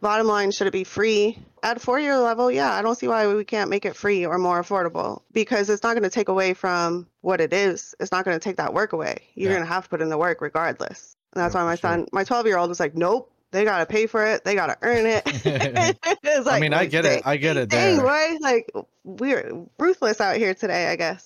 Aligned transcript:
bottom 0.00 0.26
line, 0.26 0.50
should 0.50 0.66
it 0.66 0.72
be 0.72 0.84
free? 0.84 1.38
At 1.62 1.80
four 1.80 1.98
year 2.00 2.16
level, 2.18 2.50
yeah, 2.50 2.72
I 2.72 2.80
don't 2.82 2.94
see 2.96 3.06
why 3.08 3.26
we 3.32 3.44
can't 3.44 3.68
make 3.68 3.84
it 3.84 3.94
free 3.94 4.24
or 4.24 4.38
more 4.38 4.62
affordable 4.62 5.22
because 5.32 5.68
it's 5.68 5.82
not 5.82 5.92
going 5.94 6.04
to 6.04 6.10
take 6.10 6.28
away 6.28 6.54
from 6.54 7.06
what 7.20 7.40
it 7.40 7.52
is. 7.52 7.94
It's 8.00 8.10
not 8.12 8.24
going 8.24 8.38
to 8.38 8.42
take 8.42 8.56
that 8.56 8.72
work 8.72 8.92
away. 8.94 9.18
You're 9.34 9.50
Yeah. 9.50 9.56
going 9.58 9.66
to 9.68 9.72
have 9.72 9.84
to 9.84 9.90
put 9.90 10.00
in 10.00 10.08
the 10.08 10.16
work 10.18 10.40
regardless. 10.40 11.14
And 11.34 11.42
that's 11.42 11.54
why 11.54 11.64
my 11.64 11.74
sure. 11.74 11.90
son, 11.90 12.06
my 12.12 12.24
12 12.24 12.46
year 12.46 12.56
old 12.56 12.70
was 12.70 12.80
like, 12.80 12.96
nope, 12.96 13.30
they 13.50 13.64
got 13.64 13.78
to 13.80 13.86
pay 13.86 14.06
for 14.06 14.24
it. 14.24 14.42
They 14.44 14.54
got 14.54 14.68
to 14.68 14.78
earn 14.82 15.06
it. 15.06 15.22
It's 16.22 16.46
I 16.48 16.60
mean, 16.60 16.72
I 16.72 16.86
get 16.86 17.02
dang- 17.02 17.18
it. 17.18 17.26
I 17.26 17.36
get 17.36 17.56
it 17.58 17.68
Dang, 17.68 17.96
there. 17.98 18.06
boy. 18.06 18.38
Like, 18.40 18.70
we're 19.04 19.66
ruthless 19.78 20.20
out 20.20 20.36
here 20.36 20.54
today, 20.54 20.86
I 20.88 20.96
guess. 20.96 21.24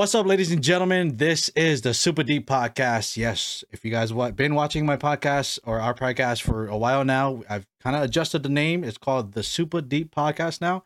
What's 0.00 0.14
up, 0.14 0.24
ladies 0.24 0.50
and 0.50 0.62
gentlemen? 0.62 1.18
This 1.18 1.50
is 1.50 1.82
the 1.82 1.92
Super 1.92 2.22
Deep 2.22 2.48
Podcast. 2.48 3.18
Yes, 3.18 3.62
if 3.70 3.84
you 3.84 3.90
guys 3.90 4.14
wa- 4.14 4.30
been 4.30 4.54
watching 4.54 4.86
my 4.86 4.96
podcast 4.96 5.58
or 5.66 5.78
our 5.78 5.92
podcast 5.92 6.40
for 6.40 6.66
a 6.68 6.78
while 6.78 7.04
now, 7.04 7.42
I've 7.50 7.66
kind 7.82 7.94
of 7.94 8.04
adjusted 8.04 8.42
the 8.42 8.48
name. 8.48 8.82
It's 8.82 8.96
called 8.96 9.32
the 9.32 9.42
Super 9.42 9.82
Deep 9.82 10.10
Podcast 10.10 10.62
now, 10.62 10.84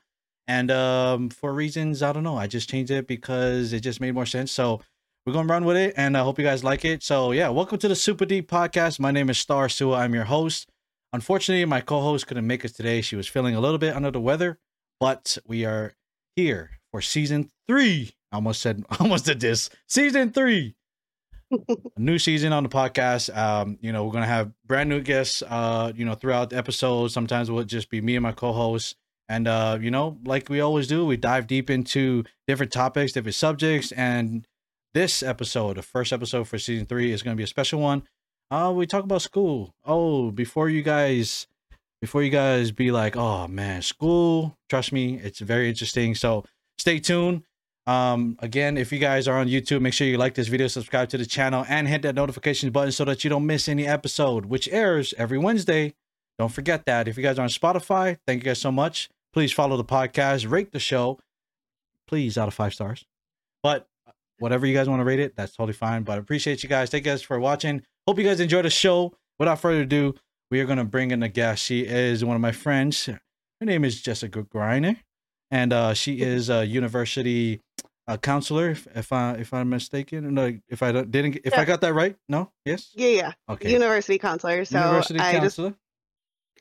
and 0.49 0.69
um, 0.73 1.31
for 1.31 1.55
reasons 1.55 2.03
I 2.03 2.13
don't 2.13 2.25
know, 2.25 2.37
I 2.37 2.49
just 2.49 2.69
changed 2.69 2.91
it 2.91 3.07
because 3.07 3.73
it 3.73 3.83
just 3.83 4.01
made 4.01 4.15
more 4.15 4.27
sense. 4.27 4.51
So 4.51 4.81
we're 5.25 5.33
gonna 5.33 5.47
run 5.47 5.65
with 5.65 5.77
it, 5.77 5.95
and 5.97 6.17
I 6.17 6.25
hope 6.25 6.41
you 6.41 6.45
guys 6.45 6.65
like 6.65 6.85
it. 6.85 7.05
So 7.05 7.31
yeah, 7.31 7.51
welcome 7.51 7.79
to 7.79 7.87
the 7.87 7.95
Super 7.95 8.25
Deep 8.25 8.51
Podcast. 8.51 8.99
My 8.99 9.13
name 9.13 9.31
is 9.31 9.39
Starr 9.39 9.69
Sua. 9.69 9.99
I'm 9.99 10.15
your 10.15 10.25
host. 10.25 10.69
Unfortunately, 11.13 11.65
my 11.67 11.83
co-host 11.83 12.27
couldn't 12.27 12.49
make 12.49 12.65
it 12.65 12.75
today. 12.75 13.01
She 13.01 13.15
was 13.15 13.29
feeling 13.29 13.55
a 13.55 13.61
little 13.61 13.79
bit 13.79 13.95
under 13.95 14.11
the 14.11 14.21
weather, 14.21 14.59
but 14.99 15.39
we 15.47 15.65
are 15.65 15.95
here 16.35 16.81
for 16.91 17.01
season 17.01 17.53
three. 17.69 18.17
Almost 18.35 18.61
said 18.63 18.85
almost 19.01 19.25
did 19.25 19.41
this. 19.41 19.71
Season 19.87 20.31
three. 20.31 20.75
A 21.53 22.01
new 22.01 22.19
season 22.19 22.53
on 22.53 22.65
the 22.65 22.69
podcast. 22.69 23.35
Um, 23.37 23.79
you 23.81 23.93
know, 23.93 24.05
we're 24.05 24.13
gonna 24.13 24.27
have 24.27 24.53
brand 24.67 24.89
new 24.89 25.01
guests 25.01 25.43
uh, 25.43 25.93
you 25.95 26.05
know, 26.05 26.15
throughout 26.15 26.51
the 26.51 26.57
episode. 26.57 27.13
Sometimes 27.13 27.49
it 27.49 27.53
will 27.53 27.65
just 27.65 27.91
be 27.91 28.01
me 28.01 28.17
and 28.17 28.23
my 28.23 28.33
co-host. 28.33 28.97
And 29.29 29.47
uh, 29.47 29.79
you 29.81 29.91
know, 29.91 30.19
like 30.25 30.49
we 30.49 30.61
always 30.61 30.89
do, 30.89 31.07
we 31.07 31.17
dive 31.17 31.47
deep 31.47 31.71
into 31.71 32.25
different 32.49 32.73
topics, 32.73 33.13
different 33.13 33.37
subjects. 33.37 33.93
And 33.93 34.47
this 34.95 35.23
episode, 35.23 35.77
the 35.77 35.83
first 35.83 36.13
episode 36.13 36.49
for 36.49 36.59
season 36.59 36.87
three, 36.87 37.13
is 37.13 37.23
gonna 37.23 37.37
be 37.37 37.45
a 37.45 37.49
special 37.49 37.81
one. 37.81 38.03
Uh, 38.51 38.73
we 38.75 38.87
talk 38.87 39.05
about 39.05 39.23
school. 39.23 39.75
Oh, 39.85 40.31
before 40.33 40.69
you 40.69 40.83
guys 40.83 41.47
before 42.01 42.23
you 42.23 42.31
guys 42.31 42.71
be 42.71 42.91
like, 42.91 43.17
oh 43.17 43.49
man, 43.49 43.81
school, 43.81 44.59
trust 44.69 44.93
me, 44.93 45.19
it's 45.21 45.39
very 45.39 45.69
interesting. 45.69 46.15
So 46.15 46.45
stay 46.77 46.99
tuned. 46.99 47.45
Um, 47.87 48.37
again, 48.39 48.79
if 48.79 48.93
you 48.93 48.99
guys 48.99 49.29
are 49.29 49.39
on 49.39 49.47
YouTube, 49.49 49.83
make 49.83 49.93
sure 49.93 50.07
you 50.07 50.17
like 50.17 50.35
this 50.35 50.49
video, 50.49 50.69
subscribe 50.69 51.11
to 51.11 51.19
the 51.19 51.27
channel, 51.27 51.67
and 51.69 51.87
hit 51.87 52.03
that 52.03 52.15
notification 52.15 52.71
button 52.71 52.93
so 52.93 53.05
that 53.05 53.25
you 53.25 53.31
don't 53.31 53.47
miss 53.47 53.69
any 53.69 53.87
episode, 53.87 54.47
which 54.47 54.69
airs 54.69 55.13
every 55.19 55.39
Wednesday. 55.39 55.95
Don't 56.39 56.53
forget 56.53 56.87
that. 56.87 57.09
If 57.09 57.17
you 57.17 57.23
guys 57.23 57.39
are 57.39 57.43
on 57.43 57.49
Spotify, 57.49 58.19
thank 58.27 58.43
you 58.43 58.45
guys 58.45 58.61
so 58.61 58.73
much. 58.73 59.11
Please 59.33 59.53
follow 59.53 59.77
the 59.77 59.85
podcast, 59.85 60.51
rate 60.51 60.73
the 60.73 60.79
show, 60.79 61.19
please 62.07 62.39
out 62.39 62.49
of 62.49 62.55
five 62.55 62.73
stars. 62.73 63.05
But 63.63 63.89
whatever 64.39 64.67
you 64.67 64.75
guys 64.75 64.89
want 64.89 65.01
to 65.01 65.05
rate 65.05 65.21
it, 65.21 65.37
that's 65.37 65.55
totally 65.57 65.73
fine. 65.75 66.03
But 66.03 66.15
I 66.15 66.17
appreciate 66.17 66.63
you 66.63 66.69
guys. 66.69 66.91
Thank 66.91 67.05
you 67.05 67.13
guys 67.13 67.23
for 67.23 67.39
watching. 67.39 67.83
Hope 68.07 68.19
you 68.19 68.25
guys 68.25 68.41
enjoy 68.41 68.63
the 68.63 68.71
show. 68.71 69.15
Without 69.39 69.61
further 69.61 69.83
ado, 69.83 70.15
we 70.51 70.61
are 70.61 70.65
gonna 70.67 70.85
bring 70.85 71.11
in 71.11 71.23
a 71.23 71.29
guest. 71.29 71.65
She 71.65 71.81
is 71.81 72.25
one 72.25 72.37
of 72.37 72.41
my 72.41 72.53
friends. 72.53 73.07
Her 73.07 73.19
name 73.61 73.85
is 73.85 74.01
Jessica 74.01 74.43
Griner, 74.43 74.99
and 75.55 75.73
uh, 75.73 75.95
she 75.95 76.21
is 76.21 76.51
a 76.51 76.67
university 76.67 77.61
uh, 78.09 78.17
counselor. 78.17 78.71
If, 78.71 78.89
if 78.95 79.13
I 79.13 79.35
if 79.35 79.55
I'm 79.55 79.69
mistaken, 79.69 80.35
no, 80.35 80.53
if 80.69 80.83
I 80.83 80.91
don't, 80.91 81.11
didn't 81.11 81.39
if 81.45 81.57
I 81.57 81.65
got 81.65 81.81
that 81.83 81.95
right, 81.95 82.17
no, 82.29 82.51
yes, 82.65 82.91
Yeah, 82.95 83.09
yeah. 83.09 83.33
okay, 83.49 83.71
University 83.71 84.19
counselor. 84.19 84.65
So 84.65 84.79
university 84.79 85.21
I 85.21 85.33
just 85.33 85.57
counselor. 85.57 85.75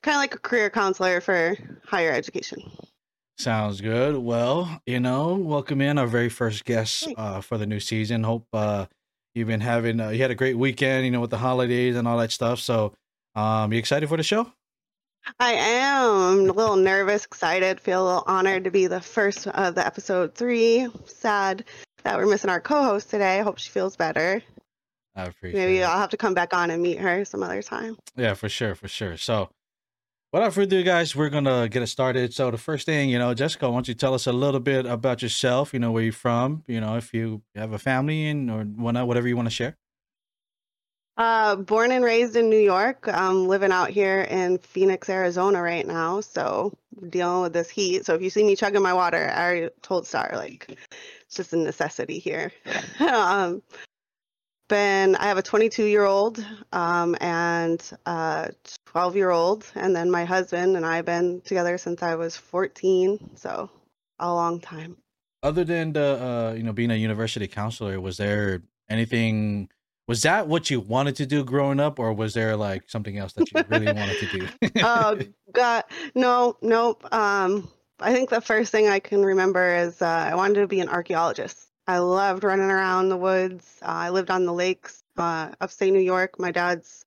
kind 0.03 0.15
of 0.15 0.19
like 0.19 0.35
a 0.35 0.39
career 0.39 0.69
counselor 0.69 1.21
for 1.21 1.55
higher 1.85 2.11
education. 2.11 2.59
Sounds 3.39 3.81
good. 3.81 4.15
Well, 4.15 4.79
you 4.85 4.99
know, 4.99 5.33
welcome 5.33 5.81
in 5.81 5.97
our 5.97 6.05
very 6.05 6.29
first 6.29 6.63
guest 6.63 7.07
uh, 7.17 7.41
for 7.41 7.57
the 7.57 7.65
new 7.65 7.79
season. 7.79 8.23
Hope 8.23 8.45
uh, 8.53 8.85
you've 9.33 9.47
been 9.47 9.61
having 9.61 9.99
uh, 9.99 10.09
you 10.09 10.21
had 10.21 10.29
a 10.29 10.35
great 10.35 10.55
weekend, 10.55 11.03
you 11.05 11.11
know, 11.11 11.19
with 11.19 11.31
the 11.31 11.39
holidays 11.39 11.95
and 11.95 12.07
all 12.07 12.19
that 12.19 12.31
stuff. 12.31 12.59
So, 12.59 12.93
um, 13.33 13.73
you 13.73 13.79
excited 13.79 14.07
for 14.07 14.17
the 14.17 14.23
show? 14.23 14.53
I 15.39 15.53
am 15.53 16.49
a 16.49 16.53
little 16.53 16.75
nervous, 16.75 17.25
excited, 17.25 17.79
feel 17.79 18.03
a 18.03 18.05
little 18.05 18.23
honored 18.27 18.65
to 18.65 18.71
be 18.71 18.87
the 18.87 19.01
first 19.01 19.47
of 19.47 19.75
the 19.75 19.85
episode 19.85 20.35
three. 20.35 20.87
Sad 21.05 21.65
that 22.03 22.17
we're 22.17 22.25
missing 22.25 22.49
our 22.49 22.59
co-host 22.59 23.09
today. 23.09 23.39
I 23.39 23.43
hope 23.43 23.57
she 23.57 23.69
feels 23.69 23.95
better. 23.95 24.41
I 25.15 25.23
appreciate 25.25 25.59
Maybe 25.59 25.77
it. 25.79 25.83
I'll 25.83 25.99
have 25.99 26.09
to 26.09 26.17
come 26.17 26.33
back 26.33 26.53
on 26.53 26.71
and 26.71 26.81
meet 26.81 26.99
her 26.99 27.23
some 27.23 27.43
other 27.43 27.61
time. 27.61 27.97
Yeah, 28.15 28.33
for 28.33 28.49
sure, 28.49 28.75
for 28.75 28.87
sure. 28.87 29.15
So, 29.15 29.49
without 30.31 30.53
further 30.53 30.77
ado, 30.77 30.83
guys, 30.83 31.15
we're 31.15 31.29
gonna 31.29 31.69
get 31.69 31.83
it 31.83 31.87
started. 31.87 32.33
So, 32.33 32.51
the 32.51 32.57
first 32.57 32.85
thing, 32.85 33.09
you 33.09 33.19
know, 33.19 33.33
Jessica, 33.33 33.69
why 33.69 33.75
don't 33.75 33.87
you 33.87 33.93
tell 33.93 34.13
us 34.13 34.27
a 34.27 34.33
little 34.33 34.59
bit 34.59 34.85
about 34.85 35.21
yourself? 35.21 35.73
You 35.73 35.79
know, 35.79 35.91
where 35.91 36.03
you're 36.03 36.13
from. 36.13 36.63
You 36.67 36.81
know, 36.81 36.97
if 36.97 37.13
you 37.13 37.43
have 37.55 37.71
a 37.71 37.79
family 37.79 38.27
and 38.27 38.49
or 38.51 38.63
whatnot, 38.63 39.07
whatever 39.07 39.27
you 39.27 39.35
want 39.35 39.47
to 39.47 39.55
share. 39.55 39.77
Uh, 41.15 41.55
born 41.55 41.91
and 41.91 42.03
raised 42.03 42.35
in 42.35 42.49
New 42.49 42.59
York. 42.59 43.07
I'm 43.07 43.47
living 43.47 43.71
out 43.71 43.91
here 43.91 44.21
in 44.21 44.57
Phoenix, 44.57 45.09
Arizona 45.09 45.61
right 45.61 45.85
now. 45.85 46.21
So 46.21 46.73
dealing 47.09 47.43
with 47.43 47.53
this 47.53 47.69
heat. 47.69 48.05
So 48.05 48.15
if 48.15 48.21
you 48.21 48.31
see 48.31 48.43
me 48.43 48.55
chugging 48.55 48.81
my 48.81 48.93
water, 48.93 49.29
I 49.29 49.43
already 49.43 49.69
told 49.83 50.07
Starr 50.07 50.31
like 50.33 50.75
it's 51.21 51.35
just 51.35 51.53
a 51.53 51.57
necessity 51.57 52.17
here. 52.17 52.51
um, 52.99 53.61
been 54.69 55.15
I 55.17 55.25
have 55.25 55.37
a 55.37 55.43
22 55.43 55.85
year 55.85 56.05
old 56.05 56.43
um, 56.71 57.15
and 57.21 57.79
a 58.07 58.51
12 58.87 59.15
year 59.15 59.29
old, 59.29 59.65
and 59.75 59.95
then 59.95 60.09
my 60.09 60.25
husband 60.25 60.75
and 60.75 60.85
I 60.85 60.95
have 60.95 61.05
been 61.05 61.41
together 61.41 61.77
since 61.77 62.01
I 62.01 62.15
was 62.15 62.35
14. 62.35 63.35
So 63.35 63.69
a 64.17 64.33
long 64.33 64.59
time. 64.59 64.97
Other 65.43 65.63
than 65.63 65.93
the, 65.93 66.51
uh, 66.51 66.53
you 66.55 66.63
know, 66.63 66.73
being 66.73 66.89
a 66.89 66.95
university 66.95 67.47
counselor, 67.47 67.99
was 67.99 68.17
there 68.17 68.63
anything? 68.89 69.69
Was 70.07 70.21
that 70.23 70.47
what 70.47 70.69
you 70.69 70.81
wanted 70.81 71.15
to 71.17 71.25
do 71.25 71.45
growing 71.45 71.79
up, 71.79 71.97
or 71.97 72.11
was 72.11 72.33
there 72.33 72.57
like 72.57 72.89
something 72.89 73.17
else 73.17 73.33
that 73.33 73.51
you 73.51 73.63
really 73.69 73.91
wanted 73.91 74.17
to 74.17 74.39
do? 74.39 74.47
oh 74.83 75.17
god 75.53 75.83
no 76.15 76.57
nope 76.61 77.05
um 77.13 77.69
i 77.99 78.11
think 78.11 78.29
the 78.29 78.41
first 78.41 78.71
thing 78.71 78.89
i 78.89 78.99
can 78.99 79.23
remember 79.23 79.75
is 79.75 80.01
uh, 80.01 80.05
i 80.31 80.35
wanted 80.35 80.59
to 80.59 80.67
be 80.67 80.79
an 80.79 80.89
archaeologist. 80.89 81.69
I 81.85 81.97
loved 81.99 82.43
running 82.45 82.71
around 82.71 83.09
the 83.09 83.17
woods. 83.17 83.77
Uh, 83.81 84.07
i 84.07 84.09
lived 84.09 84.29
on 84.31 84.45
the 84.45 84.53
lakes 84.53 85.03
uh, 85.17 85.51
upstate 85.61 85.93
new 85.93 85.99
york. 85.99 86.39
My 86.39 86.51
dad's 86.51 87.05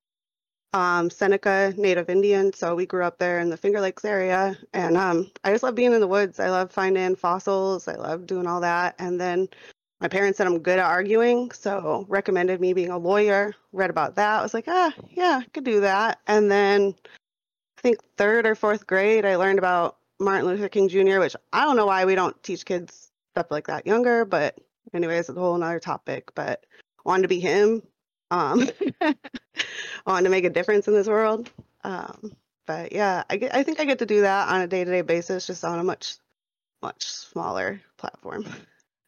um, 0.73 1.09
seneca 1.09 1.73
native 1.77 2.09
indian 2.09 2.51
so 2.51 2.75
we 2.75 2.85
grew 2.85 3.03
up 3.03 3.19
there 3.19 3.39
in 3.39 3.49
the 3.49 3.57
finger 3.57 3.79
lakes 3.79 4.05
area 4.05 4.57
and 4.73 4.97
um, 4.97 5.31
i 5.43 5.51
just 5.51 5.63
love 5.63 5.75
being 5.75 5.93
in 5.93 6.01
the 6.01 6.07
woods. 6.07 6.39
I 6.39 6.49
love 6.49 6.71
finding 6.71 7.15
fossils. 7.15 7.87
I 7.87 7.95
love 7.95 8.25
doing 8.25 8.47
all 8.47 8.61
that 8.61 8.95
and 8.97 9.21
then 9.21 9.49
my 10.01 10.07
parents 10.07 10.37
said 10.37 10.47
i'm 10.47 10.59
good 10.59 10.79
at 10.79 10.85
arguing 10.85 11.51
so 11.51 12.05
recommended 12.07 12.61
me 12.61 12.73
being 12.73 12.89
a 12.89 12.97
lawyer 12.97 13.53
read 13.71 13.89
about 13.89 14.15
that 14.15 14.39
i 14.39 14.41
was 14.41 14.53
like 14.53 14.67
ah 14.67 14.93
yeah 15.11 15.41
i 15.43 15.49
could 15.49 15.63
do 15.63 15.81
that 15.81 16.19
and 16.27 16.49
then 16.51 16.93
I 17.77 17.81
think 17.81 17.99
third 18.17 18.47
or 18.47 18.55
fourth 18.55 18.87
grade, 18.87 19.25
I 19.25 19.35
learned 19.35 19.59
about 19.59 19.97
Martin 20.19 20.47
Luther 20.47 20.69
King 20.69 20.89
Jr., 20.89 21.19
which 21.19 21.35
I 21.53 21.63
don't 21.63 21.75
know 21.75 21.85
why 21.85 22.05
we 22.05 22.15
don't 22.15 22.41
teach 22.41 22.65
kids 22.65 23.11
stuff 23.33 23.51
like 23.51 23.67
that 23.67 23.85
younger, 23.85 24.25
but 24.25 24.57
anyways, 24.93 25.29
it's 25.29 25.37
a 25.37 25.39
whole 25.39 25.57
nother 25.57 25.79
topic. 25.79 26.31
But 26.33 26.65
wanted 27.05 27.23
to 27.23 27.27
be 27.27 27.39
him. 27.39 27.83
Um, 28.31 28.67
wanted 30.07 30.23
to 30.23 30.29
make 30.29 30.45
a 30.45 30.49
difference 30.49 30.87
in 30.87 30.95
this 30.95 31.07
world. 31.07 31.51
Um, 31.83 32.35
but 32.65 32.91
yeah, 32.93 33.23
I, 33.29 33.37
get, 33.37 33.53
I 33.53 33.61
think 33.61 33.79
I 33.79 33.85
get 33.85 33.99
to 33.99 34.05
do 34.07 34.21
that 34.21 34.49
on 34.49 34.61
a 34.61 34.67
day 34.67 34.83
to 34.83 34.91
day 34.91 35.01
basis, 35.01 35.45
just 35.45 35.63
on 35.63 35.77
a 35.77 35.83
much, 35.83 36.15
much 36.81 37.05
smaller 37.05 37.79
platform. 37.97 38.45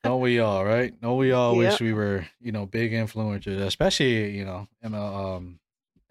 No, 0.04 0.18
we 0.18 0.40
all 0.40 0.64
right. 0.66 0.94
No, 1.02 1.16
we 1.16 1.32
all 1.32 1.58
Yep. 1.58 1.58
wish 1.58 1.82
we 1.82 1.94
were, 1.94 2.26
you 2.40 2.52
know, 2.52 2.66
big 2.66 2.92
influencers, 2.92 3.60
especially 3.62 4.38
you 4.38 4.46
know, 4.46 4.68
ML, 4.84 5.36
um, 5.38 5.60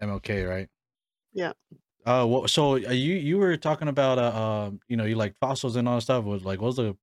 MLK, 0.01 0.47
right? 0.47 0.69
Yeah. 1.33 1.53
Uh, 2.05 2.25
what, 2.25 2.49
so 2.49 2.73
uh, 2.73 2.91
you 2.91 3.15
you 3.15 3.37
were 3.37 3.57
talking 3.57 3.87
about 3.87 4.17
uh, 4.19 4.67
um, 4.67 4.79
you 4.87 4.95
know, 4.97 5.05
you 5.05 5.15
like 5.15 5.35
fossils 5.37 5.75
and 5.75 5.87
all 5.87 5.95
that 5.95 6.01
stuff. 6.01 6.23
Was 6.23 6.43
like, 6.43 6.61
what 6.61 6.67
was 6.67 6.75
the 6.77 6.97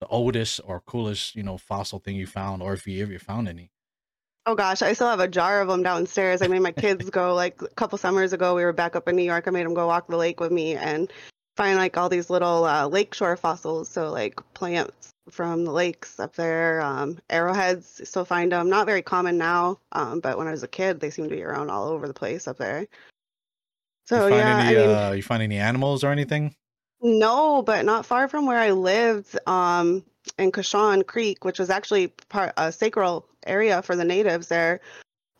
the 0.00 0.06
oldest 0.08 0.60
or 0.64 0.80
coolest, 0.80 1.36
you 1.36 1.42
know, 1.42 1.56
fossil 1.56 1.98
thing 2.00 2.16
you 2.16 2.26
found, 2.26 2.62
or 2.62 2.74
if 2.74 2.86
you 2.86 3.02
ever 3.02 3.18
found 3.18 3.48
any? 3.48 3.70
Oh 4.44 4.56
gosh, 4.56 4.82
I 4.82 4.92
still 4.92 5.08
have 5.08 5.20
a 5.20 5.28
jar 5.28 5.60
of 5.60 5.68
them 5.68 5.84
downstairs. 5.84 6.42
I 6.42 6.48
made 6.48 6.58
my 6.58 6.72
kids 6.72 7.08
go 7.10 7.34
like 7.34 7.62
a 7.62 7.68
couple 7.68 7.96
summers 7.98 8.32
ago. 8.32 8.56
We 8.56 8.64
were 8.64 8.72
back 8.72 8.96
up 8.96 9.06
in 9.08 9.14
New 9.14 9.22
York. 9.22 9.46
I 9.46 9.50
made 9.52 9.64
them 9.64 9.74
go 9.74 9.86
walk 9.86 10.08
the 10.08 10.16
lake 10.16 10.40
with 10.40 10.50
me, 10.50 10.74
and 10.74 11.12
find 11.56 11.78
like 11.78 11.96
all 11.96 12.08
these 12.08 12.28
little 12.30 12.64
uh, 12.64 12.88
lakeshore 12.88 13.36
fossils. 13.36 13.88
So 13.88 14.10
like 14.10 14.40
plants 14.54 15.11
from 15.30 15.64
the 15.64 15.72
lakes 15.72 16.18
up 16.18 16.34
there. 16.34 16.80
Um, 16.80 17.18
arrowheads, 17.30 18.00
still 18.08 18.24
find 18.24 18.52
them. 18.52 18.68
Not 18.68 18.86
very 18.86 19.02
common 19.02 19.38
now, 19.38 19.78
um, 19.92 20.20
but 20.20 20.38
when 20.38 20.48
I 20.48 20.50
was 20.50 20.62
a 20.62 20.68
kid, 20.68 21.00
they 21.00 21.10
seemed 21.10 21.30
to 21.30 21.36
be 21.36 21.42
around 21.42 21.70
all 21.70 21.88
over 21.88 22.06
the 22.06 22.14
place 22.14 22.48
up 22.48 22.58
there. 22.58 22.86
So 24.04 24.26
you 24.26 24.30
find 24.30 24.48
yeah, 24.48 24.58
any, 24.58 24.68
I 24.68 24.74
mean, 24.74 24.90
uh, 24.90 25.12
you 25.12 25.22
find 25.22 25.42
any 25.42 25.58
animals 25.58 26.02
or 26.04 26.10
anything? 26.10 26.54
no, 27.00 27.62
but 27.62 27.84
not 27.84 28.06
far 28.06 28.28
from 28.28 28.46
where 28.46 28.58
I 28.58 28.72
lived, 28.72 29.38
um, 29.48 30.04
in 30.38 30.52
Kashong 30.52 31.06
Creek, 31.06 31.44
which 31.44 31.58
was 31.58 31.70
actually 31.70 32.08
part 32.28 32.52
a 32.56 32.70
sacral 32.72 33.26
area 33.46 33.82
for 33.82 33.96
the 33.96 34.04
natives 34.04 34.48
there. 34.48 34.80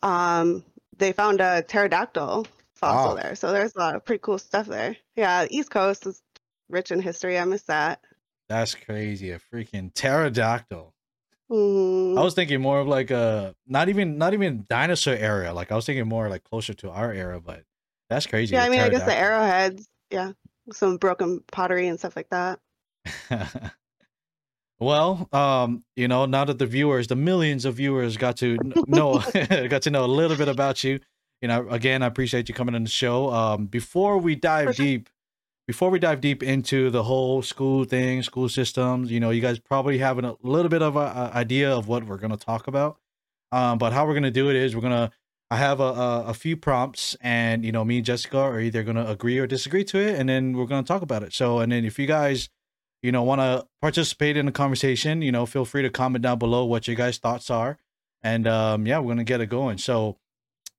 Um, 0.01 0.63
they 0.97 1.13
found 1.13 1.41
a 1.41 1.61
pterodactyl 1.63 2.47
fossil 2.75 3.11
Wow. 3.11 3.15
there, 3.15 3.35
so 3.35 3.51
there's 3.51 3.75
a 3.75 3.79
lot 3.79 3.95
of 3.95 4.05
pretty 4.05 4.21
cool 4.21 4.37
stuff 4.37 4.67
there. 4.67 4.97
Yeah, 5.15 5.45
the 5.45 5.55
East 5.55 5.71
Coast 5.71 6.05
is 6.05 6.21
rich 6.69 6.91
in 6.91 6.99
history. 7.01 7.37
I 7.39 7.45
miss 7.45 7.63
that. 7.63 8.01
That's 8.49 8.75
crazy. 8.75 9.31
A 9.31 9.39
freaking 9.39 9.93
pterodactyl. 9.93 10.93
I 11.51 12.23
was 12.23 12.33
thinking 12.33 12.61
more 12.61 12.79
of 12.79 12.87
like 12.87 13.11
a 13.11 13.53
not 13.67 13.89
even 13.89 14.17
not 14.17 14.33
even 14.33 14.65
dinosaur 14.69 15.13
era. 15.13 15.53
Like 15.53 15.71
I 15.71 15.75
was 15.75 15.85
thinking 15.85 16.07
more 16.07 16.27
like 16.29 16.43
closer 16.43 16.73
to 16.75 16.89
our 16.89 17.11
era, 17.11 17.39
but 17.39 17.63
that's 18.09 18.25
crazy. 18.25 18.55
Yeah, 18.55 18.63
I 18.63 18.69
mean, 18.69 18.79
I 18.79 18.89
guess 18.89 19.03
the 19.03 19.15
arrowheads, 19.15 19.87
yeah, 20.09 20.31
some 20.71 20.97
broken 20.97 21.41
pottery 21.51 21.87
and 21.87 21.99
stuff 21.99 22.15
like 22.15 22.29
that. 22.29 22.59
well, 24.79 25.27
um, 25.31 25.83
you 25.95 26.07
know, 26.07 26.25
now 26.25 26.45
that 26.45 26.57
the 26.57 26.65
viewers, 26.65 27.07
the 27.07 27.15
millions 27.15 27.65
of 27.65 27.75
viewers 27.75 28.17
got 28.17 28.37
to 28.37 28.57
know 28.87 29.19
got 29.69 29.83
to 29.83 29.91
know 29.91 30.05
a 30.05 30.07
little 30.07 30.37
bit 30.37 30.47
about 30.47 30.83
you, 30.83 30.99
you 31.41 31.47
know, 31.47 31.67
again, 31.69 32.01
I 32.01 32.07
appreciate 32.07 32.49
you 32.49 32.55
coming 32.55 32.73
on 32.73 32.83
the 32.83 32.89
show. 32.89 33.31
Um, 33.31 33.65
before 33.65 34.17
we 34.17 34.35
dive 34.35 34.75
sure. 34.75 34.85
deep, 34.85 35.09
before 35.67 35.89
we 35.89 35.99
dive 35.99 36.19
deep 36.19 36.43
into 36.43 36.89
the 36.89 37.03
whole 37.03 37.41
school 37.41 37.85
thing, 37.85 38.21
school 38.21 38.49
systems, 38.49 39.11
you 39.11 39.19
know, 39.19 39.29
you 39.29 39.41
guys 39.41 39.59
probably 39.59 39.97
have 39.99 40.17
a 40.19 40.35
little 40.43 40.69
bit 40.69 40.81
of 40.81 40.95
a, 40.95 40.99
a 40.99 41.31
idea 41.35 41.71
of 41.71 41.87
what 41.87 42.03
we're 42.03 42.17
gonna 42.17 42.37
talk 42.37 42.67
about. 42.67 42.97
Um, 43.51 43.77
but 43.77 43.93
how 43.93 44.05
we're 44.05 44.13
gonna 44.13 44.31
do 44.31 44.49
it 44.49 44.55
is 44.55 44.75
we're 44.75 44.81
gonna 44.81 45.11
I 45.49 45.57
have 45.57 45.79
a, 45.79 45.83
a 45.83 46.23
a 46.27 46.33
few 46.33 46.57
prompts, 46.57 47.15
and 47.21 47.63
you 47.63 47.71
know, 47.71 47.85
me 47.85 47.97
and 47.97 48.05
Jessica 48.05 48.39
are 48.39 48.59
either 48.59 48.83
gonna 48.83 49.05
agree 49.05 49.37
or 49.37 49.47
disagree 49.47 49.83
to 49.85 49.99
it, 49.99 50.19
and 50.19 50.27
then 50.27 50.53
we're 50.53 50.65
gonna 50.65 50.83
talk 50.83 51.01
about 51.01 51.23
it. 51.23 51.33
So, 51.33 51.59
and 51.59 51.71
then 51.71 51.85
if 51.85 51.97
you 51.99 52.07
guys, 52.07 52.49
you 53.01 53.11
know, 53.11 53.23
want 53.23 53.39
to 53.41 53.67
participate 53.81 54.35
in 54.35 54.45
the 54.45 54.51
conversation, 54.51 55.21
you 55.21 55.31
know, 55.31 55.45
feel 55.45 55.65
free 55.65 55.83
to 55.83 55.89
comment 55.89 56.23
down 56.23 56.39
below 56.39 56.65
what 56.65 56.87
your 56.87 56.95
guys' 56.95 57.19
thoughts 57.19 57.49
are, 57.49 57.77
and 58.21 58.47
um, 58.47 58.85
yeah, 58.87 58.99
we're 58.99 59.11
gonna 59.11 59.23
get 59.23 59.41
it 59.41 59.47
going. 59.47 59.77
So, 59.77 60.17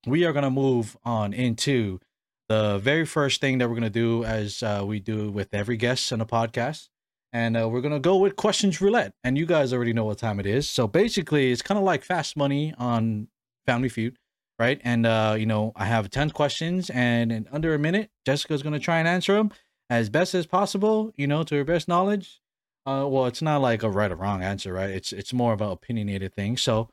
we 0.07 0.25
are 0.25 0.33
gonna 0.33 0.51
move 0.51 0.97
on 1.05 1.33
into 1.33 2.01
the 2.49 2.79
very 2.79 3.05
first 3.05 3.41
thing 3.41 3.59
that 3.59 3.69
we're 3.69 3.75
gonna 3.75 3.91
do, 3.91 4.25
as 4.25 4.63
uh, 4.63 4.83
we 4.87 5.01
do 5.01 5.31
with 5.31 5.53
every 5.53 5.77
guest 5.77 6.13
on 6.13 6.19
the 6.19 6.27
podcast. 6.27 6.89
And 7.33 7.57
uh, 7.57 7.69
we're 7.69 7.81
gonna 7.81 8.01
go 8.01 8.17
with 8.17 8.37
questions 8.37 8.81
roulette, 8.81 9.13
and 9.25 9.37
you 9.37 9.47
guys 9.47 9.73
already 9.73 9.93
know 9.93 10.05
what 10.05 10.19
time 10.19 10.39
it 10.39 10.47
is. 10.47 10.69
So 10.69 10.87
basically, 10.87 11.51
it's 11.51 11.63
kind 11.63 11.79
of 11.79 11.85
like 11.85 12.05
fast 12.05 12.37
money 12.37 12.75
on 12.79 13.29
Family 13.67 13.89
Feud 13.89 14.19
right? 14.59 14.81
And 14.85 15.07
uh, 15.07 15.37
you 15.39 15.47
know, 15.47 15.73
I 15.77 15.87
have 15.87 16.11
ten 16.11 16.31
questions, 16.31 16.91
and 16.91 17.33
in 17.33 17.49
under 17.53 17.75
a 17.75 17.79
minute, 17.79 18.11
Jessica's 18.25 18.63
gonna 18.63 18.79
try 18.79 18.99
and 18.99 19.09
answer 19.09 19.35
them 19.35 19.53
as 19.91 20.09
best 20.09 20.35
as 20.35 20.47
possible. 20.47 21.13
You 21.17 21.27
know, 21.27 21.43
to 21.45 21.57
her 21.57 21.65
best 21.65 21.89
knowledge. 21.89 22.41
Uh, 22.87 23.07
well, 23.09 23.27
it's 23.27 23.41
not 23.41 23.63
like 23.63 23.83
a 23.83 23.91
right 23.91 24.13
or 24.13 24.17
wrong 24.17 24.43
answer, 24.43 24.73
right? 24.73 24.91
It's 24.91 25.13
it's 25.13 25.33
more 25.33 25.53
of 25.53 25.61
an 25.61 25.71
opinionated 25.71 26.35
thing. 26.35 26.57
So, 26.57 26.89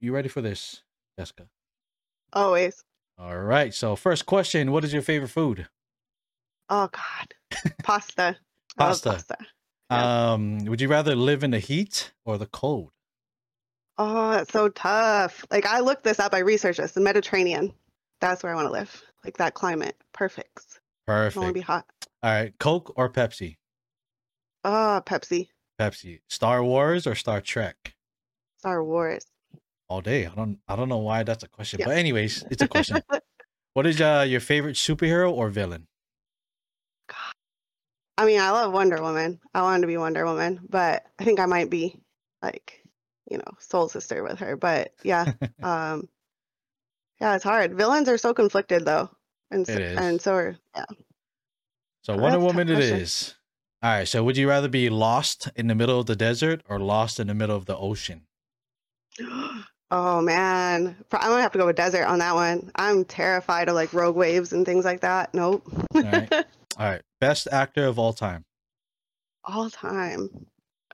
you 0.00 0.12
ready 0.12 0.28
for 0.28 0.40
this, 0.40 0.82
Jessica? 1.18 1.48
Always. 2.32 2.84
All 3.18 3.38
right. 3.38 3.74
So, 3.74 3.96
first 3.96 4.26
question: 4.26 4.70
What 4.72 4.84
is 4.84 4.92
your 4.92 5.02
favorite 5.02 5.28
food? 5.28 5.68
Oh 6.70 6.88
God, 6.92 7.62
pasta. 7.82 8.36
Pasta. 8.76 9.10
pasta. 9.10 9.36
Yeah. 9.90 10.32
Um, 10.32 10.64
would 10.66 10.80
you 10.80 10.88
rather 10.88 11.16
live 11.16 11.42
in 11.42 11.50
the 11.50 11.58
heat 11.58 12.12
or 12.24 12.36
the 12.38 12.46
cold? 12.46 12.90
Oh, 13.96 14.30
that's 14.32 14.52
so 14.52 14.68
tough. 14.68 15.44
Like 15.50 15.66
I 15.66 15.80
looked 15.80 16.04
this 16.04 16.20
up. 16.20 16.34
I 16.34 16.38
researched 16.40 16.78
this. 16.78 16.92
The 16.92 17.00
Mediterranean. 17.00 17.72
That's 18.20 18.42
where 18.42 18.52
I 18.52 18.54
want 18.54 18.66
to 18.68 18.72
live. 18.72 19.02
Like 19.24 19.36
that 19.38 19.54
climate. 19.54 19.96
Perfect. 20.12 20.80
I 21.08 21.12
want 21.12 21.32
to 21.32 21.40
Perfect. 21.40 21.54
be 21.54 21.60
hot. 21.60 21.86
All 22.22 22.30
right. 22.30 22.52
Coke 22.60 22.92
or 22.96 23.08
Pepsi? 23.08 23.56
Oh, 24.64 25.02
Pepsi. 25.04 25.48
Pepsi. 25.80 26.20
Star 26.28 26.62
Wars 26.62 27.06
or 27.06 27.14
Star 27.14 27.40
Trek? 27.40 27.94
Star 28.58 28.84
Wars. 28.84 29.24
All 29.88 30.00
day. 30.00 30.26
I 30.26 30.34
don't 30.34 30.58
I 30.68 30.76
don't 30.76 30.88
know 30.88 30.98
why 30.98 31.22
that's 31.22 31.44
a 31.44 31.48
question, 31.48 31.80
Yeah. 31.80 31.86
but 31.86 31.96
anyways, 31.96 32.44
it's 32.50 32.62
a 32.62 32.68
question. 32.68 33.02
what 33.74 33.86
is 33.86 34.00
uh 34.00 34.24
your 34.28 34.40
favorite 34.40 34.76
superhero 34.76 35.32
or 35.32 35.48
villain? 35.50 35.86
I 38.16 38.26
mean, 38.26 38.40
I 38.40 38.50
love 38.50 38.72
Wonder 38.72 39.00
Woman. 39.00 39.38
I 39.54 39.62
wanted 39.62 39.82
to 39.82 39.86
be 39.86 39.96
Wonder 39.96 40.24
Woman, 40.24 40.60
but 40.68 41.04
I 41.20 41.24
think 41.24 41.38
I 41.38 41.46
might 41.46 41.70
be 41.70 42.00
like, 42.42 42.82
you 43.30 43.38
know, 43.38 43.56
soul 43.60 43.88
sister 43.88 44.24
with 44.24 44.40
her. 44.40 44.56
But 44.56 44.92
yeah, 45.04 45.32
um, 45.62 46.08
yeah, 47.20 47.36
it's 47.36 47.44
hard. 47.44 47.76
Villains 47.76 48.08
are 48.08 48.18
so 48.18 48.34
conflicted 48.34 48.84
though, 48.84 49.08
and 49.50 49.66
so, 49.66 49.72
and 49.74 50.20
so 50.20 50.34
are 50.34 50.56
yeah. 50.76 50.84
So 52.02 52.14
Oh, 52.14 52.16
Wonder 52.16 52.38
that's 52.38 52.44
a 52.44 52.46
tough 52.46 52.56
Woman 52.56 52.68
it 52.70 52.80
is. 52.80 53.34
All 53.82 53.90
right. 53.90 54.08
So 54.08 54.24
would 54.24 54.36
you 54.36 54.48
rather 54.48 54.68
be 54.68 54.90
lost 54.90 55.48
in 55.54 55.68
the 55.68 55.74
middle 55.76 56.00
of 56.00 56.06
the 56.06 56.16
desert 56.16 56.62
or 56.68 56.80
lost 56.80 57.20
in 57.20 57.28
the 57.28 57.34
middle 57.34 57.56
of 57.56 57.66
the 57.66 57.76
ocean? 57.76 58.26
Oh 59.90 60.20
man, 60.20 60.96
I'm 61.12 61.30
gonna 61.30 61.40
have 61.42 61.52
to 61.52 61.58
go 61.58 61.66
with 61.66 61.76
desert 61.76 62.04
on 62.04 62.18
that 62.18 62.34
one. 62.34 62.70
I'm 62.76 63.04
terrified 63.04 63.68
of 63.68 63.74
like 63.74 63.92
rogue 63.94 64.16
waves 64.16 64.52
and 64.52 64.66
things 64.66 64.84
like 64.84 65.00
that. 65.00 65.32
Nope. 65.34 65.66
right. 65.94 66.30
All 66.32 66.44
right. 66.86 67.02
Best 67.20 67.48
actor 67.50 67.86
of 67.86 67.98
all 67.98 68.12
time. 68.12 68.44
All 69.44 69.70
time. 69.70 70.28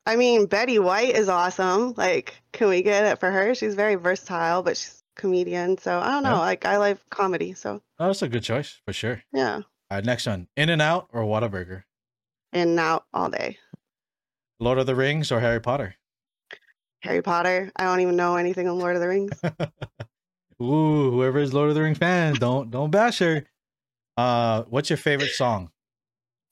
I 0.06 0.17
mean, 0.17 0.46
Betty 0.46 0.79
White 0.79 1.14
is 1.17 1.29
awesome. 1.29 1.94
Like, 1.96 2.35
can 2.52 2.69
we 2.69 2.82
get 2.82 3.05
it 3.05 3.19
for 3.20 3.31
her? 3.31 3.55
She's 3.55 3.75
very 3.75 3.94
versatile, 3.96 4.62
but 4.62 4.76
she's 4.76 5.02
a 5.17 5.20
comedian. 5.20 5.76
So 5.79 5.99
I 5.99 6.11
don't 6.11 6.23
know. 6.23 6.31
Yeah. 6.32 6.38
Like, 6.40 6.64
I 6.64 6.76
like 6.76 6.99
comedy. 7.11 7.55
So 7.55 7.81
Oh, 7.99 8.06
that's 8.06 8.23
a 8.23 8.29
good 8.29 8.43
choice 8.44 8.81
for 8.87 8.93
sure. 8.93 9.23
yeah, 9.32 9.56
All 9.56 9.62
right. 9.90 10.05
Next 10.05 10.26
one. 10.26 10.47
In 10.56 10.69
and 10.69 10.81
Out 10.82 11.08
or 11.12 11.23
Whataburger? 11.23 11.82
in 12.52 12.69
and 12.69 12.79
out 12.81 13.05
all 13.12 13.29
day. 13.31 13.58
Lord 14.61 14.79
of 14.79 14.87
the 14.87 14.94
Rings 14.94 15.32
or 15.32 15.40
Harry 15.40 15.61
Potter? 15.61 15.97
Harry 17.05 17.23
Potter. 17.23 17.71
I 17.77 17.85
don't 17.85 18.01
even 18.01 18.17
know 18.17 18.37
anything 18.37 18.67
on 18.67 18.79
Lord 18.79 18.97
of 18.97 19.03
the 19.03 19.09
Rings. 19.09 19.41
Ooh, 20.62 21.11
whoever 21.11 21.39
is 21.39 21.53
Lord 21.53 21.69
of 21.69 21.75
the 21.75 21.83
Rings 21.83 21.99
fan, 21.99 22.35
don't 22.35 22.71
don't 22.71 22.91
bash 22.91 23.19
her. 23.19 23.45
Uh, 24.17 24.62
what's 24.69 24.89
your 24.89 24.97
favorite 24.97 25.31
song? 25.31 25.71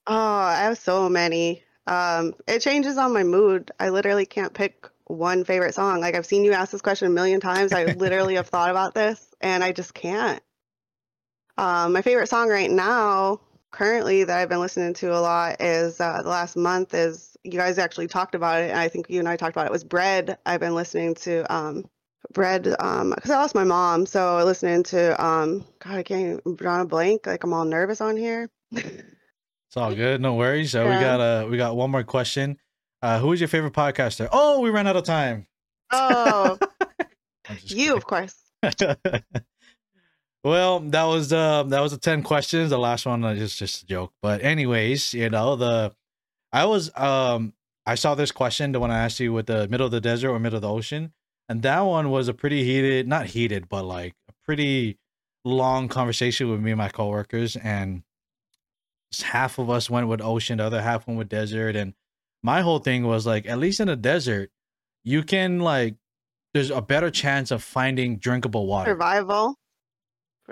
Oh, 0.06 0.14
I 0.14 0.64
have 0.64 0.78
so 0.78 1.08
many. 1.08 1.62
Um, 1.87 2.34
it 2.46 2.60
changes 2.60 2.98
on 2.98 3.15
my 3.15 3.22
mood. 3.22 3.70
I 3.81 3.88
literally 3.88 4.26
can't 4.26 4.53
pick 4.53 4.88
one 5.06 5.44
favorite 5.44 5.74
song. 5.74 6.00
Like 6.00 6.15
I've 6.15 6.26
seen 6.26 6.44
you 6.44 6.53
ask 6.53 6.70
this 6.70 6.82
question 6.82 7.06
a 7.06 7.10
million 7.10 7.41
times. 7.41 7.72
I 7.72 7.84
literally 7.84 8.34
have 8.34 8.46
thought 8.48 8.70
about 8.70 8.94
this 8.94 9.26
and 9.41 9.65
I 9.65 9.72
just 9.72 9.94
can't. 9.94 10.43
Um, 11.56 11.93
my 11.93 12.03
favorite 12.03 12.29
song 12.29 12.48
right 12.48 12.70
now, 12.70 13.41
currently 13.72 14.24
that 14.24 14.38
I've 14.38 14.48
been 14.48 14.60
listening 14.60 14.94
to 14.94 15.12
a 15.17 15.19
lot 15.20 15.60
is 15.60 16.00
uh, 16.00 16.22
the 16.22 16.29
last 16.29 16.56
month 16.56 16.94
is 16.94 17.36
you 17.43 17.52
guys 17.52 17.79
actually 17.79 18.06
talked 18.06 18.34
about 18.34 18.60
it 18.62 18.70
and 18.70 18.79
I 18.79 18.88
think 18.88 19.10
you 19.10 19.19
and 19.19 19.29
I 19.29 19.36
talked 19.36 19.56
about 19.56 19.67
it 19.67 19.72
was 19.72 19.82
Bread. 19.84 20.38
I've 20.46 20.60
been 20.60 20.74
listening 20.74 21.14
to 21.17 21.52
um 21.52 21.84
Bread 22.32 22.74
um 22.79 23.10
because 23.10 23.31
I 23.31 23.36
lost 23.38 23.55
my 23.55 23.64
mom, 23.64 24.06
so 24.06 24.43
listening 24.44 24.84
to 24.84 25.22
um 25.22 25.64
God 25.81 25.94
I 25.96 26.02
can't 26.02 26.41
even 26.41 26.56
draw 26.56 26.82
a 26.82 26.84
blank. 26.84 27.26
Like 27.26 27.43
I'm 27.43 27.52
all 27.52 27.64
nervous 27.64 28.00
on 28.00 28.17
here. 28.17 28.48
It's 28.72 29.76
all 29.76 29.94
good, 29.94 30.20
no 30.20 30.34
worries. 30.34 30.70
So 30.72 30.86
we 30.86 30.94
Yeah. 30.94 31.00
got 31.00 31.20
uh 31.20 31.46
we 31.50 31.56
got 31.56 31.74
one 31.76 31.91
more 31.91 32.05
question. 32.05 32.58
Uh, 33.00 33.19
who 33.19 33.32
is 33.32 33.41
your 33.41 33.48
favorite 33.48 33.72
podcaster? 33.72 34.29
Oh, 34.31 34.60
we 34.60 34.70
ran 34.70 34.86
out 34.86 34.96
of 34.96 35.05
time. 35.05 35.46
Oh, 35.93 36.58
you 37.67 37.96
of 37.96 38.05
course. 38.06 38.36
well, 40.44 40.81
that 40.81 41.05
was 41.05 41.32
uh 41.32 41.63
that 41.65 41.81
was 41.81 41.93
the 41.93 41.99
ten 41.99 42.22
questions. 42.22 42.70
The 42.70 42.79
last 42.79 43.06
one 43.06 43.25
is 43.25 43.39
just 43.39 43.58
just 43.58 43.82
a 43.82 43.87
joke. 43.87 44.13
But 44.20 44.43
anyways, 44.43 45.15
you 45.15 45.31
know 45.31 45.56
the 45.56 45.94
I 46.53 46.65
was 46.65 46.91
um 46.96 47.55
I 47.87 47.94
saw 47.94 48.15
this 48.15 48.32
question 48.32 48.72
the 48.72 48.81
one 48.81 48.91
I 48.91 49.05
asked 49.05 49.20
you 49.20 49.32
with 49.32 49.46
the 49.46 49.69
middle 49.69 49.87
of 49.87 49.93
the 49.93 50.01
desert 50.01 50.31
or 50.31 50.39
middle 50.39 50.56
of 50.56 50.63
the 50.63 50.69
ocean, 50.69 51.13
and 51.49 51.63
that 51.63 51.81
one 51.81 52.11
was 52.11 52.29
a 52.29 52.34
pretty 52.34 52.65
heated, 52.65 53.06
not 53.06 53.27
heated, 53.27 53.69
but 53.69 53.84
like 53.84 54.15
a 54.29 54.32
pretty 54.44 54.99
long 55.44 55.89
conversation 55.89 56.51
with 56.51 56.61
me 56.61 56.72
and 56.72 56.79
my 56.79 56.89
coworkers, 56.89 57.56
and 57.56 58.03
half 59.22 59.58
of 59.58 59.69
us 59.70 59.91
went 59.91 60.08
with 60.08 60.20
ocean, 60.20 60.58
the 60.58 60.65
other 60.65 60.82
half 60.82 61.06
went 61.06 61.19
with 61.19 61.29
desert, 61.29 61.77
and 61.77 61.94
my 62.43 62.61
whole 62.63 62.79
thing 62.79 63.05
was 63.06 63.27
like, 63.27 63.46
at 63.46 63.58
least 63.58 63.81
in 63.81 63.89
the 63.89 63.96
desert, 63.96 64.51
you 65.05 65.22
can 65.22 65.61
like, 65.61 65.96
there's 66.55 66.70
a 66.70 66.82
better 66.82 67.11
chance 67.11 67.51
of 67.51 67.63
finding 67.63 68.19
drinkable 68.19 68.67
water. 68.67 68.91
Survival 68.91 69.56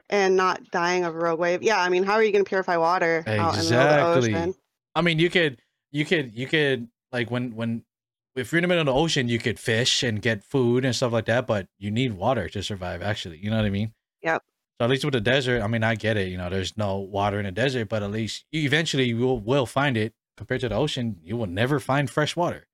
and 0.09 0.37
not 0.37 0.71
dying 0.71 1.05
of 1.05 1.15
a 1.15 1.19
rogue 1.19 1.39
wave. 1.39 1.63
Yeah, 1.63 1.81
I 1.81 1.89
mean, 1.89 2.03
how 2.05 2.15
are 2.15 2.23
you 2.23 2.33
going 2.33 2.45
to 2.45 2.49
purify 2.49 2.77
water 2.77 3.25
out 3.27 3.59
in 3.59 3.65
the 3.65 3.71
middle 3.71 3.81
of 3.81 4.15
the 4.15 4.19
Exactly. 4.19 4.35
ocean? 4.35 4.55
I 4.95 5.03
mean, 5.03 5.19
you 5.19 5.31
could, 5.31 5.61
you 5.91 6.05
could, 6.05 6.35
you 6.35 6.47
could 6.47 6.89
like 7.13 7.31
when 7.31 7.55
when 7.55 7.85
if 8.37 8.53
you're 8.53 8.59
in 8.59 8.63
the 8.63 8.69
middle 8.69 8.83
of 8.83 8.87
the 8.87 8.95
ocean, 8.95 9.29
you 9.29 9.39
could 9.39 9.59
fish 9.59 10.03
and 10.03 10.23
get 10.23 10.45
food 10.45 10.85
and 10.85 10.95
stuff 10.95 11.13
like 11.13 11.27
that, 11.27 11.47
but 11.47 11.67
you 11.79 11.91
need 11.91 12.15
water 12.15 12.49
to 12.49 12.63
survive. 12.63 13.03
Actually, 13.03 13.39
you 13.39 13.51
know 13.51 13.57
what 13.57 13.65
I 13.67 13.71
mean? 13.71 13.93
Yep. 14.23 14.43
So 14.79 14.85
at 14.85 14.91
least 14.91 15.05
with 15.05 15.13
the 15.13 15.21
desert, 15.21 15.63
I 15.63 15.67
mean, 15.67 15.83
I 15.83 15.95
get 15.95 16.17
it. 16.17 16.29
You 16.29 16.39
know, 16.39 16.49
there's 16.49 16.77
no 16.77 16.99
water 16.99 17.39
in 17.39 17.45
the 17.45 17.53
desert, 17.53 17.89
but 17.89 18.03
at 18.03 18.11
least 18.11 18.45
you 18.51 18.63
eventually 18.63 19.05
you 19.05 19.19
will, 19.19 19.39
will 19.39 19.67
find 19.67 19.97
it. 19.97 20.15
Compared 20.37 20.63
to 20.63 20.71
the 20.71 20.75
ocean, 20.75 21.17
you 21.23 21.37
will 21.37 21.47
never 21.49 21.79
find 21.79 22.09
fresh 22.09 22.35
water. 22.35 22.67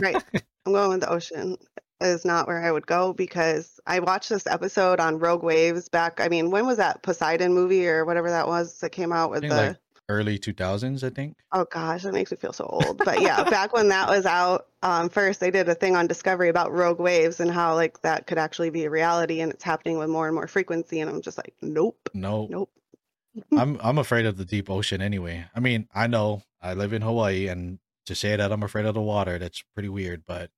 right. 0.00 0.22
I'm 0.66 0.72
going 0.72 0.90
with 0.90 1.00
the 1.00 1.10
ocean 1.10 1.56
is 2.02 2.24
not 2.24 2.46
where 2.46 2.62
I 2.62 2.70
would 2.70 2.86
go 2.86 3.12
because 3.12 3.80
I 3.86 4.00
watched 4.00 4.28
this 4.28 4.46
episode 4.46 5.00
on 5.00 5.18
Rogue 5.18 5.42
Waves 5.42 5.88
back. 5.88 6.20
I 6.20 6.28
mean, 6.28 6.50
when 6.50 6.66
was 6.66 6.78
that 6.78 7.02
Poseidon 7.02 7.54
movie 7.54 7.88
or 7.88 8.04
whatever 8.04 8.30
that 8.30 8.46
was 8.46 8.78
that 8.80 8.90
came 8.90 9.12
out 9.12 9.30
with 9.30 9.42
the 9.42 9.48
like 9.48 9.76
early 10.08 10.38
2000s, 10.38 11.02
I 11.02 11.10
think. 11.10 11.36
Oh 11.52 11.64
gosh, 11.64 12.02
that 12.02 12.12
makes 12.12 12.30
me 12.30 12.36
feel 12.36 12.52
so 12.52 12.64
old. 12.64 12.98
But 12.98 13.20
yeah, 13.20 13.42
back 13.44 13.72
when 13.72 13.88
that 13.88 14.08
was 14.08 14.26
out, 14.26 14.66
um, 14.82 15.08
first 15.08 15.40
they 15.40 15.50
did 15.50 15.68
a 15.68 15.74
thing 15.74 15.96
on 15.96 16.06
Discovery 16.06 16.48
about 16.48 16.72
rogue 16.72 17.00
waves 17.00 17.40
and 17.40 17.50
how 17.50 17.74
like 17.74 18.00
that 18.02 18.26
could 18.26 18.38
actually 18.38 18.70
be 18.70 18.84
a 18.84 18.90
reality 18.90 19.40
and 19.40 19.52
it's 19.52 19.64
happening 19.64 19.98
with 19.98 20.10
more 20.10 20.26
and 20.26 20.34
more 20.34 20.46
frequency. 20.46 21.00
And 21.00 21.10
I'm 21.10 21.22
just 21.22 21.38
like, 21.38 21.54
nope, 21.62 22.08
nope, 22.14 22.50
nope. 22.50 22.70
I'm 23.56 23.78
I'm 23.82 23.98
afraid 23.98 24.26
of 24.26 24.36
the 24.36 24.44
deep 24.44 24.68
ocean 24.68 25.00
anyway. 25.00 25.46
I 25.54 25.60
mean, 25.60 25.88
I 25.94 26.06
know 26.06 26.42
I 26.60 26.74
live 26.74 26.92
in 26.92 27.02
Hawaii, 27.02 27.48
and 27.48 27.78
to 28.06 28.14
say 28.14 28.36
that 28.36 28.52
I'm 28.52 28.62
afraid 28.62 28.84
of 28.86 28.94
the 28.94 29.00
water, 29.00 29.38
that's 29.38 29.62
pretty 29.74 29.88
weird. 29.88 30.24
But 30.26 30.50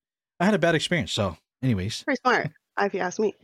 I 0.44 0.48
had 0.48 0.54
a 0.54 0.58
bad 0.58 0.74
experience. 0.74 1.10
So, 1.10 1.38
anyways, 1.62 2.02
pretty 2.02 2.20
smart, 2.20 2.50
if 2.78 2.92
you 2.92 3.00
ask 3.00 3.18
me. 3.18 3.34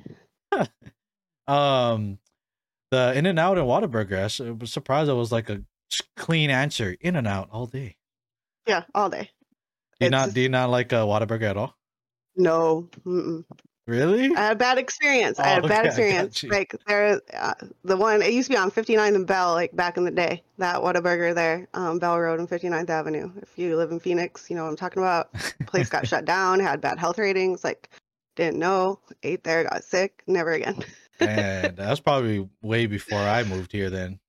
um, 1.48 2.18
the 2.90 3.14
In 3.16 3.24
and 3.24 3.38
Out 3.38 3.56
and 3.56 3.66
Whataburger. 3.66 4.46
I 4.46 4.50
was 4.50 4.70
surprised 4.70 5.08
it 5.08 5.14
was 5.14 5.32
like 5.32 5.48
a 5.48 5.62
clean 6.18 6.50
answer. 6.50 6.94
In 7.00 7.16
and 7.16 7.26
out 7.26 7.48
all 7.50 7.64
day. 7.64 7.96
Yeah, 8.66 8.82
all 8.94 9.08
day. 9.08 9.30
Do 9.98 10.04
you 10.04 10.06
it's, 10.08 10.10
not 10.10 10.34
do 10.34 10.42
you 10.42 10.50
not 10.50 10.68
like 10.68 10.92
a 10.92 10.96
Whataburger 10.96 11.44
at 11.44 11.56
all? 11.56 11.74
No. 12.36 12.90
Mm-mm. 13.06 13.44
Really? 13.90 14.32
I 14.36 14.40
had 14.40 14.52
a 14.52 14.56
bad 14.56 14.78
experience. 14.78 15.40
Oh, 15.40 15.42
I 15.42 15.48
had 15.48 15.64
a 15.64 15.68
bad 15.68 15.80
okay, 15.80 15.88
experience. 15.88 16.44
Like 16.44 16.76
there, 16.86 17.20
uh, 17.34 17.54
the 17.82 17.96
one 17.96 18.22
it 18.22 18.32
used 18.32 18.48
to 18.48 18.54
be 18.54 18.56
on 18.56 18.70
59th 18.70 19.16
and 19.16 19.26
Bell, 19.26 19.52
like 19.52 19.74
back 19.74 19.96
in 19.96 20.04
the 20.04 20.12
day. 20.12 20.44
That 20.58 20.76
Whataburger 20.76 21.34
there, 21.34 21.66
um, 21.74 21.98
Bell 21.98 22.20
Road 22.20 22.38
and 22.38 22.48
59th 22.48 22.88
Avenue. 22.88 23.32
If 23.42 23.58
you 23.58 23.76
live 23.76 23.90
in 23.90 23.98
Phoenix, 23.98 24.48
you 24.48 24.54
know 24.54 24.62
what 24.62 24.70
I'm 24.70 24.76
talking 24.76 25.02
about. 25.02 25.32
Place 25.66 25.88
got 25.88 26.06
shut 26.06 26.24
down, 26.24 26.60
had 26.60 26.80
bad 26.80 27.00
health 27.00 27.18
ratings. 27.18 27.64
Like 27.64 27.90
didn't 28.36 28.60
know, 28.60 29.00
ate 29.24 29.42
there, 29.42 29.64
got 29.64 29.82
sick, 29.82 30.22
never 30.28 30.52
again. 30.52 30.84
and 31.20 31.76
that's 31.76 31.98
probably 31.98 32.48
way 32.62 32.86
before 32.86 33.18
I 33.18 33.42
moved 33.42 33.72
here. 33.72 33.90
Then 33.90 34.20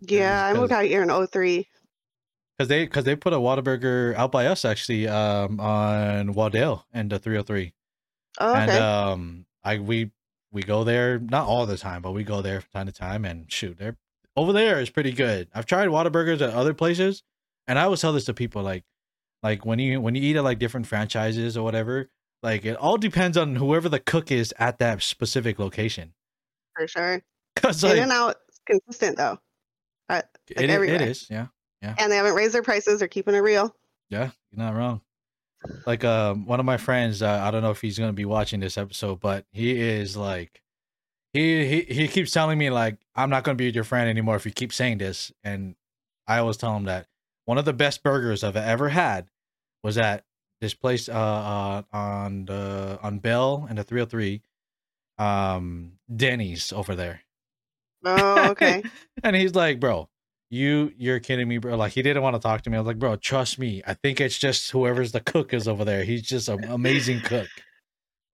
yeah, 0.00 0.46
I 0.46 0.52
moved 0.52 0.72
out 0.72 0.84
here 0.84 1.04
in 1.04 1.26
03. 1.28 1.68
Because 2.58 2.68
they 2.68 2.86
because 2.86 3.04
they 3.04 3.14
put 3.14 3.34
a 3.34 3.36
Whataburger 3.36 4.16
out 4.16 4.32
by 4.32 4.46
us 4.46 4.64
actually 4.64 5.06
um, 5.06 5.60
on 5.60 6.32
Waddell 6.32 6.86
and 6.92 7.08
the 7.08 7.20
303. 7.20 7.72
Oh, 8.38 8.52
okay. 8.52 8.60
And 8.62 8.70
um, 8.70 9.46
I 9.64 9.78
we 9.78 10.10
we 10.52 10.62
go 10.62 10.84
there 10.84 11.18
not 11.18 11.46
all 11.46 11.66
the 11.66 11.76
time, 11.76 12.02
but 12.02 12.12
we 12.12 12.24
go 12.24 12.42
there 12.42 12.60
from 12.60 12.70
time 12.72 12.86
to 12.86 12.92
time. 12.92 13.24
And 13.24 13.50
shoot, 13.50 13.78
they're 13.78 13.96
over 14.36 14.52
there 14.52 14.80
is 14.80 14.90
pretty 14.90 15.12
good. 15.12 15.48
I've 15.54 15.66
tried 15.66 15.88
Whataburgers 15.88 16.40
at 16.40 16.54
other 16.54 16.74
places, 16.74 17.22
and 17.66 17.78
I 17.78 17.84
always 17.84 18.00
tell 18.00 18.12
this 18.12 18.24
to 18.26 18.34
people 18.34 18.62
like 18.62 18.84
like 19.42 19.64
when 19.64 19.78
you 19.78 20.00
when 20.00 20.14
you 20.14 20.22
eat 20.22 20.36
at 20.36 20.44
like 20.44 20.58
different 20.58 20.86
franchises 20.86 21.56
or 21.56 21.62
whatever, 21.62 22.10
like 22.42 22.64
it 22.64 22.76
all 22.76 22.96
depends 22.96 23.36
on 23.36 23.56
whoever 23.56 23.88
the 23.88 24.00
cook 24.00 24.30
is 24.30 24.54
at 24.58 24.78
that 24.78 25.02
specific 25.02 25.58
location. 25.58 26.14
For 26.76 26.86
sure. 26.86 27.22
Because 27.56 27.82
like, 27.82 27.96
in 27.96 28.04
and 28.04 28.12
out 28.12 28.36
consistent 28.64 29.16
though. 29.18 29.36
Like 30.08 30.24
it, 30.48 30.70
it 30.70 31.00
is, 31.02 31.26
yeah, 31.28 31.48
yeah. 31.82 31.94
And 31.98 32.10
they 32.10 32.16
haven't 32.16 32.34
raised 32.34 32.54
their 32.54 32.62
prices; 32.62 33.00
they're 33.00 33.08
keeping 33.08 33.34
it 33.34 33.38
real. 33.38 33.74
Yeah, 34.08 34.30
you're 34.50 34.64
not 34.64 34.74
wrong. 34.74 35.02
Like 35.86 36.04
um, 36.04 36.46
one 36.46 36.60
of 36.60 36.66
my 36.66 36.76
friends, 36.76 37.22
uh, 37.22 37.40
I 37.42 37.50
don't 37.50 37.62
know 37.62 37.70
if 37.70 37.80
he's 37.80 37.98
gonna 37.98 38.12
be 38.12 38.24
watching 38.24 38.60
this 38.60 38.78
episode, 38.78 39.20
but 39.20 39.44
he 39.52 39.78
is 39.80 40.16
like, 40.16 40.62
he 41.32 41.66
he 41.66 41.80
he 41.82 42.08
keeps 42.08 42.32
telling 42.32 42.58
me 42.58 42.70
like, 42.70 42.98
I'm 43.14 43.30
not 43.30 43.44
gonna 43.44 43.56
be 43.56 43.70
your 43.70 43.84
friend 43.84 44.08
anymore 44.08 44.36
if 44.36 44.46
you 44.46 44.52
keep 44.52 44.72
saying 44.72 44.98
this. 44.98 45.32
And 45.44 45.74
I 46.26 46.38
always 46.38 46.56
tell 46.56 46.74
him 46.76 46.84
that 46.84 47.06
one 47.44 47.58
of 47.58 47.64
the 47.64 47.72
best 47.72 48.02
burgers 48.02 48.42
I've 48.42 48.56
ever 48.56 48.88
had 48.88 49.28
was 49.82 49.98
at 49.98 50.24
this 50.60 50.74
place 50.74 51.08
uh, 51.08 51.12
uh 51.12 51.82
on 51.92 52.44
the 52.46 52.98
on 53.02 53.18
Bell 53.18 53.66
and 53.68 53.78
the 53.78 53.84
303, 53.84 54.42
um, 55.18 55.92
Denny's 56.14 56.72
over 56.72 56.94
there. 56.94 57.22
Oh, 58.04 58.50
okay. 58.50 58.82
and 59.22 59.36
he's 59.36 59.54
like, 59.54 59.80
bro, 59.80 60.08
you 60.50 60.92
you're 60.98 61.20
kidding 61.20 61.48
me, 61.48 61.58
bro. 61.58 61.76
Like 61.76 61.92
he 61.92 62.02
didn't 62.02 62.22
want 62.22 62.34
to 62.34 62.40
talk 62.40 62.62
to 62.62 62.70
me. 62.70 62.76
I 62.76 62.80
was 62.80 62.86
like, 62.86 62.98
bro, 62.98 63.16
trust 63.16 63.58
me. 63.58 63.82
I 63.86 63.94
think 63.94 64.20
it's 64.20 64.36
just 64.36 64.70
whoever's 64.72 65.12
the 65.12 65.20
cook 65.20 65.54
is 65.54 65.68
over 65.68 65.84
there. 65.84 66.04
He's 66.04 66.22
just 66.22 66.48
an 66.48 66.64
amazing 66.64 67.20
cook. 67.20 67.48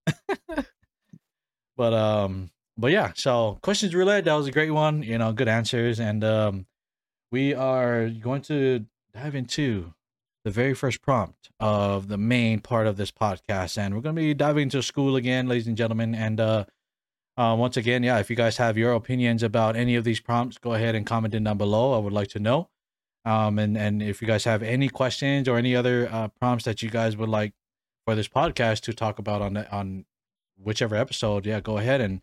but 1.77 1.93
um, 1.93 2.51
but 2.79 2.91
yeah. 2.91 3.13
So 3.15 3.59
questions 3.63 3.95
roulette. 3.95 4.25
That 4.25 4.35
was 4.35 4.47
a 4.47 4.53
great 4.53 4.71
one. 4.71 5.03
You 5.03 5.19
know, 5.19 5.33
good 5.33 5.49
answers, 5.49 6.01
and 6.01 6.25
um, 6.25 6.67
we 7.31 7.55
are 7.55 8.09
going 8.09 8.43
to 8.43 8.87
dive 9.13 9.35
into 9.35 9.93
the 10.45 10.51
very 10.51 10.75
first 10.75 11.03
prompt 11.03 11.51
of 11.61 12.09
the 12.09 12.17
main 12.17 12.61
part 12.61 12.87
of 12.87 12.97
this 12.97 13.11
podcast, 13.11 13.77
and 13.77 13.95
we're 13.95 14.01
going 14.01 14.15
to 14.15 14.23
be 14.23 14.33
diving 14.33 14.65
into 14.65 14.83
school 14.83 15.17
again, 15.17 15.49
ladies 15.49 15.67
and 15.67 15.77
gentlemen, 15.77 16.15
and 16.15 16.41
uh 16.41 16.65
uh, 17.37 17.55
once 17.59 17.76
again, 17.76 18.02
yeah, 18.02 18.19
if 18.19 18.31
you 18.31 18.37
guys 18.37 18.57
have 18.57 18.78
your 18.78 18.93
opinions 18.93 19.43
about 19.43 19.76
any 19.76 19.95
of 19.95 20.05
these 20.05 20.21
prompts, 20.21 20.57
go 20.57 20.73
ahead 20.73 20.95
and 20.95 21.05
comment 21.05 21.35
in 21.35 21.45
down 21.45 21.59
below. 21.59 21.93
I 21.93 21.99
would 21.99 22.12
like 22.12 22.28
to 22.28 22.40
know. 22.40 22.71
Um, 23.26 23.59
and 23.59 23.76
and 23.76 24.02
if 24.02 24.23
you 24.23 24.28
guys 24.28 24.45
have 24.45 24.62
any 24.62 24.88
questions 24.88 25.49
or 25.49 25.59
any 25.59 25.75
other 25.76 26.09
uh, 26.11 26.28
prompts 26.28 26.64
that 26.64 26.81
you 26.81 26.88
guys 26.88 27.16
would 27.16 27.28
like 27.28 27.52
for 28.07 28.14
this 28.14 28.28
podcast 28.28 28.83
to 28.83 28.95
talk 28.95 29.19
about 29.19 29.43
on 29.43 29.55
the, 29.55 29.71
on 29.71 30.07
whichever 30.57 30.97
episode, 30.97 31.45
yeah, 31.45 31.61
go 31.61 31.76
ahead 31.76 32.00
and 32.00 32.23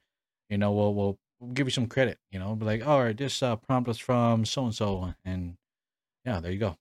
you 0.50 0.58
know 0.58 0.72
we'll 0.72 0.96
we'll, 0.96 1.20
we'll 1.40 1.52
give 1.52 1.68
you 1.68 1.72
some 1.72 1.88
credit. 1.88 2.18
You 2.32 2.40
know, 2.40 2.56
be 2.56 2.66
like, 2.66 2.88
all 2.88 3.04
right, 3.04 3.18
this 3.18 3.44
uh, 3.44 3.58
prompt 3.58 3.88
was 3.88 4.00
from 4.00 4.46
so 4.46 4.66
and 4.66 4.74
so, 4.74 5.14
and 5.26 5.58
yeah, 6.26 6.40
there 6.40 6.52
you 6.52 6.60
go. 6.60 6.78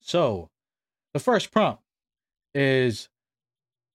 So, 0.00 0.50
the 1.12 1.20
first 1.20 1.50
prompt 1.50 1.82
is 2.54 3.08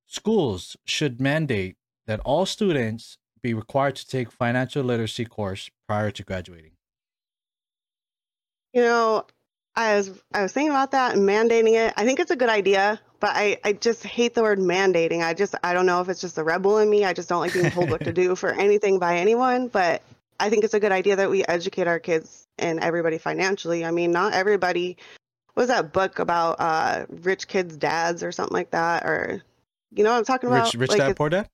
schools 0.06 0.76
should 0.86 1.22
mandate 1.22 1.78
that 2.08 2.20
all 2.22 2.46
students 2.46 3.18
be 3.42 3.54
required 3.54 3.96
to 3.98 4.08
take 4.08 4.32
financial 4.32 4.84
literacy 4.84 5.26
course 5.26 5.70
prior 5.88 6.12
to 6.12 6.24
graduating? 6.24 6.72
You 8.74 8.82
know, 8.82 9.26
I 9.76 9.96
was 9.96 10.12
I 10.34 10.44
was 10.44 10.52
thinking 10.52 10.72
about 10.72 10.92
that 10.92 11.16
and 11.16 11.28
mandating 11.28 11.74
it. 11.74 11.94
I 11.96 12.06
think 12.06 12.20
it's 12.20 12.32
a 12.32 12.36
good 12.36 12.50
idea, 12.50 13.00
but 13.20 13.32
I, 13.34 13.58
I 13.64 13.74
just 13.74 14.04
hate 14.04 14.36
the 14.36 14.42
word 14.42 14.60
mandating. 14.60 15.24
I 15.24 15.34
just 15.34 15.56
I 15.64 15.74
don't 15.74 15.86
know 15.86 16.02
if 16.02 16.10
it's 16.10 16.22
just 16.22 16.36
the 16.36 16.44
rebel 16.44 16.78
in 16.80 16.90
me. 16.90 17.06
I 17.06 17.14
just 17.14 17.30
don't 17.30 17.40
like 17.40 17.54
being 17.54 17.72
told 17.72 17.90
what 17.90 18.04
to 18.04 18.14
do 18.14 18.36
for 18.36 18.50
anything 18.60 19.00
by 19.00 19.18
anyone. 19.18 19.68
But 19.68 20.02
I 20.40 20.50
think 20.50 20.64
it's 20.64 20.74
a 20.74 20.80
good 20.80 20.92
idea 20.92 21.16
that 21.18 21.30
we 21.30 21.46
educate 21.46 21.88
our 21.88 22.00
kids 22.00 22.48
and 22.58 22.80
everybody 22.80 23.18
financially. 23.18 23.86
I 23.86 23.92
mean, 23.92 24.12
not 24.12 24.34
everybody 24.34 24.98
was 25.56 25.68
that 25.68 25.92
book 25.92 26.20
about 26.20 26.58
uh, 26.60 27.06
rich 27.10 27.48
kids' 27.48 27.76
dads 27.78 28.24
or 28.24 28.32
something 28.32 28.54
like 28.54 28.72
that, 28.72 29.04
or 29.04 29.44
you 29.92 30.04
know 30.04 30.12
what 30.12 30.18
I'm 30.18 30.26
talking 30.26 30.50
about? 30.50 30.66
Rich, 30.66 30.76
rich 30.76 30.90
like 30.92 31.00
dad, 31.00 31.16
poor 31.16 31.30
dad. 31.30 31.50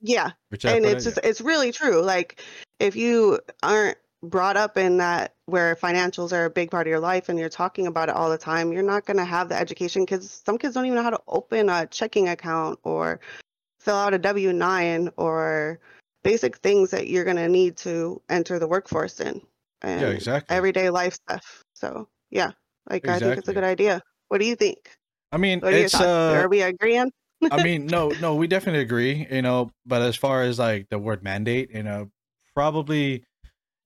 Yeah. 0.00 0.30
and 0.64 0.84
it's 0.84 1.04
just 1.04 1.18
it's 1.22 1.40
really 1.40 1.72
true. 1.72 2.00
Like 2.00 2.42
if 2.78 2.96
you 2.96 3.40
aren't 3.62 3.98
brought 4.22 4.56
up 4.56 4.76
in 4.76 4.98
that 4.98 5.34
where 5.46 5.74
financials 5.76 6.32
are 6.32 6.44
a 6.44 6.50
big 6.50 6.70
part 6.70 6.86
of 6.86 6.90
your 6.90 7.00
life 7.00 7.28
and 7.28 7.38
you're 7.38 7.48
talking 7.48 7.86
about 7.86 8.08
it 8.08 8.14
all 8.14 8.30
the 8.30 8.38
time, 8.38 8.72
you're 8.72 8.82
not 8.82 9.06
going 9.06 9.16
to 9.16 9.24
have 9.24 9.48
the 9.48 9.58
education 9.58 10.06
cuz 10.06 10.30
some 10.44 10.58
kids 10.58 10.74
don't 10.74 10.86
even 10.86 10.96
know 10.96 11.02
how 11.02 11.10
to 11.10 11.20
open 11.28 11.68
a 11.68 11.86
checking 11.86 12.28
account 12.28 12.78
or 12.82 13.20
fill 13.80 13.96
out 13.96 14.14
a 14.14 14.18
W9 14.18 15.12
or 15.16 15.80
basic 16.22 16.56
things 16.58 16.90
that 16.90 17.08
you're 17.08 17.24
going 17.24 17.36
to 17.36 17.48
need 17.48 17.76
to 17.78 18.20
enter 18.28 18.58
the 18.58 18.68
workforce 18.68 19.20
in. 19.20 19.40
And 19.82 20.00
yeah, 20.02 20.08
exactly. 20.08 20.54
Everyday 20.54 20.90
life 20.90 21.14
stuff. 21.14 21.64
So, 21.72 22.08
yeah. 22.30 22.52
Like 22.88 23.04
exactly. 23.04 23.26
I 23.26 23.30
think 23.30 23.38
it's 23.38 23.48
a 23.48 23.54
good 23.54 23.64
idea. 23.64 24.02
What 24.28 24.38
do 24.38 24.46
you 24.46 24.56
think? 24.56 24.90
I 25.32 25.36
mean, 25.38 25.60
it's 25.62 25.94
uh, 25.94 26.34
are 26.36 26.48
we 26.48 26.62
agreeing? 26.62 27.12
I 27.50 27.62
mean, 27.62 27.86
no, 27.86 28.08
no, 28.20 28.34
we 28.34 28.46
definitely 28.46 28.82
agree, 28.82 29.26
you 29.30 29.42
know, 29.42 29.70
but 29.86 30.02
as 30.02 30.16
far 30.16 30.42
as 30.42 30.58
like 30.58 30.88
the 30.88 30.98
word 30.98 31.22
mandate, 31.22 31.70
you 31.72 31.82
know, 31.82 32.10
probably 32.54 33.24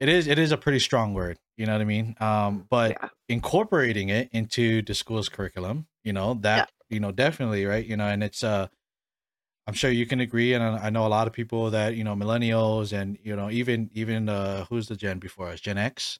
it 0.00 0.08
is 0.08 0.26
it 0.26 0.38
is 0.38 0.52
a 0.52 0.56
pretty 0.56 0.80
strong 0.80 1.14
word, 1.14 1.38
you 1.56 1.66
know 1.66 1.72
what 1.72 1.80
I 1.80 1.84
mean? 1.84 2.16
Um, 2.20 2.66
but 2.68 2.96
yeah. 3.00 3.08
incorporating 3.28 4.08
it 4.08 4.28
into 4.32 4.82
the 4.82 4.94
school's 4.94 5.28
curriculum, 5.28 5.86
you 6.02 6.12
know, 6.12 6.34
that 6.42 6.70
yeah. 6.90 6.94
you 6.94 7.00
know, 7.00 7.12
definitely, 7.12 7.64
right? 7.64 7.84
You 7.84 7.96
know, 7.96 8.06
and 8.06 8.22
it's 8.22 8.42
uh 8.42 8.68
I'm 9.66 9.74
sure 9.74 9.90
you 9.90 10.04
can 10.04 10.20
agree, 10.20 10.52
and 10.52 10.62
I 10.62 10.90
know 10.90 11.06
a 11.06 11.08
lot 11.08 11.26
of 11.26 11.32
people 11.32 11.70
that 11.70 11.94
you 11.96 12.04
know 12.04 12.14
millennials 12.14 12.92
and 12.92 13.18
you 13.22 13.34
know 13.34 13.50
even 13.50 13.90
even 13.94 14.28
uh 14.28 14.66
who's 14.66 14.88
the 14.88 14.96
gen 14.96 15.18
before 15.18 15.48
us, 15.48 15.60
Gen 15.60 15.78
X, 15.78 16.18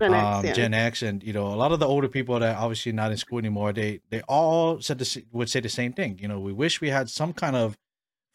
Gen 0.00 0.14
X, 0.14 0.24
um, 0.24 0.44
yeah. 0.44 0.52
Gen 0.52 0.74
X, 0.74 1.02
and 1.02 1.22
you 1.22 1.32
know 1.32 1.46
a 1.46 1.54
lot 1.54 1.72
of 1.72 1.78
the 1.78 1.86
older 1.86 2.08
people 2.08 2.38
that 2.40 2.56
obviously 2.56 2.92
not 2.92 3.12
in 3.12 3.16
school 3.16 3.38
anymore. 3.38 3.72
They 3.72 4.00
they 4.10 4.22
all 4.22 4.80
said 4.80 4.98
this 4.98 5.16
would 5.32 5.48
say 5.48 5.60
the 5.60 5.68
same 5.68 5.92
thing. 5.92 6.18
You 6.20 6.28
know, 6.28 6.40
we 6.40 6.52
wish 6.52 6.80
we 6.80 6.90
had 6.90 7.08
some 7.08 7.32
kind 7.32 7.54
of 7.54 7.76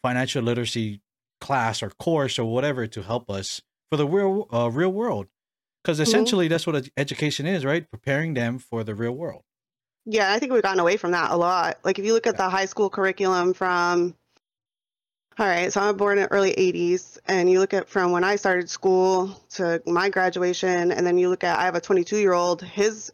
financial 0.02 0.42
literacy 0.42 1.02
class 1.40 1.82
or 1.82 1.90
course 1.90 2.38
or 2.38 2.44
whatever 2.44 2.86
to 2.86 3.02
help 3.02 3.30
us 3.30 3.60
for 3.90 3.96
the 3.96 4.06
real 4.06 4.46
uh, 4.52 4.70
real 4.70 4.90
world, 4.90 5.26
because 5.82 5.96
mm-hmm. 5.98 6.04
essentially 6.04 6.46
mm-hmm. 6.46 6.52
that's 6.52 6.66
what 6.66 6.88
education 6.96 7.46
is, 7.46 7.64
right? 7.64 7.90
Preparing 7.90 8.34
them 8.34 8.58
for 8.58 8.82
the 8.82 8.94
real 8.94 9.12
world. 9.12 9.42
Yeah, 10.06 10.32
I 10.32 10.38
think 10.38 10.52
we've 10.52 10.62
gotten 10.62 10.80
away 10.80 10.96
from 10.96 11.10
that 11.10 11.30
a 11.30 11.36
lot. 11.36 11.78
Like 11.84 11.98
if 11.98 12.06
you 12.06 12.14
look 12.14 12.26
at 12.26 12.34
yeah. 12.34 12.44
the 12.44 12.50
high 12.50 12.64
school 12.64 12.88
curriculum 12.88 13.52
from 13.52 14.14
All 15.40 15.46
right, 15.46 15.72
so 15.72 15.80
I'm 15.80 15.96
born 15.96 16.18
in 16.18 16.24
the 16.24 16.32
early 16.32 16.52
80s, 16.52 17.18
and 17.26 17.50
you 17.50 17.60
look 17.60 17.72
at 17.72 17.88
from 17.88 18.12
when 18.12 18.24
I 18.24 18.36
started 18.36 18.68
school 18.68 19.42
to 19.52 19.82
my 19.86 20.10
graduation, 20.10 20.92
and 20.92 21.06
then 21.06 21.16
you 21.16 21.30
look 21.30 21.44
at 21.44 21.58
I 21.58 21.64
have 21.64 21.74
a 21.74 21.80
22 21.80 22.18
year 22.18 22.34
old, 22.34 22.60
his 22.60 23.10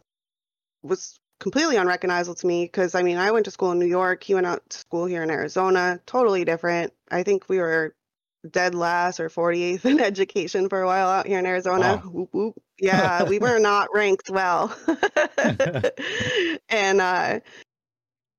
was 0.83 1.21
completely 1.39 1.77
unrecognizable 1.77 2.35
to 2.35 2.47
me 2.49 2.65
because 2.65 2.97
I 2.97 3.05
mean, 3.05 3.17
I 3.17 3.31
went 3.31 3.45
to 3.45 3.53
school 3.53 3.71
in 3.71 3.79
New 3.79 3.87
York, 3.87 4.25
he 4.25 4.35
went 4.35 4.45
out 4.45 4.69
to 4.69 4.77
school 4.77 5.07
here 5.07 5.23
in 5.23 5.31
Arizona, 5.31 6.01
totally 6.05 6.45
different. 6.45 6.93
I 7.13 7.23
think 7.23 7.49
we 7.49 7.59
were 7.59 7.95
dead 8.51 8.75
last 8.75 9.21
or 9.21 9.29
48th 9.29 9.85
in 9.85 10.01
education 10.13 10.69
for 10.69 10.83
a 10.83 10.87
while 10.87 11.07
out 11.07 11.29
here 11.29 11.39
in 11.39 11.47
Arizona. 11.47 12.03
Wow. 12.03 12.11
Whoop, 12.11 12.29
whoop. 12.33 12.63
Yeah, 12.81 13.23
we 13.23 13.39
were 13.39 13.61
not 13.61 13.91
ranked 13.95 14.31
well. 14.31 14.77
and 16.69 17.01
uh 17.01 17.39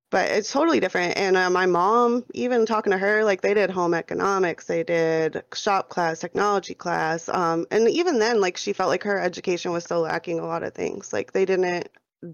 but 0.09 0.29
it's 0.29 0.51
totally 0.51 0.79
different 0.79 1.17
and 1.17 1.35
uh, 1.35 1.49
my 1.49 1.65
mom 1.65 2.23
even 2.33 2.65
talking 2.65 2.91
to 2.91 2.97
her 2.97 3.23
like 3.23 3.41
they 3.41 3.53
did 3.53 3.69
home 3.69 3.93
economics 3.93 4.65
they 4.65 4.83
did 4.83 5.43
shop 5.53 5.89
class 5.89 6.19
technology 6.19 6.73
class 6.73 7.29
um, 7.29 7.65
and 7.71 7.89
even 7.89 8.19
then 8.19 8.39
like 8.39 8.57
she 8.57 8.73
felt 8.73 8.89
like 8.89 9.03
her 9.03 9.19
education 9.19 9.71
was 9.71 9.83
still 9.83 10.01
lacking 10.01 10.39
a 10.39 10.45
lot 10.45 10.63
of 10.63 10.73
things 10.73 11.11
like 11.13 11.31
they 11.33 11.45
didn't 11.45 11.89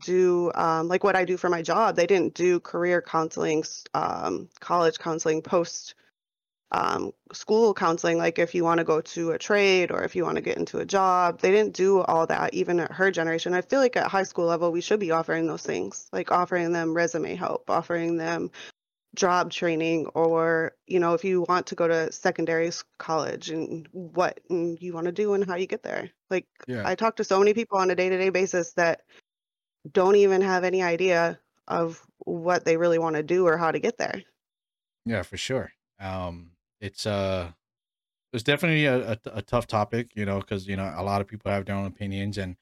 do 0.06 0.52
um, 0.56 0.88
like 0.88 1.04
what 1.04 1.16
i 1.16 1.26
do 1.26 1.38
for 1.38 1.50
my 1.50 1.62
job 1.62 1.96
they 1.96 2.08
didn't 2.08 2.34
do 2.34 2.60
career 2.60 3.02
counseling 3.02 3.64
um, 3.94 4.48
college 4.60 5.00
counseling 5.00 5.42
post 5.42 5.96
um, 6.74 7.14
school 7.32 7.74
counseling 7.74 8.18
like 8.18 8.40
if 8.40 8.56
you 8.56 8.64
want 8.64 8.80
to 8.80 8.84
go 8.84 9.00
to 9.00 9.32
a 9.32 9.38
trade 9.38 9.92
or 9.92 10.04
if 10.04 10.16
you 10.16 10.24
want 10.24 10.36
to 10.36 10.42
get 10.42 10.58
into 10.58 10.80
a 10.80 10.86
job 10.86 11.40
they 11.40 11.52
didn't 11.52 11.76
do 11.76 12.02
all 12.02 12.26
that 12.28 12.54
even 12.54 12.80
at 12.80 12.92
her 12.92 13.12
generation 13.12 13.54
i 13.54 13.62
feel 13.62 13.80
like 13.80 13.96
at 13.96 14.08
high 14.08 14.24
school 14.24 14.46
level 14.46 14.72
we 14.72 14.82
should 14.82 15.00
be 15.00 15.12
offering 15.12 15.46
those 15.48 15.64
things 15.64 16.10
like 16.12 16.32
offering 16.32 16.72
them 16.74 16.94
resume 16.94 17.36
help 17.36 17.70
offering 17.70 18.18
them 18.18 18.50
job 19.16 19.52
training 19.52 20.08
or 20.16 20.76
you 20.88 21.00
know 21.00 21.14
if 21.14 21.24
you 21.24 21.46
want 21.48 21.68
to 21.68 21.76
go 21.76 21.88
to 21.88 22.12
secondary 22.12 22.72
college 22.98 23.52
and 23.52 23.88
what 23.92 24.40
and 24.50 24.82
you 24.82 24.94
want 24.94 25.06
to 25.06 25.12
do 25.12 25.34
and 25.36 25.46
how 25.46 25.56
you 25.56 25.68
get 25.68 25.84
there 25.84 26.10
like 26.32 26.48
Yeah. 26.68 26.82
i 26.86 26.96
talk 26.96 27.18
to 27.18 27.24
so 27.24 27.38
many 27.40 27.54
people 27.54 27.78
on 27.78 27.92
a 27.92 27.96
day-to-day 27.96 28.30
basis 28.30 28.74
that 28.74 29.02
don't 29.92 30.16
even 30.16 30.42
have 30.42 30.64
any 30.64 30.82
idea 30.82 31.40
of 31.68 32.06
what 32.20 32.66
they 32.66 32.78
really 32.78 33.00
want 33.00 33.16
to 33.16 33.24
do 33.24 33.46
or 33.48 33.58
how 33.58 33.72
to 33.72 33.80
get 33.80 33.98
there 33.98 34.24
Yeah, 35.06 35.24
for 35.24 35.38
sure. 35.38 35.72
Um, 36.00 36.53
it's 36.84 37.06
uh, 37.08 37.52
it's 38.34 38.44
definitely 38.44 38.86
a, 38.86 39.14
a, 39.14 39.18
a 39.26 39.42
tough 39.42 39.68
topic, 39.68 40.12
you 40.16 40.26
know, 40.26 40.40
because 40.40 40.68
you 40.68 40.76
know 40.76 40.94
a 40.96 41.04
lot 41.04 41.22
of 41.22 41.28
people 41.28 41.52
have 41.52 41.66
their 41.66 41.76
own 41.76 41.86
opinions, 41.86 42.38
and 42.38 42.58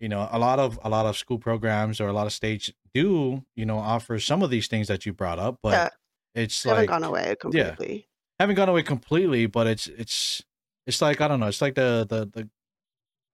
you 0.00 0.08
know 0.08 0.28
a 0.30 0.38
lot 0.38 0.58
of 0.58 0.78
a 0.84 0.88
lot 0.90 1.06
of 1.06 1.16
school 1.16 1.38
programs 1.38 2.00
or 2.00 2.08
a 2.08 2.12
lot 2.12 2.26
of 2.26 2.32
states 2.32 2.72
do, 2.94 3.44
you 3.56 3.66
know, 3.66 3.78
offer 3.78 4.18
some 4.18 4.42
of 4.42 4.50
these 4.50 4.68
things 4.68 4.88
that 4.88 5.06
you 5.06 5.12
brought 5.12 5.38
up, 5.38 5.60
but 5.62 5.74
Yeah. 5.74 5.88
it's 6.34 6.64
haven't 6.66 6.86
like 6.86 6.88
gone 6.88 7.04
away 7.04 7.36
completely 7.36 8.08
haven't 8.38 8.56
gone 8.56 8.68
away 8.68 8.82
completely, 8.82 9.46
but 9.46 9.66
it's 9.66 9.86
it's 9.86 10.42
it's 10.86 11.00
like 11.02 11.20
I 11.20 11.28
don't 11.28 11.40
know, 11.40 11.48
it's 11.48 11.62
like 11.62 11.74
the 11.74 12.06
the 12.08 12.26
the 12.26 12.50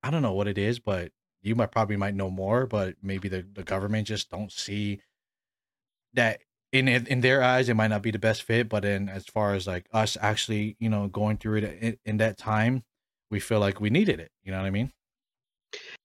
I 0.03 0.11
don't 0.11 0.23
know 0.23 0.35
what 0.35 0.49
it 0.49 0.59
is, 0.59 0.79
but 0.81 1.13
you 1.43 1.55
might 1.55 1.73
probably 1.73 1.97
might 1.97 2.15
know 2.15 2.31
more, 2.31 2.67
but 2.67 2.97
maybe 3.03 3.29
the 3.29 3.43
the 3.43 3.65
government 3.65 4.07
just 4.09 4.31
don't 4.31 4.53
see 4.53 5.01
that 6.15 6.41
in 6.73 6.89
in 6.89 7.21
their 7.21 7.43
eyes 7.43 7.69
it 7.69 7.75
might 7.75 7.89
not 7.89 8.03
be 8.03 8.11
the 8.11 8.19
best 8.19 8.43
fit, 8.43 8.69
but 8.69 8.85
in 8.85 9.09
as 9.09 9.27
far 9.27 9.55
as 9.55 9.67
like 9.67 9.87
us 9.93 10.17
actually 10.21 10.77
you 10.79 10.89
know 10.89 11.09
going 11.09 11.37
through 11.37 11.59
it 11.59 11.65
in, 11.81 11.99
in 12.05 12.17
that 12.19 12.39
time, 12.39 12.85
we 13.31 13.41
feel 13.41 13.61
like 13.61 13.81
we 13.81 13.91
needed 13.91 14.21
it. 14.21 14.31
You 14.43 14.53
know 14.53 14.59
what 14.59 14.67
I 14.67 14.71
mean? 14.71 14.93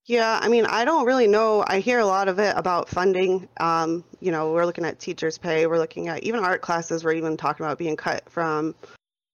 Yeah, 0.06 0.40
I 0.42 0.50
mean, 0.50 0.66
I 0.66 0.84
don't 0.84 1.06
really 1.06 1.28
know. 1.28 1.64
I 1.68 1.80
hear 1.80 2.00
a 2.00 2.06
lot 2.06 2.28
of 2.28 2.38
it 2.38 2.54
about 2.58 2.90
funding. 2.90 3.48
Um, 3.62 4.04
you 4.20 4.32
know, 4.32 4.52
we're 4.52 4.66
looking 4.66 4.84
at 4.84 5.00
teachers' 5.00 5.38
pay. 5.38 5.66
We're 5.66 5.78
looking 5.78 6.10
at 6.10 6.24
even 6.24 6.44
art 6.44 6.62
classes 6.62 7.06
were 7.06 7.14
even 7.14 7.38
talking 7.38 7.66
about 7.66 7.78
being 7.78 7.96
cut 7.96 8.30
from 8.30 8.76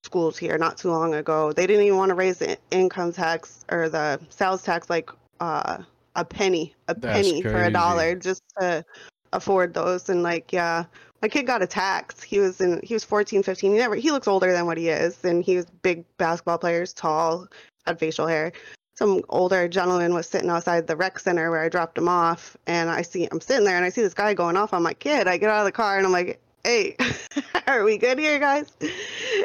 schools 0.04 0.38
here 0.38 0.58
not 0.60 0.78
too 0.78 0.92
long 0.92 1.16
ago. 1.16 1.52
They 1.52 1.66
didn't 1.66 1.86
even 1.86 1.98
want 1.98 2.10
to 2.10 2.16
raise 2.16 2.38
the 2.38 2.58
income 2.70 3.12
tax 3.12 3.66
or 3.72 3.90
the 3.90 4.20
sales 4.30 4.62
tax 4.62 4.92
like 4.92 5.10
uh, 5.40 5.80
a 6.16 6.24
penny, 6.24 6.76
a 6.88 6.94
That's 6.94 7.28
penny 7.28 7.42
for 7.42 7.64
a 7.64 7.72
dollar 7.72 8.16
just 8.16 8.44
to 8.60 8.86
afford 9.34 9.74
those. 9.74 10.10
And 10.10 10.22
like, 10.22 10.54
yeah, 10.54 10.86
my 11.22 11.28
kid 11.28 11.46
got 11.46 11.62
attacked. 11.62 12.24
He 12.24 12.40
was 12.40 12.62
in, 12.62 12.80
he 12.84 12.94
was 12.94 13.04
14, 13.04 13.44
15. 13.44 13.72
He 13.72 13.78
never, 13.78 13.96
he 13.96 14.12
looks 14.12 14.28
older 14.28 14.52
than 14.52 14.66
what 14.66 14.78
he 14.78 14.90
is. 14.90 15.24
And 15.24 15.44
he 15.44 15.56
was 15.56 15.66
big 15.66 16.06
basketball 16.18 16.58
players, 16.58 16.94
tall, 16.94 17.48
had 17.86 18.00
facial 18.00 18.28
hair 18.28 18.52
some 19.00 19.22
older 19.30 19.70
gentleman 19.70 20.14
was 20.14 20.28
sitting 20.28 20.50
outside 20.50 20.86
the 20.86 20.96
rec 20.96 21.20
center 21.20 21.50
where 21.50 21.64
I 21.64 21.70
dropped 21.70 21.98
him 21.98 22.10
off, 22.10 22.58
and 22.68 22.90
I 22.90 23.02
see 23.02 23.30
I'm 23.32 23.40
sitting 23.40 23.64
there 23.64 23.78
and 23.78 23.86
I 23.86 23.90
see 23.90 24.02
this 24.02 24.14
guy 24.14 24.34
going 24.34 24.58
off 24.58 24.74
on 24.74 24.84
my 24.84 24.94
kid. 24.94 25.26
I 25.26 25.38
get 25.38 25.50
out 25.50 25.60
of 25.60 25.66
the 25.66 25.72
car 25.72 25.96
and 25.96 26.06
I'm 26.06 26.12
like, 26.12 26.42
"Hey, 26.66 26.98
are 27.68 27.86
we 27.86 27.98
good 27.98 28.20
here, 28.20 28.40
guys?" 28.40 28.70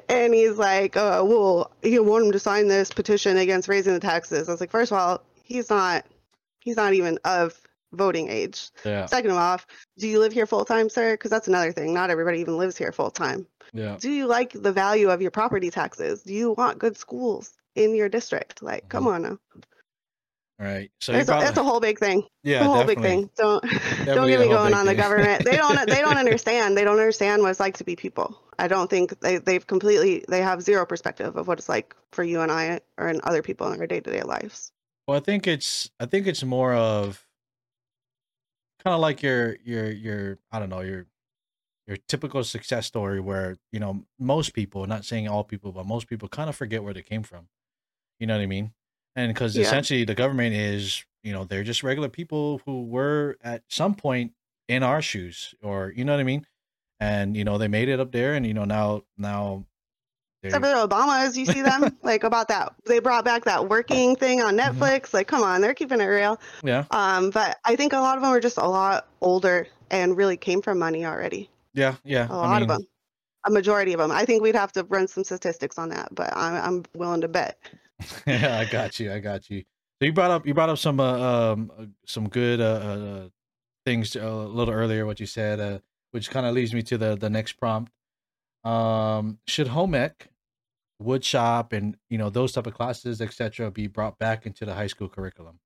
And 0.09 0.35
he's 0.35 0.59
like, 0.59 0.97
uh, 0.97 1.23
"Well, 1.25 1.71
you 1.85 2.03
want 2.03 2.27
him 2.27 2.33
to 2.33 2.41
sign 2.41 2.67
this 2.67 2.91
petition 2.91 3.37
against 3.37 3.69
raising 3.69 3.95
the 3.95 4.01
taxes." 4.01 4.49
I 4.49 4.53
was 4.53 4.61
like, 4.61 4.73
first 4.73 4.91
of 4.91 4.99
all, 4.99 5.23
he's 5.45 5.71
not, 5.71 6.05
he's 6.59 6.77
not 6.77 6.95
even 6.95 7.21
of 7.25 7.57
voting 7.95 8.29
age. 8.29 8.71
Yeah, 8.85 9.07
Second 9.07 9.31
of 9.31 9.37
all, 9.37 9.61
do 9.99 10.09
you 10.09 10.19
live 10.19 10.33
here 10.33 10.47
full 10.47 10.65
time, 10.65 10.89
sir? 10.89 11.15
Because 11.15 11.31
that's 11.31 11.49
another 11.49 11.73
thing. 11.73 11.95
Not 11.95 12.11
everybody 12.11 12.41
even 12.41 12.59
lives 12.59 12.77
here 12.77 12.93
full 12.93 13.11
time 13.11 13.47
yeah, 13.75 13.97
do 13.99 14.11
you 14.11 14.27
like 14.27 14.53
the 14.53 14.73
value 14.73 15.11
of 15.11 15.21
your 15.21 15.33
property 15.33 15.71
taxes? 15.71 16.23
Do 16.23 16.33
you 16.33 16.53
want 16.53 16.79
good 16.79 16.97
schools 16.97 17.53
in 17.75 17.95
your 17.95 18.09
district? 18.09 18.63
Like, 18.63 18.89
come 18.89 19.05
mm-hmm. 19.05 19.15
on 19.15 19.23
now. 19.23 19.39
all 20.61 20.67
right. 20.67 20.91
So 21.01 21.13
That's 21.13 21.29
a, 21.29 21.33
that's 21.33 21.59
a 21.59 21.65
whole 21.65 21.81
big 21.81 21.99
thing. 21.99 22.25
yeah, 22.45 22.61
a 22.61 22.65
whole 22.65 22.77
definitely. 22.77 22.95
big 22.95 23.05
thing. 23.05 23.31
Don't 23.37 23.65
don't 24.07 24.29
get 24.29 24.41
me 24.41 24.49
going 24.49 24.75
on 24.75 24.87
the 24.87 24.95
government. 24.95 25.45
They 25.45 25.57
don't 25.57 25.89
they 25.89 26.01
don't 26.01 26.17
understand. 26.25 26.77
They 26.77 26.85
don't 26.85 26.99
understand 26.99 27.43
what 27.43 27.51
it's 27.51 27.61
like 27.61 27.77
to 27.79 27.85
be 27.85 27.97
people. 27.97 28.41
I 28.59 28.69
don't 28.69 28.89
think 28.89 29.19
they 29.21 29.39
they've 29.39 29.67
completely 29.67 30.25
they 30.29 30.41
have 30.41 30.63
zero 30.63 30.87
perspective 30.87 31.37
of 31.37 31.49
what 31.49 31.59
it's 31.59 31.69
like 31.69 31.97
for 32.13 32.23
you 32.23 32.41
and 32.41 32.53
I 32.53 32.81
or 32.97 33.09
in 33.09 33.21
other 33.25 33.43
people 33.43 33.71
in 33.73 33.81
our 33.81 33.87
day 33.87 34.01
to 34.01 34.11
day 34.11 34.23
lives. 34.23 34.71
Well, 35.09 35.17
I 35.17 35.21
think 35.21 35.49
it's 35.49 35.91
I 35.99 36.07
think 36.07 36.29
it's 36.29 36.45
more 36.45 36.75
of 36.75 37.27
kind 38.85 38.95
of 38.95 39.01
like 39.01 39.23
your 39.23 39.57
your 39.65 39.91
your 39.91 40.39
I 40.53 40.59
don't 40.59 40.69
know 40.69 40.81
your 40.81 41.07
your 41.87 41.99
typical 42.09 42.45
success 42.45 42.87
story 42.87 43.21
where 43.21 43.57
you 43.73 43.81
know 43.81 44.05
most 44.19 44.55
people, 44.55 44.87
not 44.87 45.05
saying 45.05 45.29
all 45.29 45.45
people, 45.45 45.73
but 45.73 45.87
most 45.87 46.09
people 46.09 46.29
kind 46.29 46.49
of 46.49 46.57
forget 46.57 46.85
where 46.85 46.95
they 46.95 47.03
came 47.03 47.23
from. 47.23 47.49
You 48.21 48.27
know 48.27 48.37
what 48.37 48.43
I 48.43 48.47
mean? 48.47 48.75
And 49.17 49.33
because 49.35 49.57
Yeah. 49.57 49.63
essentially 49.65 50.05
the 50.05 50.15
government 50.15 50.55
is 50.55 51.05
you 51.23 51.33
know 51.33 51.45
they're 51.45 51.65
just 51.65 51.83
regular 51.83 52.09
people 52.09 52.61
who 52.67 52.85
were 52.85 53.37
at 53.43 53.65
some 53.69 53.95
point 53.95 54.33
in 54.69 54.83
our 54.83 55.03
shoes, 55.03 55.55
or 55.63 55.93
you 55.97 56.05
know 56.05 56.13
what 56.15 56.21
I 56.21 56.25
mean? 56.25 56.47
And 57.01 57.37
you 57.37 57.45
know 57.45 57.59
they 57.59 57.69
made 57.69 57.89
it 57.89 58.01
up 58.01 58.13
there, 58.13 58.35
and 58.35 58.47
you 58.47 58.55
know 58.55 58.65
now 58.65 59.03
now. 59.19 59.67
Except 60.45 60.65
for 60.65 60.69
the 60.71 60.87
Obamas, 60.89 61.37
you 61.37 61.47
see 61.47 61.63
them 61.63 61.97
like 62.03 62.23
about 62.25 62.49
that. 62.49 62.75
They 62.87 62.99
brought 63.01 63.25
back 63.25 63.45
that 63.45 63.69
working 63.69 64.15
thing 64.17 64.41
on 64.43 64.57
Mm-hmm. 64.57 64.83
Netflix. 64.83 65.15
Like, 65.15 65.27
come 65.29 65.43
on, 65.43 65.61
they're 65.61 65.75
keeping 65.75 66.01
it 66.01 66.05
real. 66.07 66.41
Yeah, 66.63 66.85
Um, 66.91 67.31
but 67.31 67.59
I 67.65 67.77
think 67.77 67.93
a 67.93 67.99
lot 67.99 68.17
of 68.17 68.23
them 68.23 68.31
are 68.33 68.41
just 68.41 68.59
a 68.59 68.67
lot 68.69 69.09
older 69.21 69.67
and 69.91 70.17
really 70.17 70.37
came 70.37 70.61
from 70.63 70.79
money 70.79 71.05
already. 71.07 71.51
yeah, 71.73 71.97
yeah. 72.05 72.27
A 72.31 72.37
lot 72.37 72.63
of 72.63 72.69
them. 72.69 72.81
A 73.47 73.51
majority 73.51 73.93
of 73.93 73.99
them. 73.99 74.11
I 74.11 74.25
think 74.25 74.43
we'd 74.43 74.55
have 74.55 74.73
to 74.73 74.85
run 74.85 75.07
some 75.07 75.23
statistics 75.23 75.77
on 75.79 75.91
that, 75.91 76.09
but 76.15 76.35
I'm, 76.35 76.55
I'm 76.55 76.85
willing 76.95 77.21
to 77.21 77.29
bet. 77.29 77.59
yeah, 78.27 78.59
I 78.59 78.65
got 78.65 78.99
you. 78.99 79.13
I 79.13 79.19
got 79.19 79.51
you. 79.51 79.61
So 80.01 80.07
you 80.07 80.13
brought 80.13 80.31
up 80.31 80.47
you 80.47 80.55
brought 80.55 80.71
up 80.71 80.79
some 80.79 80.99
uh, 80.99 81.53
um 81.53 81.71
uh, 81.79 81.85
some 82.07 82.29
good 82.29 82.61
uh, 82.61 82.65
uh 82.65 83.29
things 83.85 84.17
a 84.17 84.31
little 84.31 84.73
earlier. 84.75 85.05
What 85.07 85.21
you 85.21 85.27
said, 85.27 85.61
uh, 85.61 85.79
which 86.13 86.31
kind 86.31 86.47
of 86.47 86.55
leads 86.55 86.73
me 86.73 86.83
to 86.85 86.97
the 86.99 87.17
the 87.17 87.29
next 87.31 87.53
prompt. 87.55 87.93
Um, 88.65 89.39
should 89.47 89.69
home 89.69 89.95
ec, 89.95 90.29
wood 91.05 91.25
shop, 91.25 91.73
and 91.73 91.97
you 92.09 92.19
know 92.19 92.31
those 92.31 92.53
type 92.53 92.67
of 92.67 92.75
classes, 92.75 93.21
etc., 93.21 93.71
be 93.71 93.87
brought 93.87 94.19
back 94.19 94.47
into 94.47 94.65
the 94.65 94.75
high 94.75 94.87
school 94.89 95.09
curriculum? 95.09 95.59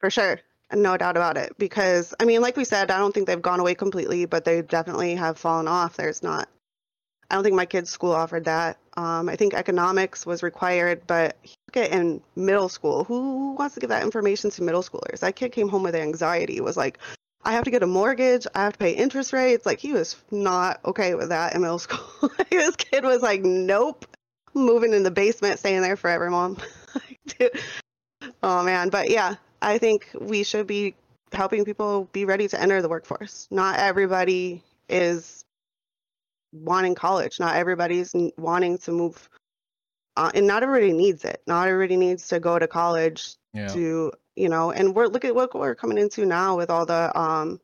For 0.00 0.10
sure. 0.10 0.40
No 0.72 0.96
doubt 0.96 1.16
about 1.16 1.36
it. 1.36 1.56
Because, 1.58 2.14
I 2.18 2.24
mean, 2.24 2.40
like 2.40 2.56
we 2.56 2.64
said, 2.64 2.90
I 2.90 2.98
don't 2.98 3.12
think 3.12 3.26
they've 3.26 3.40
gone 3.40 3.60
away 3.60 3.74
completely, 3.74 4.26
but 4.26 4.44
they 4.44 4.62
definitely 4.62 5.14
have 5.14 5.38
fallen 5.38 5.68
off. 5.68 5.96
There's 5.96 6.22
not, 6.22 6.48
I 7.30 7.36
don't 7.36 7.44
think 7.44 7.54
my 7.54 7.66
kid's 7.66 7.90
school 7.90 8.12
offered 8.12 8.44
that. 8.46 8.78
Um, 8.96 9.28
I 9.28 9.36
think 9.36 9.54
economics 9.54 10.26
was 10.26 10.42
required, 10.42 11.02
but 11.06 11.36
at 11.76 11.92
in 11.92 12.20
middle 12.34 12.68
school. 12.68 13.04
Who 13.04 13.52
wants 13.52 13.74
to 13.74 13.80
give 13.80 13.90
that 13.90 14.02
information 14.02 14.50
to 14.50 14.62
middle 14.62 14.82
schoolers? 14.82 15.20
That 15.20 15.36
kid 15.36 15.52
came 15.52 15.68
home 15.68 15.82
with 15.82 15.94
anxiety, 15.94 16.60
was 16.60 16.76
like, 16.76 16.98
I 17.44 17.52
have 17.52 17.64
to 17.64 17.70
get 17.70 17.84
a 17.84 17.86
mortgage. 17.86 18.44
I 18.56 18.64
have 18.64 18.72
to 18.72 18.78
pay 18.78 18.92
interest 18.92 19.32
rates. 19.32 19.66
Like, 19.66 19.78
he 19.78 19.92
was 19.92 20.16
not 20.32 20.80
okay 20.84 21.14
with 21.14 21.28
that 21.28 21.54
in 21.54 21.60
middle 21.60 21.78
school. 21.80 22.30
this 22.50 22.74
kid 22.74 23.04
was 23.04 23.22
like, 23.22 23.42
nope, 23.42 24.04
moving 24.56 24.92
in 24.92 25.02
the 25.02 25.10
basement, 25.10 25.58
staying 25.58 25.82
there 25.82 25.96
forever, 25.96 26.30
mom. 26.30 26.56
Oh 28.42 28.62
man, 28.62 28.88
but 28.88 29.10
yeah, 29.10 29.34
I 29.62 29.78
think 29.78 30.08
we 30.18 30.42
should 30.42 30.66
be 30.66 30.94
helping 31.32 31.64
people 31.64 32.08
be 32.12 32.24
ready 32.24 32.48
to 32.48 32.60
enter 32.60 32.80
the 32.80 32.88
workforce. 32.88 33.48
Not 33.50 33.78
everybody 33.78 34.62
is 34.88 35.44
wanting 36.52 36.94
college. 36.94 37.38
Not 37.38 37.56
everybody's 37.56 38.14
wanting 38.36 38.78
to 38.78 38.92
move, 38.92 39.28
uh, 40.16 40.30
and 40.34 40.46
not 40.46 40.62
everybody 40.62 40.92
needs 40.92 41.24
it. 41.24 41.42
Not 41.46 41.68
everybody 41.68 41.96
needs 41.96 42.28
to 42.28 42.40
go 42.40 42.58
to 42.58 42.66
college 42.66 43.34
Yeah, 43.52 43.68
to 43.68 44.12
you 44.34 44.48
know. 44.48 44.70
And 44.70 44.94
we're 44.94 45.06
look 45.06 45.24
at 45.24 45.34
what 45.34 45.54
we're 45.54 45.74
coming 45.74 45.98
into 45.98 46.26
now 46.26 46.56
with 46.56 46.70
all 46.70 46.86
the 46.86 47.16
um, 47.18 47.60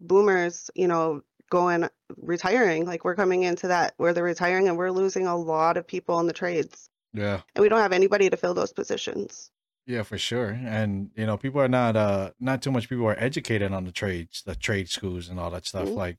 boomers. 0.00 0.70
You 0.74 0.88
know, 0.88 1.22
going 1.50 1.88
retiring. 2.16 2.86
Like 2.86 3.04
we're 3.04 3.14
coming 3.14 3.42
into 3.42 3.68
that 3.68 3.94
where 3.96 4.12
they're 4.12 4.24
retiring 4.24 4.68
and 4.68 4.76
we're 4.76 4.90
losing 4.90 5.26
a 5.26 5.36
lot 5.36 5.76
of 5.76 5.86
people 5.86 6.20
in 6.20 6.26
the 6.26 6.32
trades. 6.32 6.88
Yeah. 7.12 7.40
And 7.54 7.62
we 7.62 7.68
don't 7.68 7.80
have 7.80 7.92
anybody 7.92 8.30
to 8.30 8.36
fill 8.36 8.54
those 8.54 8.72
positions. 8.72 9.50
Yeah, 9.86 10.02
for 10.02 10.18
sure. 10.18 10.50
And 10.50 11.10
you 11.14 11.24
know, 11.24 11.36
people 11.36 11.60
are 11.60 11.68
not 11.68 11.96
uh 11.96 12.30
not 12.38 12.62
too 12.62 12.70
much 12.70 12.88
people 12.88 13.06
are 13.06 13.18
educated 13.18 13.72
on 13.72 13.84
the 13.84 13.92
trades, 13.92 14.42
the 14.44 14.54
trade 14.54 14.88
schools 14.90 15.28
and 15.28 15.40
all 15.40 15.50
that 15.50 15.66
stuff. 15.66 15.88
Mhm. 15.88 15.96
Like 15.96 16.16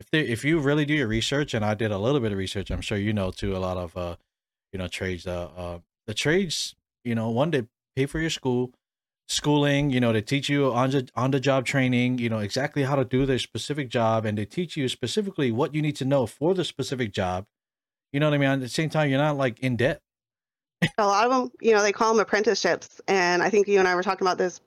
if 0.00 0.10
they 0.10 0.20
if 0.20 0.44
you 0.44 0.58
really 0.58 0.86
do 0.86 0.94
your 0.94 1.08
research 1.08 1.52
and 1.52 1.64
I 1.64 1.74
did 1.74 1.90
a 1.90 1.98
little 1.98 2.20
bit 2.20 2.32
of 2.32 2.38
research, 2.38 2.70
I'm 2.70 2.80
sure 2.80 2.96
you 2.96 3.12
know 3.12 3.30
too 3.30 3.54
a 3.56 3.58
lot 3.58 3.76
of 3.76 3.96
uh 3.96 4.16
you 4.72 4.78
know 4.78 4.88
trades 4.88 5.26
uh 5.26 5.50
uh 5.56 5.78
the 6.06 6.14
trades, 6.14 6.74
you 7.04 7.14
know, 7.14 7.28
one 7.28 7.50
they 7.50 7.64
pay 7.94 8.06
for 8.06 8.18
your 8.18 8.30
school, 8.30 8.72
schooling, 9.30 9.90
you 9.90 10.00
know, 10.00 10.12
they 10.12 10.20
teach 10.20 10.48
you 10.48 10.72
on 10.72 10.90
the 10.90 11.08
on 11.14 11.30
the 11.30 11.40
job 11.40 11.64
training, 11.64 12.18
you 12.18 12.28
know, 12.28 12.38
exactly 12.38 12.82
how 12.82 12.96
to 12.96 13.04
do 13.04 13.24
their 13.24 13.38
specific 13.38 13.88
job 13.88 14.26
and 14.26 14.36
they 14.36 14.44
teach 14.44 14.76
you 14.76 14.88
specifically 14.88 15.52
what 15.52 15.74
you 15.74 15.80
need 15.80 15.96
to 15.96 16.04
know 16.04 16.26
for 16.26 16.52
the 16.52 16.64
specific 16.64 17.12
job. 17.12 17.46
You 18.12 18.18
know 18.20 18.26
what 18.28 18.34
I 18.34 18.38
mean? 18.38 18.50
At 18.50 18.60
the 18.60 18.68
same 18.68 18.90
time, 18.90 19.08
you're 19.08 19.18
not 19.18 19.36
like 19.36 19.60
in 19.60 19.76
debt. 19.76 20.00
A 20.98 21.06
lot 21.06 21.24
of 21.26 21.30
them, 21.30 21.52
you 21.60 21.72
know, 21.72 21.82
they 21.82 21.92
call 21.92 22.12
them 22.12 22.20
apprenticeships. 22.20 23.00
And 23.06 23.42
I 23.42 23.50
think 23.50 23.68
you 23.68 23.78
and 23.78 23.86
I 23.86 23.94
were 23.94 24.02
talking 24.02 24.26
about 24.26 24.38
this, 24.38 24.60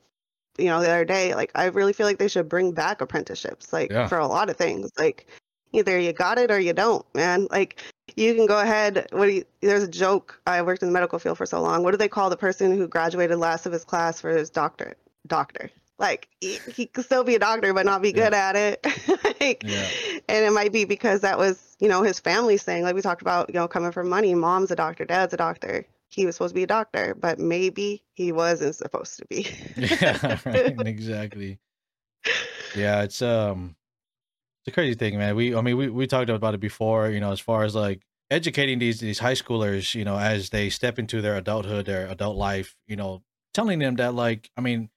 you 0.58 0.66
know, 0.66 0.80
the 0.80 0.90
other 0.90 1.06
day. 1.06 1.36
Like, 1.36 1.52
I 1.56 1.66
really 1.66 1.92
feel 1.92 2.06
like 2.06 2.20
they 2.20 2.28
should 2.28 2.48
bring 2.48 2.72
back 2.72 3.02
apprenticeships, 3.02 3.74
like, 3.74 3.92
Yeah. 3.92 4.08
for 4.08 4.20
a 4.20 4.28
lot 4.28 4.50
of 4.50 4.56
things. 4.56 4.92
Like, 4.98 5.28
either 5.74 6.00
you 6.00 6.14
got 6.14 6.38
it 6.38 6.52
or 6.52 6.60
you 6.60 6.74
don't, 6.74 7.06
man. 7.14 7.48
Like, 7.52 7.82
you 8.16 8.34
can 8.36 8.46
go 8.46 8.60
ahead. 8.60 9.08
What 9.12 9.26
do 9.26 9.32
you, 9.32 9.46
there's 9.62 9.84
a 9.84 9.88
joke. 9.88 10.40
I 10.48 10.62
worked 10.62 10.82
in 10.84 10.88
the 10.88 10.94
medical 10.94 11.20
field 11.20 11.38
for 11.38 11.46
so 11.46 11.62
long. 11.62 11.84
What 11.84 11.92
do 11.92 11.98
they 11.98 12.08
call 12.08 12.30
the 12.30 12.38
person 12.38 12.76
who 12.78 12.88
graduated 12.88 13.38
last 13.38 13.66
of 13.66 13.74
his 13.74 13.84
class 13.84 14.22
for 14.22 14.30
his 14.30 14.50
doctorate? 14.50 14.98
Doctor. 15.28 15.70
Like, 16.00 16.28
he, 16.42 16.60
he 16.68 16.86
could 16.86 17.06
still 17.06 17.24
be 17.24 17.36
a 17.36 17.40
doctor, 17.40 17.74
but 17.74 17.86
not 17.86 18.02
be 18.02 18.10
Yeah. 18.10 18.14
good 18.16 18.34
at 18.34 18.56
it. 18.56 18.86
like, 19.42 19.64
Yeah. 19.64 19.88
and 20.28 20.46
it 20.46 20.52
might 20.52 20.74
be 20.74 20.86
because 20.86 21.22
that 21.22 21.38
was, 21.38 21.76
you 21.80 21.88
know, 21.88 22.04
his 22.04 22.20
family 22.20 22.58
saying, 22.58 22.84
like 22.84 22.96
we 22.96 23.02
talked 23.02 23.22
about, 23.22 23.50
you 23.50 23.56
know, 23.56 23.68
coming 23.68 23.92
from 23.92 24.10
money. 24.10 24.34
Mom's 24.36 24.72
a 24.72 24.76
doctor, 24.76 25.06
dad's 25.06 25.34
a 25.34 25.38
doctor. 25.38 25.86
He 26.10 26.26
was 26.26 26.36
supposed 26.36 26.52
to 26.52 26.56
be 26.56 26.64
a 26.64 26.68
doctor, 26.68 27.16
but 27.16 27.40
maybe 27.40 28.04
he 28.14 28.32
wasn't 28.32 28.76
supposed 28.76 29.18
to 29.18 29.26
be. 29.26 29.48
yeah, 29.78 30.38
right. 30.46 30.74
Exactly. 30.86 31.60
Yeah, 32.76 33.02
it's 33.04 33.22
um 33.22 33.76
it's 34.66 34.72
a 34.72 34.72
crazy 34.72 34.96
thing, 34.96 35.18
man. 35.18 35.36
We 35.36 35.56
I 35.56 35.62
mean 35.62 35.78
we, 35.78 35.90
we 35.90 36.08
talked 36.08 36.30
about 36.30 36.54
it 36.54 36.60
before, 36.60 37.10
you 37.10 37.20
know, 37.20 37.32
as 37.32 37.40
far 37.40 37.64
as 37.64 37.76
like 37.76 38.02
educating 38.32 38.80
these 38.80 39.00
these 39.00 39.20
high 39.20 39.34
schoolers, 39.34 39.94
you 39.96 40.06
know, 40.06 40.18
as 40.18 40.50
they 40.50 40.70
step 40.70 40.98
into 41.00 41.22
their 41.22 41.36
adulthood, 41.38 41.86
their 41.86 42.08
adult 42.08 42.38
life, 42.38 42.76
you 42.88 42.96
know, 42.96 43.24
telling 43.54 43.80
them 43.80 43.96
that 43.98 44.14
like 44.16 44.50
I 44.58 44.62
mean 44.62 44.90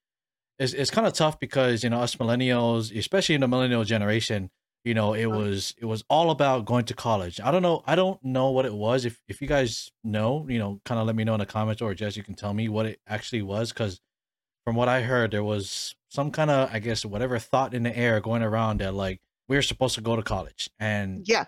it's 0.58 0.72
it's 0.72 0.90
kind 0.90 1.06
of 1.06 1.12
tough 1.12 1.38
because, 1.40 1.84
you 1.84 1.90
know, 1.90 2.00
us 2.00 2.16
millennials, 2.16 2.96
especially 2.96 3.34
in 3.34 3.40
the 3.42 3.48
millennial 3.48 3.84
generation, 3.84 4.50
you 4.84 4.94
know, 4.94 5.14
it 5.14 5.26
Uh-huh. 5.26 5.36
was 5.38 5.74
it 5.78 5.84
was 5.86 6.04
all 6.08 6.30
about 6.30 6.64
going 6.64 6.84
to 6.86 6.94
college. 6.94 7.40
I 7.40 7.50
don't 7.50 7.62
know, 7.62 7.82
I 7.86 7.96
don't 7.96 8.22
know 8.24 8.50
what 8.52 8.66
it 8.66 8.74
was. 8.74 9.04
If 9.04 9.20
if 9.28 9.42
you 9.42 9.48
guys 9.48 9.90
know, 10.04 10.46
you 10.48 10.58
know, 10.58 10.80
kind 10.84 11.00
of 11.00 11.06
let 11.06 11.16
me 11.16 11.24
know 11.24 11.34
in 11.34 11.40
the 11.40 11.46
comments 11.46 11.82
or 11.82 11.92
Jess, 11.94 12.16
you 12.16 12.22
can 12.22 12.34
tell 12.34 12.54
me 12.54 12.68
what 12.68 12.86
it 12.86 13.00
actually 13.06 13.42
was 13.42 13.72
cuz 13.72 14.00
from 14.64 14.76
what 14.76 14.88
I 14.88 15.02
heard, 15.02 15.30
there 15.30 15.44
was 15.44 15.94
some 16.08 16.30
kind 16.30 16.50
of, 16.50 16.70
I 16.72 16.78
guess, 16.80 17.04
whatever 17.04 17.38
thought 17.38 17.74
in 17.74 17.82
the 17.84 17.96
air 17.96 18.20
going 18.20 18.42
around 18.42 18.80
that 18.80 18.94
like 18.94 19.20
we 19.48 19.56
are 19.56 19.62
supposed 19.62 19.94
to 19.96 20.00
go 20.00 20.16
to 20.16 20.22
college, 20.22 20.70
and 20.78 21.26
yeah. 21.26 21.46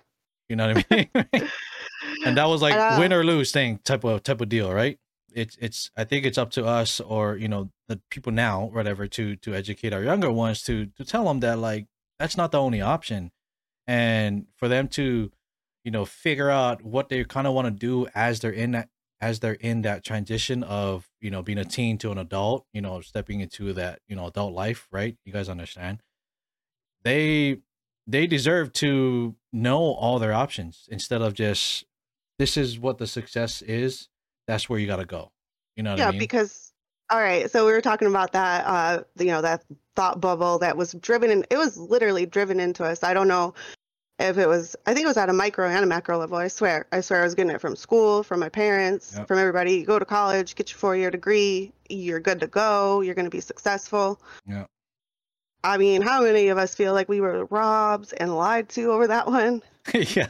you 0.49 0.57
know 0.57 0.73
what 0.73 0.87
I 0.91 0.95
mean. 0.95 1.11
and 2.25 2.37
that 2.37 2.49
was 2.49 2.63
like 2.63 2.75
Uh, 2.75 2.97
win 2.99 3.13
or 3.13 3.25
lose 3.25 3.53
thing 3.53 3.79
type 3.85 4.05
of 4.05 4.23
type 4.23 4.41
of 4.41 4.49
deal, 4.49 4.73
right? 4.73 4.99
It's 5.33 5.57
it's. 5.61 5.91
I 5.97 6.05
think 6.05 6.25
it's 6.25 6.39
up 6.39 6.51
to 6.53 6.65
us 6.65 7.01
or 7.01 7.37
you 7.37 7.49
know 7.49 7.71
the 7.89 8.01
people 8.11 8.33
now, 8.33 8.65
whatever, 8.65 9.07
to 9.09 9.37
to 9.37 9.55
educate 9.55 9.93
our 9.93 10.03
younger 10.03 10.31
ones 10.31 10.63
to 10.63 10.87
to 10.87 11.05
tell 11.05 11.25
them 11.25 11.41
that 11.41 11.59
like 11.59 11.87
that's 12.19 12.37
not 12.37 12.53
the 12.53 12.61
only 12.61 12.81
option, 12.81 13.31
and 13.87 14.47
for 14.57 14.69
them 14.69 14.89
to 14.89 15.31
you 15.85 15.91
know 15.91 16.05
figure 16.05 16.51
out 16.51 16.83
what 16.83 17.09
they 17.09 17.25
kind 17.25 17.47
of 17.47 17.55
want 17.55 17.67
to 17.67 17.71
do 17.71 18.07
as 18.15 18.41
they're 18.41 18.51
in 18.51 18.73
that 18.73 18.89
as 19.21 19.41
they're 19.41 19.55
in 19.55 19.83
that 19.83 20.05
transition 20.05 20.63
of 20.63 21.09
you 21.21 21.31
know 21.31 21.43
being 21.43 21.59
a 21.59 21.65
teen 21.65 21.99
to 21.99 22.11
an 22.13 22.19
adult 22.19 22.67
you 22.73 22.81
know 22.81 23.01
stepping 23.01 23.41
into 23.41 23.73
that 23.73 24.01
you 24.09 24.15
know 24.15 24.27
adult 24.27 24.53
life 24.53 24.87
right 24.93 25.17
you 25.25 25.33
guys 25.33 25.49
understand 25.49 26.03
they 27.05 27.59
they 28.09 28.27
deserve 28.27 28.73
to 28.73 29.37
know 29.53 29.79
all 29.79 30.19
their 30.19 30.33
options 30.33 30.89
instead 30.91 31.23
of 31.23 31.35
just 31.35 31.85
this 32.39 32.57
is 32.57 32.79
what 32.79 32.99
the 32.99 33.07
success 33.07 33.63
is 33.63 34.09
that's 34.49 34.69
where 34.69 34.81
you 34.81 34.87
got 34.87 34.97
to 34.97 35.05
go 35.05 35.31
you 35.77 35.83
know 35.85 35.91
what 35.91 35.99
yeah, 35.99 36.09
i 36.09 36.11
mean 36.11 36.19
because 36.19 36.69
all 37.11 37.21
right, 37.21 37.51
so 37.51 37.65
we 37.65 37.73
were 37.73 37.81
talking 37.81 38.07
about 38.07 38.33
that 38.33 38.67
uh 38.67 39.03
you 39.19 39.27
know, 39.27 39.41
that 39.41 39.65
thought 39.97 40.21
bubble 40.21 40.59
that 40.59 40.77
was 40.77 40.93
driven 40.95 41.31
in 41.31 41.45
it 41.51 41.57
was 41.57 41.79
literally 41.79 42.27
driven 42.27 42.61
into 42.61 42.85
us. 42.85 43.03
I 43.03 43.15
don't 43.15 43.29
know 43.29 43.55
if 44.19 44.37
it 44.37 44.47
was 44.47 44.77
I 44.87 44.93
think 44.93 45.05
it 45.05 45.09
was 45.09 45.17
at 45.17 45.31
a 45.31 45.33
micro 45.33 45.69
and 45.69 45.83
a 45.83 45.87
macro 45.87 46.19
level. 46.19 46.37
I 46.37 46.49
swear. 46.49 46.87
I 46.93 47.01
swear 47.01 47.23
I 47.23 47.25
was 47.25 47.35
getting 47.35 47.51
it 47.51 47.61
from 47.63 47.77
school, 47.77 48.23
from 48.23 48.41
my 48.41 48.51
parents, 48.51 49.15
Yep. 49.17 49.27
from 49.29 49.39
everybody. 49.39 49.77
You 49.77 49.87
go 49.87 49.99
to 49.99 50.05
college, 50.05 50.55
get 50.55 50.71
your 50.71 50.79
four 50.79 50.97
year 50.97 51.11
degree, 51.11 51.73
you're 51.89 52.21
good 52.21 52.41
to 52.41 52.47
go, 52.47 53.01
you're 53.01 53.15
gonna 53.15 53.31
be 53.31 53.41
successful. 53.41 54.21
Yeah. 54.47 54.67
I 55.65 55.77
mean, 55.79 56.03
how 56.03 56.23
many 56.23 56.49
of 56.49 56.59
us 56.59 56.75
feel 56.75 56.93
like 56.95 57.09
we 57.09 57.21
were 57.21 57.45
robbed 57.47 58.15
and 58.17 58.35
lied 58.37 58.69
to 58.71 58.93
over 58.93 59.07
that 59.09 59.27
one? 59.27 59.63
yeah 59.95 60.29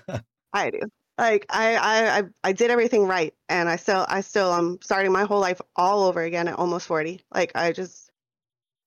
I 0.52 0.70
do. 0.70 0.80
Like 1.18 1.46
I, 1.50 1.74
I, 1.76 2.18
I, 2.18 2.22
I 2.44 2.52
did 2.52 2.70
everything 2.70 3.04
right, 3.06 3.34
and 3.48 3.68
I 3.68 3.76
still, 3.76 4.06
I 4.08 4.20
still, 4.20 4.52
I'm 4.52 4.80
starting 4.80 5.10
my 5.12 5.24
whole 5.24 5.40
life 5.40 5.60
all 5.74 6.04
over 6.04 6.22
again 6.22 6.46
at 6.48 6.58
almost 6.58 6.86
forty. 6.86 7.20
Like 7.34 7.52
I 7.56 7.72
just, 7.72 8.10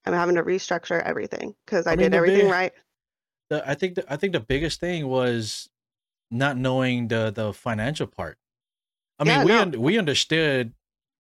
I'm 0.06 0.14
having 0.14 0.36
to 0.36 0.44
restructure 0.44 1.02
everything 1.04 1.56
because 1.66 1.88
I, 1.88 1.92
I 1.92 1.96
mean, 1.96 2.06
did 2.12 2.14
everything 2.16 2.44
big- 2.44 2.52
right. 2.52 2.74
the, 3.50 3.70
i 3.70 3.76
think 3.76 3.96
the, 3.96 4.06
i 4.12 4.16
think 4.16 4.32
the 4.34 4.40
biggest 4.40 4.80
thing 4.80 5.08
was 5.08 5.70
not 6.32 6.58
knowing 6.58 7.10
the 7.10 7.32
the 7.32 7.52
financial 7.54 8.08
part 8.08 8.38
i 9.20 9.26
mean 9.26 9.38
Yeah, 9.40 9.44
we 9.44 9.52
no. 9.52 9.62
un- 9.62 9.82
we 9.82 9.98
understood 10.00 10.74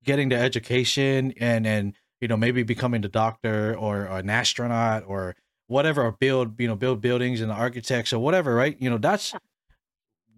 getting 0.03 0.29
the 0.29 0.37
education 0.37 1.33
and 1.39 1.67
and 1.67 1.93
you 2.21 2.27
know 2.27 2.37
maybe 2.37 2.63
becoming 2.63 3.03
a 3.03 3.09
doctor 3.09 3.75
or, 3.75 4.07
or 4.07 4.17
an 4.17 4.29
astronaut 4.29 5.03
or 5.07 5.35
whatever 5.67 6.03
or 6.03 6.11
build 6.11 6.59
you 6.59 6.67
know 6.67 6.75
build 6.75 7.01
buildings 7.01 7.41
and 7.41 7.51
architects 7.51 8.13
or 8.13 8.19
whatever 8.19 8.55
right 8.55 8.77
you 8.79 8.89
know 8.89 8.97
that's 8.97 9.33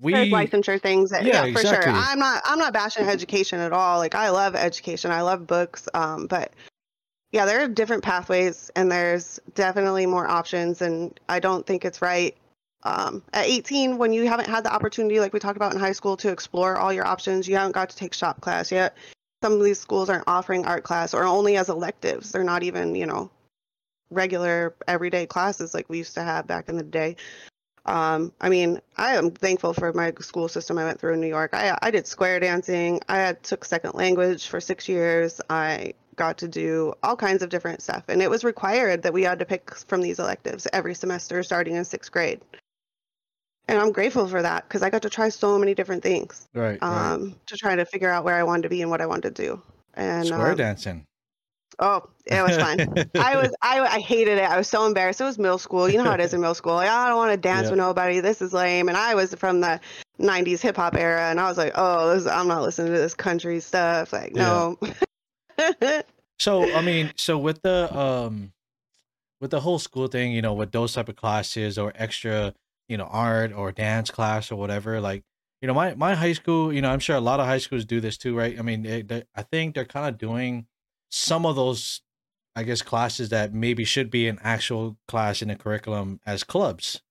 we 0.02 0.12
There's 0.12 0.28
licensure 0.30 0.82
things. 0.82 1.12
That, 1.12 1.24
Yeah, 1.24 1.46
yeah, 1.46 1.54
for 1.54 1.62
exactly. 1.62 1.94
sure. 1.94 2.02
I'm 2.02 2.20
not, 2.20 2.42
I'm 2.46 2.60
not 2.60 2.74
bashing 2.74 3.08
education 3.08 3.60
at 3.60 3.72
all. 3.72 4.00
Like 4.00 4.16
I 4.16 4.30
love 4.30 4.54
education. 4.54 5.12
I 5.12 5.22
love 5.22 5.48
books. 5.48 5.88
Um, 5.94 6.28
but 6.28 6.52
yeah, 7.32 7.46
there 7.46 7.64
are 7.64 7.68
different 7.68 8.04
pathways, 8.04 8.70
and 8.76 8.92
there's 8.92 9.40
definitely 9.56 10.06
more 10.06 10.28
options. 10.28 10.82
And 10.82 11.18
I 11.30 11.40
don't 11.40 11.66
think 11.66 11.86
it's 11.86 12.02
right 12.02 12.36
um, 12.84 13.24
at 13.34 13.46
18 13.46 13.98
when 13.98 14.14
you 14.14 14.28
haven't 14.28 14.50
had 14.50 14.66
the 14.66 14.74
opportunity, 14.74 15.20
like 15.20 15.34
we 15.34 15.40
talked 15.40 15.56
about 15.56 15.74
in 15.74 15.80
high 15.80 15.94
school, 15.94 16.18
to 16.18 16.30
explore 16.30 16.78
all 16.78 16.92
your 16.92 17.08
options. 17.08 17.48
You 17.48 17.56
haven't 17.56 17.72
got 17.72 17.90
to 17.90 17.96
take 17.96 18.14
shop 18.14 18.42
class 18.42 18.72
yet. 18.72 18.96
Some 19.44 19.52
of 19.52 19.64
these 19.66 19.78
schools 19.78 20.10
aren't 20.10 20.24
offering 20.26 20.64
art 20.64 20.86
class 20.86 21.14
or 21.14 21.26
only 21.26 21.58
as 21.58 21.68
electives. 21.68 22.32
They're 22.32 22.46
not 22.46 22.64
even, 22.64 22.96
you 22.96 23.06
know, 23.06 23.30
regular 24.10 24.74
everyday 24.88 25.26
classes 25.26 25.74
like 25.74 25.90
we 25.90 25.98
used 25.98 26.14
to 26.14 26.24
have 26.24 26.48
back 26.48 26.70
in 26.70 26.78
the 26.78 26.84
day. 26.84 27.18
Um, 27.86 28.32
I 28.40 28.48
mean, 28.48 28.80
I 28.96 29.18
am 29.18 29.32
thankful 29.32 29.74
for 29.74 29.92
my 29.92 30.14
school 30.22 30.48
system 30.48 30.78
I 30.78 30.86
went 30.86 30.98
through 30.98 31.16
in 31.16 31.20
New 31.20 31.28
York. 31.28 31.54
I 31.54 31.78
I 31.82 31.92
did 31.92 32.08
square 32.08 32.40
dancing. 32.40 33.02
I 33.10 33.18
had, 33.18 33.44
took 33.44 33.66
second 33.66 33.96
language 33.96 34.48
for 34.48 34.62
six 34.62 34.88
years. 34.88 35.42
I 35.50 35.94
got 36.16 36.38
to 36.38 36.48
do 36.48 36.94
all 37.04 37.18
kinds 37.18 37.44
of 37.44 37.50
different 37.50 37.82
stuff, 37.82 38.06
and 38.08 38.22
it 38.22 38.30
was 38.30 38.46
required 38.46 39.02
that 39.04 39.12
we 39.12 39.24
had 39.24 39.40
to 39.40 39.46
pick 39.46 39.76
from 39.76 40.02
these 40.02 40.20
electives 40.20 40.68
every 40.72 40.96
semester 40.96 41.44
starting 41.44 41.76
in 41.76 41.84
sixth 41.84 42.14
grade. 42.14 42.40
And 43.74 43.82
I'm 43.82 43.92
grateful 43.92 44.28
for 44.28 44.42
that 44.42 44.68
because 44.68 44.84
I 44.84 44.90
got 44.90 45.02
to 45.02 45.10
try 45.10 45.30
so 45.30 45.58
many 45.58 45.74
different 45.74 46.04
things 46.04 46.48
right, 46.54 46.80
right. 46.82 47.12
um, 47.12 47.36
to 47.48 47.58
try 47.58 47.76
to 47.76 47.86
figure 47.86 48.10
out 48.10 48.24
where 48.24 48.36
I 48.36 48.44
wanted 48.44 48.64
to 48.64 48.70
be 48.70 48.82
and 48.82 48.92
what 48.92 49.02
I 49.02 49.06
wanted 49.06 49.36
to 49.36 49.44
do. 49.44 49.62
And 49.96 50.28
square 50.28 50.52
um, 50.52 50.58
dancing 50.58 51.06
oh, 51.80 52.10
it 52.26 52.42
was 52.42 52.58
fun. 52.58 52.80
I 53.16 53.36
was 53.36 53.54
I, 53.62 53.80
I 53.82 54.00
hated 54.00 54.38
it. 54.38 54.44
I 54.50 54.58
was 54.58 54.68
so 54.68 54.86
embarrassed. 54.86 55.22
It 55.22 55.26
was 55.26 55.38
middle 55.38 55.58
school. 55.58 55.90
You 55.90 55.98
know 55.98 56.04
how 56.04 56.14
it 56.14 56.20
is 56.20 56.34
in 56.34 56.42
middle 56.42 56.56
school. 56.56 56.76
Like, 56.76 56.90
I 56.90 57.08
don't 57.08 57.18
want 57.18 57.32
to 57.32 57.38
dance 57.38 57.66
Yeah. 57.66 57.72
with 57.72 57.80
nobody. 57.80 58.20
This 58.20 58.42
is 58.42 58.54
lame. 58.54 58.90
And 58.90 58.98
I 58.98 59.16
was 59.16 59.34
from 59.36 59.62
the 59.62 59.80
'90s 60.20 60.62
hip 60.62 60.76
hop 60.76 60.96
era, 60.96 61.30
and 61.30 61.40
I 61.40 61.48
was 61.48 61.58
like, 61.58 61.74
oh, 61.76 62.16
this, 62.16 62.28
I'm 62.28 62.48
not 62.48 62.62
listening 62.62 62.94
to 62.94 63.00
this 63.00 63.14
country 63.14 63.60
stuff. 63.60 64.14
Like, 64.14 64.34
no. 64.34 64.78
So 66.40 66.64
I 66.76 66.82
mean, 66.82 67.14
so 67.16 67.38
with 67.38 67.62
the 67.62 67.96
um 67.96 68.52
with 69.40 69.52
the 69.52 69.62
whole 69.62 69.80
school 69.80 70.08
thing, 70.08 70.32
you 70.34 70.42
know, 70.42 70.54
with 70.54 70.72
those 70.72 70.92
type 70.92 71.08
of 71.08 71.16
classes 71.16 71.78
or 71.78 71.94
extra, 71.96 72.54
you 72.88 72.98
know, 72.98 73.06
art 73.06 73.54
or 73.54 73.72
dance 73.72 74.12
class 74.12 74.52
or 74.52 74.56
whatever, 74.58 75.00
like, 75.02 75.24
you 75.62 75.68
know, 75.68 75.74
my 75.74 75.96
my 75.96 76.16
high 76.16 76.34
school, 76.34 76.74
you 76.74 76.82
know, 76.82 76.90
I'm 76.92 77.00
sure 77.00 77.16
a 77.16 77.22
lot 77.22 77.40
of 77.40 77.46
high 77.46 77.58
schools 77.60 77.86
do 77.86 78.00
this 78.02 78.18
too, 78.18 78.36
right? 78.36 78.58
I 78.60 78.62
mean, 78.62 78.84
they, 78.84 79.02
they, 79.02 79.24
I 79.36 79.44
think 79.44 79.76
they're 79.76 79.86
kind 79.86 80.08
of 80.08 80.18
doing 80.18 80.68
some 81.12 81.46
of 81.46 81.56
those, 81.56 82.02
I 82.56 82.64
guess, 82.64 82.82
classes 82.82 83.30
that 83.30 83.54
maybe 83.54 83.86
should 83.86 84.10
be 84.12 84.28
an 84.28 84.40
actual 84.44 84.98
class 85.08 85.42
in 85.42 85.48
the 85.50 85.56
curriculum 85.56 86.20
as 86.26 86.44
clubs. 86.44 87.02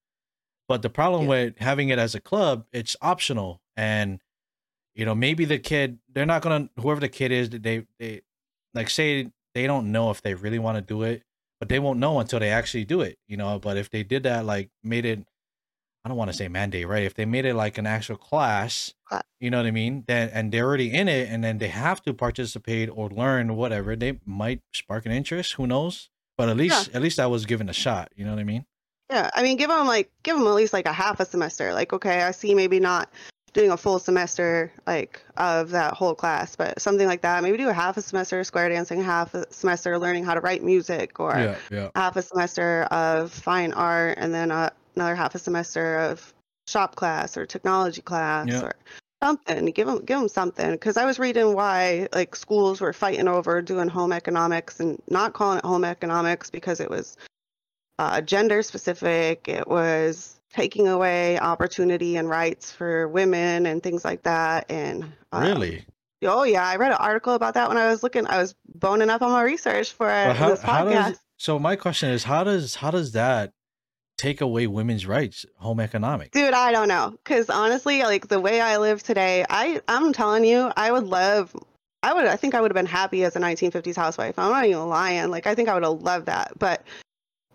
But 0.67 0.81
the 0.81 0.89
problem 0.89 1.23
Yeah. 1.23 1.29
with 1.29 1.59
having 1.59 1.89
it 1.89 1.99
as 1.99 2.15
a 2.15 2.21
club, 2.21 2.65
it's 2.71 2.95
optional, 3.01 3.61
and 3.75 4.21
you 4.95 5.05
know, 5.05 5.15
maybe 5.15 5.45
the 5.45 5.59
kid, 5.59 5.99
they're 6.09 6.25
not 6.25 6.41
gonna, 6.41 6.69
whoever 6.79 6.99
the 7.01 7.09
kid 7.09 7.31
is, 7.31 7.49
they 7.49 7.85
they 7.99 8.21
like 8.73 8.89
say 8.89 9.31
they 9.53 9.67
don't 9.67 9.91
know 9.91 10.11
if 10.11 10.21
they 10.21 10.33
really 10.35 10.59
want 10.59 10.77
to 10.77 10.81
do 10.81 11.03
it, 11.03 11.23
but 11.59 11.69
they 11.69 11.79
won't 11.79 11.99
know 11.99 12.19
until 12.19 12.39
they 12.39 12.49
actually 12.51 12.85
do 12.85 13.01
it, 13.01 13.17
you 13.27 13.37
know. 13.37 13.59
But 13.59 13.77
if 13.77 13.89
they 13.89 14.03
did 14.03 14.23
that, 14.23 14.45
like 14.45 14.69
made 14.83 15.05
it 15.05 15.25
I 16.05 16.09
don't 16.09 16.17
want 16.17 16.31
to 16.31 16.37
say 16.37 16.49
mandate, 16.49 16.87
right? 16.87 17.03
If 17.03 17.13
they 17.13 17.25
made 17.25 17.45
it 17.45 17.53
like 17.53 17.77
an 17.77 17.87
actual 17.87 18.17
class, 18.17 18.93
you 19.39 19.49
know 19.49 19.57
what 19.57 19.65
I 19.65 19.71
mean? 19.71 20.03
Then 20.07 20.29
and 20.33 20.51
they're 20.51 20.65
already 20.65 20.91
in 20.93 21.07
it, 21.07 21.29
and 21.29 21.43
then 21.43 21.59
they 21.59 21.69
have 21.69 22.01
to 22.03 22.13
participate 22.13 22.89
or 22.93 23.09
learn 23.09 23.55
whatever. 23.55 23.95
They 23.95 24.19
might 24.25 24.59
spark 24.73 25.05
an 25.05 25.11
interest. 25.13 25.53
Who 25.53 25.67
knows? 25.67 26.09
But 26.37 26.49
at 26.49 26.57
least 26.57 26.89
at 26.93 27.01
least 27.01 27.19
I 27.19 27.27
was 27.27 27.45
given 27.45 27.69
a 27.69 27.73
shot. 27.73 28.11
You 28.15 28.25
know 28.25 28.31
what 28.31 28.39
I 28.39 28.43
mean? 28.43 28.65
Yeah, 29.09 29.29
I 29.33 29.43
mean, 29.43 29.57
give 29.57 29.69
them 29.69 29.85
like 29.87 30.11
give 30.23 30.37
them 30.37 30.47
at 30.47 30.53
least 30.53 30.73
like 30.73 30.87
a 30.87 30.93
half 30.93 31.19
a 31.19 31.25
semester. 31.25 31.73
Like, 31.73 31.93
okay, 31.93 32.23
I 32.23 32.31
see 32.31 32.53
maybe 32.53 32.79
not 32.79 33.09
doing 33.53 33.69
a 33.69 33.77
full 33.77 33.99
semester 33.99 34.71
like 34.87 35.21
of 35.37 35.69
that 35.69 35.93
whole 35.93 36.15
class, 36.15 36.55
but 36.55 36.81
something 36.81 37.07
like 37.07 37.21
that. 37.21 37.43
Maybe 37.43 37.57
do 37.57 37.69
a 37.69 37.73
half 37.73 37.95
a 37.95 38.01
semester 38.01 38.43
square 38.43 38.67
dancing, 38.69 39.01
half 39.01 39.33
a 39.35 39.45
semester 39.53 39.97
learning 39.99 40.25
how 40.25 40.33
to 40.33 40.41
write 40.41 40.63
music, 40.63 41.19
or 41.19 41.31
Yeah, 41.37 41.55
yeah. 41.71 41.89
half 41.95 42.17
a 42.17 42.21
semester 42.21 42.83
of 42.91 43.31
fine 43.31 43.71
art, 43.71 44.17
and 44.17 44.33
then 44.33 44.51
uh, 44.51 44.71
another 44.95 45.15
half 45.15 45.35
a 45.35 45.39
semester 45.39 45.97
of 45.99 46.33
shop 46.67 46.95
class 46.95 47.35
or 47.37 47.45
technology 47.45 48.01
class 48.01 48.47
Yeah. 48.47 48.61
or 48.63 48.73
something. 49.21 49.65
Give 49.67 49.87
them 49.87 49.99
give 50.05 50.19
them 50.19 50.27
something 50.29 50.71
because 50.71 50.97
I 50.97 51.05
was 51.05 51.19
reading 51.19 51.53
why 51.53 52.07
like 52.13 52.35
schools 52.35 52.81
were 52.81 52.93
fighting 52.93 53.27
over 53.27 53.61
doing 53.61 53.87
home 53.87 54.11
economics 54.13 54.79
and 54.79 55.01
not 55.09 55.33
calling 55.33 55.59
it 55.59 55.65
home 55.65 55.83
economics 55.85 56.49
because 56.49 56.79
it 56.79 56.89
was 56.89 57.17
uh, 57.99 58.21
gender 58.21 58.61
specific. 58.63 59.47
It 59.47 59.67
was 59.67 60.39
taking 60.51 60.87
away 60.87 61.39
opportunity 61.39 62.15
and 62.17 62.29
rights 62.29 62.71
for 62.71 63.07
women 63.07 63.65
and 63.65 63.81
things 63.81 64.03
like 64.05 64.23
that. 64.23 64.69
And 64.69 65.11
um, 65.31 65.43
Really? 65.43 65.85
oh 66.25 66.43
yeah, 66.43 66.65
I 66.65 66.75
read 66.77 66.91
an 66.91 66.97
article 66.97 67.33
about 67.33 67.53
that 67.55 67.67
when 67.69 67.77
I 67.77 67.87
was 67.89 68.03
looking. 68.03 68.25
I 68.27 68.37
was 68.39 68.55
boning 68.75 69.09
up 69.09 69.21
on 69.21 69.31
my 69.31 69.43
research 69.43 69.91
for 69.91 70.05
But 70.07 70.35
how, 70.35 70.49
this 70.49 70.61
podcast. 70.61 70.91
does 71.09 71.19
so 71.37 71.59
my 71.59 71.75
question 71.75 72.09
is 72.09 72.23
how 72.23 72.43
does 72.43 72.75
how 72.75 72.91
does 72.91 73.11
that 73.13 73.51
take 74.17 74.41
away 74.41 74.67
women's 74.67 75.05
rights 75.05 75.45
home 75.57 75.79
economics 75.79 76.31
Dude, 76.31 76.53
I 76.53 76.71
don't 76.71 76.87
know. 76.87 77.17
Cause 77.23 77.49
honestly, 77.49 78.03
like 78.03 78.27
the 78.27 78.39
way 78.39 78.61
I 78.61 78.77
live 78.77 79.03
today, 79.03 79.45
I 79.49 79.81
I'm 79.87 80.13
telling 80.13 80.45
you, 80.45 80.71
I 80.77 80.91
would 80.91 81.05
love 81.05 81.55
I 82.01 82.13
would 82.13 82.25
I 82.25 82.35
think 82.35 82.55
I 82.55 82.61
would 82.61 82.71
have 82.71 82.75
been 82.75 82.85
happy 82.85 83.23
as 83.23 83.35
a 83.35 83.39
1950s 83.39 83.95
housewife. 83.95 84.37
I'm 84.37 84.51
not 84.51 84.65
even 84.65 84.87
lying. 84.87 85.29
Like 85.29 85.47
I 85.47 85.55
think 85.55 85.69
I 85.69 85.73
would 85.73 85.83
have 85.83 86.01
loved 86.01 86.25
that. 86.27 86.57
But 86.57 86.83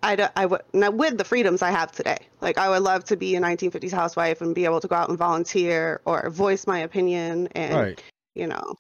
I 0.03 0.17
don't, 0.17 0.33
I 0.37 0.47
would 0.47 0.63
now 0.73 0.91
with 0.91 1.19
the 1.19 1.25
freedoms 1.25 1.63
I 1.63 1.71
have 1.71 1.93
today. 1.93 2.19
Like 2.41 2.59
I 2.59 2.69
would 2.69 2.83
love 2.83 3.05
to 3.05 3.17
be 3.17 3.37
a 3.37 3.41
1950s 3.41 3.93
housewife 3.93 4.41
and 4.41 4.55
be 4.55 4.65
able 4.65 4.81
to 4.81 4.89
go 4.89 4.97
out 4.97 5.09
and 5.09 5.19
volunteer 5.19 6.01
or 6.05 6.31
voice 6.31 6.67
my 6.67 6.81
opinion 6.81 7.49
and 7.53 7.75
right 7.75 8.03
you 8.35 8.47
know 8.47 8.77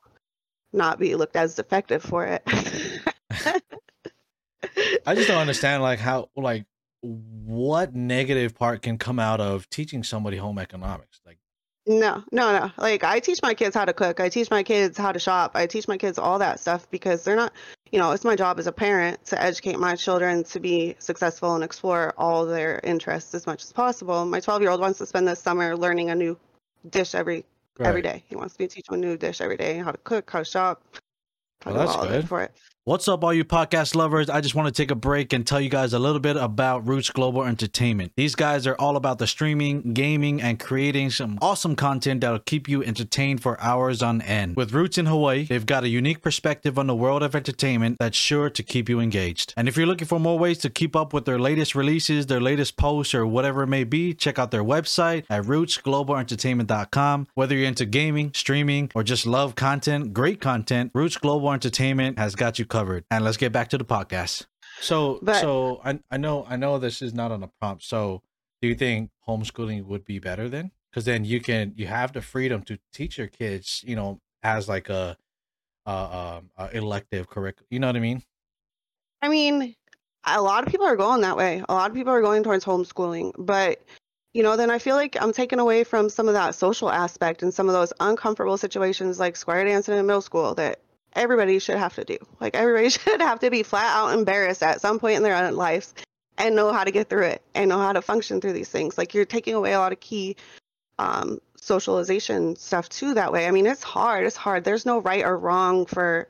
not 0.72 0.98
be 0.98 1.14
looked 1.14 1.36
as 1.36 1.54
defective 1.54 2.02
for 2.02 2.24
it. 2.26 2.42
i 5.06 5.14
just 5.14 5.28
don't 5.28 5.38
understand 5.38 5.82
like 5.82 5.98
how 5.98 6.28
like 6.36 6.64
what 7.00 7.94
negative 7.94 8.54
part 8.54 8.82
can 8.82 8.98
come 8.98 9.18
out 9.18 9.40
of 9.40 9.68
teaching 9.70 10.02
somebody 10.02 10.36
home 10.36 10.58
economics 10.58 11.20
like 11.24 11.38
No, 11.86 12.22
no, 12.32 12.58
no. 12.58 12.70
Like 12.76 13.02
I 13.02 13.18
teach 13.20 13.40
my 13.42 13.54
kids 13.54 13.74
how 13.74 13.86
to 13.86 13.92
cook. 13.92 14.20
I 14.20 14.28
teach 14.28 14.50
my 14.50 14.62
kids 14.62 14.98
how 14.98 15.10
to 15.12 15.18
shop. 15.18 15.52
I 15.54 15.66
teach 15.66 15.88
my 15.88 15.96
kids 15.96 16.18
all 16.18 16.38
that 16.38 16.60
stuff 16.60 16.90
because 16.90 17.24
they're 17.24 17.36
not, 17.36 17.52
you 17.90 17.98
know, 17.98 18.12
it's 18.12 18.24
my 18.24 18.36
job 18.36 18.58
as 18.58 18.66
a 18.66 18.72
parent 18.72 19.24
to 19.26 19.42
educate 19.42 19.78
my 19.78 19.96
children 19.96 20.44
to 20.44 20.60
be 20.60 20.96
successful 20.98 21.54
and 21.54 21.64
explore 21.64 22.12
all 22.18 22.44
their 22.44 22.80
interests 22.84 23.34
as 23.34 23.46
much 23.46 23.64
as 23.64 23.72
possible. 23.72 24.26
My 24.26 24.40
12-year-old 24.40 24.80
wants 24.80 24.98
to 24.98 25.06
spend 25.06 25.26
the 25.26 25.34
summer 25.34 25.76
learning 25.76 26.10
a 26.10 26.14
new 26.14 26.38
dish 26.90 27.14
every 27.14 27.44
every 27.80 28.02
right. 28.02 28.14
day. 28.14 28.24
He 28.26 28.36
wants 28.36 28.58
me 28.58 28.66
to 28.66 28.74
teach 28.74 28.88
him 28.88 28.94
a 28.94 28.98
new 28.98 29.16
dish 29.16 29.40
every 29.40 29.56
day, 29.56 29.78
how 29.78 29.92
to 29.92 29.98
cook, 29.98 30.30
how 30.30 30.40
to 30.40 30.44
shop. 30.44 30.82
how 31.62 31.72
Well, 31.72 31.86
to 31.86 31.92
that's 31.92 32.06
good. 32.06 32.28
for 32.28 32.42
it. 32.42 32.52
What's 32.88 33.06
up, 33.06 33.22
all 33.22 33.34
you 33.34 33.44
podcast 33.44 33.94
lovers? 33.94 34.30
I 34.30 34.40
just 34.40 34.54
want 34.54 34.74
to 34.74 34.82
take 34.82 34.90
a 34.90 34.94
break 34.94 35.34
and 35.34 35.46
tell 35.46 35.60
you 35.60 35.68
guys 35.68 35.92
a 35.92 35.98
little 35.98 36.20
bit 36.20 36.38
about 36.38 36.88
Roots 36.88 37.10
Global 37.10 37.44
Entertainment. 37.44 38.12
These 38.16 38.34
guys 38.34 38.66
are 38.66 38.76
all 38.76 38.96
about 38.96 39.18
the 39.18 39.26
streaming, 39.26 39.92
gaming, 39.92 40.40
and 40.40 40.58
creating 40.58 41.10
some 41.10 41.38
awesome 41.42 41.76
content 41.76 42.22
that'll 42.22 42.38
keep 42.38 42.66
you 42.66 42.82
entertained 42.82 43.42
for 43.42 43.60
hours 43.60 44.00
on 44.00 44.22
end. 44.22 44.56
With 44.56 44.72
Roots 44.72 44.96
in 44.96 45.04
Hawaii, 45.04 45.44
they've 45.44 45.66
got 45.66 45.84
a 45.84 45.88
unique 45.88 46.22
perspective 46.22 46.78
on 46.78 46.86
the 46.86 46.94
world 46.94 47.22
of 47.22 47.36
entertainment 47.36 47.98
that's 48.00 48.16
sure 48.16 48.48
to 48.48 48.62
keep 48.62 48.88
you 48.88 49.00
engaged. 49.00 49.52
And 49.54 49.68
if 49.68 49.76
you're 49.76 49.84
looking 49.84 50.08
for 50.08 50.18
more 50.18 50.38
ways 50.38 50.56
to 50.60 50.70
keep 50.70 50.96
up 50.96 51.12
with 51.12 51.26
their 51.26 51.38
latest 51.38 51.74
releases, 51.74 52.24
their 52.24 52.40
latest 52.40 52.78
posts, 52.78 53.14
or 53.14 53.26
whatever 53.26 53.64
it 53.64 53.66
may 53.66 53.84
be, 53.84 54.14
check 54.14 54.38
out 54.38 54.50
their 54.50 54.64
website 54.64 55.26
at 55.28 55.42
rootsglobalentertainment.com. 55.42 57.26
Whether 57.34 57.54
you're 57.54 57.68
into 57.68 57.84
gaming, 57.84 58.32
streaming, 58.32 58.90
or 58.94 59.02
just 59.02 59.26
love 59.26 59.56
content, 59.56 60.14
great 60.14 60.40
content, 60.40 60.90
Roots 60.94 61.18
Global 61.18 61.52
Entertainment 61.52 62.18
has 62.18 62.34
got 62.34 62.58
you 62.58 62.64
covered. 62.64 62.77
And 63.10 63.24
let's 63.24 63.36
get 63.36 63.52
back 63.52 63.68
to 63.68 63.78
the 63.78 63.84
podcast. 63.84 64.46
So, 64.80 65.18
But- 65.22 65.40
so 65.40 65.80
I, 65.84 65.98
I 66.10 66.16
know 66.16 66.46
I 66.48 66.56
know 66.56 66.78
this 66.78 67.02
is 67.02 67.14
not 67.14 67.32
on 67.32 67.42
a 67.42 67.48
prompt. 67.60 67.82
So, 67.84 68.22
do 68.60 68.68
you 68.68 68.74
think 68.74 69.10
homeschooling 69.26 69.86
would 69.86 70.04
be 70.04 70.18
better 70.18 70.48
then? 70.48 70.70
Because 70.90 71.04
then 71.04 71.24
you 71.24 71.40
can 71.40 71.72
you 71.76 71.86
have 71.86 72.12
the 72.12 72.22
freedom 72.22 72.62
to 72.62 72.78
teach 72.92 73.18
your 73.18 73.26
kids, 73.26 73.82
you 73.86 73.96
know, 73.96 74.20
as 74.42 74.68
like 74.68 74.88
a, 74.88 75.16
uh, 75.86 76.38
um, 76.38 76.50
a 76.56 76.76
elective 76.76 77.28
curriculum. 77.28 77.66
You 77.70 77.80
know 77.80 77.88
what 77.88 77.96
I 77.96 78.00
mean? 78.00 78.22
I 79.22 79.28
mean, 79.28 79.74
a 80.24 80.40
lot 80.40 80.64
of 80.64 80.70
people 80.70 80.86
are 80.86 80.96
going 80.96 81.22
that 81.22 81.36
way. 81.36 81.62
A 81.68 81.74
lot 81.74 81.90
of 81.90 81.96
people 81.96 82.12
are 82.12 82.20
going 82.22 82.42
towards 82.42 82.64
homeschooling, 82.64 83.32
but 83.38 83.82
you 84.34 84.42
know, 84.42 84.56
then 84.56 84.70
I 84.70 84.78
feel 84.78 84.94
like 84.94 85.16
I'm 85.20 85.32
taken 85.32 85.58
away 85.58 85.84
from 85.84 86.08
some 86.08 86.28
of 86.28 86.34
that 86.34 86.54
social 86.54 86.90
aspect 86.90 87.42
and 87.42 87.52
some 87.52 87.68
of 87.68 87.72
those 87.72 87.92
uncomfortable 87.98 88.56
situations 88.56 89.18
like 89.18 89.36
square 89.36 89.64
dancing 89.64 89.98
in 89.98 90.06
middle 90.06 90.20
school 90.20 90.54
that 90.54 90.80
everybody 91.14 91.58
should 91.58 91.78
have 91.78 91.94
to 91.96 92.04
do. 92.04 92.18
Like 92.40 92.54
everybody 92.56 92.88
should 92.90 93.20
have 93.20 93.40
to 93.40 93.50
be 93.50 93.62
flat 93.62 93.96
out 93.96 94.16
embarrassed 94.16 94.62
at 94.62 94.80
some 94.80 94.98
point 94.98 95.16
in 95.16 95.22
their 95.22 95.36
own 95.36 95.54
lives 95.54 95.94
and 96.36 96.54
know 96.54 96.72
how 96.72 96.84
to 96.84 96.90
get 96.90 97.08
through 97.08 97.24
it 97.24 97.42
and 97.54 97.68
know 97.68 97.78
how 97.78 97.92
to 97.92 98.02
function 98.02 98.40
through 98.40 98.52
these 98.52 98.68
things. 98.68 98.96
Like 98.96 99.14
you're 99.14 99.24
taking 99.24 99.54
away 99.54 99.72
a 99.72 99.78
lot 99.78 99.92
of 99.92 100.00
key 100.00 100.36
um, 100.98 101.40
socialization 101.56 102.56
stuff 102.56 102.88
too 102.88 103.14
that 103.14 103.32
way. 103.32 103.46
I 103.46 103.50
mean, 103.50 103.66
it's 103.66 103.82
hard. 103.82 104.24
It's 104.24 104.36
hard. 104.36 104.64
There's 104.64 104.86
no 104.86 105.00
right 105.00 105.24
or 105.24 105.36
wrong 105.36 105.86
for 105.86 106.28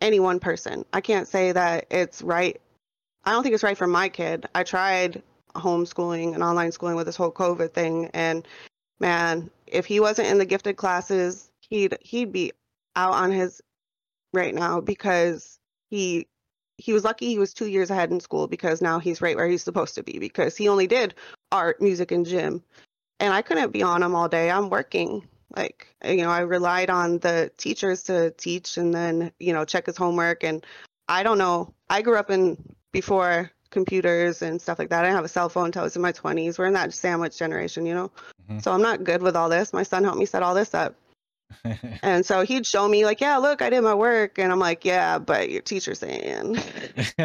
any 0.00 0.20
one 0.20 0.40
person. 0.40 0.84
I 0.92 1.00
can't 1.00 1.28
say 1.28 1.52
that 1.52 1.86
it's 1.90 2.22
right. 2.22 2.60
I 3.24 3.32
don't 3.32 3.42
think 3.42 3.54
it's 3.54 3.64
right 3.64 3.78
for 3.78 3.86
my 3.86 4.08
kid. 4.08 4.46
I 4.54 4.62
tried 4.62 5.22
homeschooling 5.54 6.34
and 6.34 6.42
online 6.42 6.72
schooling 6.72 6.96
with 6.96 7.06
this 7.06 7.16
whole 7.16 7.32
COVID 7.32 7.72
thing, 7.72 8.10
and 8.12 8.46
man, 9.00 9.50
if 9.66 9.86
he 9.86 10.00
wasn't 10.00 10.28
in 10.28 10.38
the 10.38 10.44
gifted 10.44 10.76
classes, 10.76 11.50
he'd 11.60 11.96
he'd 12.00 12.32
be 12.32 12.52
out 12.94 13.14
on 13.14 13.30
his 13.32 13.60
right 14.32 14.54
now 14.54 14.80
because 14.80 15.58
he 15.90 16.26
he 16.78 16.92
was 16.92 17.04
lucky 17.04 17.26
he 17.26 17.38
was 17.38 17.54
two 17.54 17.66
years 17.66 17.90
ahead 17.90 18.10
in 18.10 18.20
school 18.20 18.46
because 18.46 18.82
now 18.82 18.98
he's 18.98 19.22
right 19.22 19.36
where 19.36 19.48
he's 19.48 19.62
supposed 19.62 19.94
to 19.94 20.02
be 20.02 20.18
because 20.18 20.56
he 20.56 20.68
only 20.68 20.86
did 20.86 21.14
art, 21.52 21.80
music, 21.80 22.10
and 22.12 22.26
gym, 22.26 22.62
and 23.20 23.32
I 23.32 23.42
couldn't 23.42 23.72
be 23.72 23.82
on 23.82 24.02
him 24.02 24.14
all 24.14 24.28
day. 24.28 24.50
I'm 24.50 24.68
working. 24.70 25.26
Like 25.56 25.86
you 26.04 26.18
know 26.18 26.28
i 26.30 26.40
relied 26.40 26.90
on 26.90 27.18
the 27.18 27.50
teachers 27.56 28.02
to 28.04 28.30
teach 28.32 28.76
and 28.76 28.92
then 28.92 29.30
you 29.38 29.52
know 29.52 29.64
check 29.64 29.86
his 29.86 29.96
homework. 29.96 30.44
And 30.44 30.66
i 31.08 31.22
don't 31.22 31.38
know. 31.38 31.72
I 31.88 32.02
grew 32.02 32.16
up 32.16 32.30
in 32.30 32.58
before 32.92 33.50
computers 33.70 34.42
and 34.42 34.60
stuff 34.60 34.78
like 34.78 34.90
that. 34.90 35.00
I 35.00 35.02
didn't 35.04 35.16
have 35.16 35.24
a 35.24 35.28
cell 35.28 35.48
phone 35.48 35.66
until 35.66 35.82
i 35.82 35.84
was 35.84 35.96
in 35.96 36.02
my 36.02 36.12
20s 36.12 36.58
we're 36.58 36.66
in 36.66 36.72
that 36.74 36.92
sandwich 36.94 37.38
generation 37.38 37.86
you 37.86 37.94
know? 37.94 38.10
Mhm. 38.50 38.62
so 38.62 38.72
i'm 38.72 38.82
not 38.82 39.04
good 39.04 39.22
with 39.22 39.36
all 39.36 39.48
this. 39.48 39.72
My 39.72 39.82
son 39.82 40.04
helped 40.04 40.18
me 40.18 40.26
set 40.26 40.42
all 40.42 40.54
this 40.54 40.74
up 40.74 40.94
and 42.02 42.26
so 42.26 42.42
he'd 42.42 42.66
show 42.66 42.88
me 42.88 43.04
like 43.04 43.20
yeah 43.20 43.36
look 43.36 43.62
i 43.62 43.70
did 43.70 43.80
my 43.82 43.94
work 43.94 44.38
and 44.38 44.50
i'm 44.52 44.58
like 44.58 44.84
yeah 44.84 45.18
but 45.18 45.48
your 45.50 45.62
teacher's 45.62 46.00
saying 46.00 46.56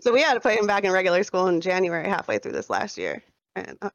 so 0.00 0.12
we 0.12 0.22
had 0.22 0.34
to 0.34 0.40
put 0.40 0.58
him 0.58 0.66
back 0.66 0.84
in 0.84 0.92
regular 0.92 1.22
school 1.22 1.48
in 1.48 1.60
January, 1.60 2.08
halfway 2.08 2.38
through 2.38 2.52
this 2.52 2.70
last 2.70 2.96
year, 2.98 3.22
and 3.54 3.76
uh, 3.82 3.90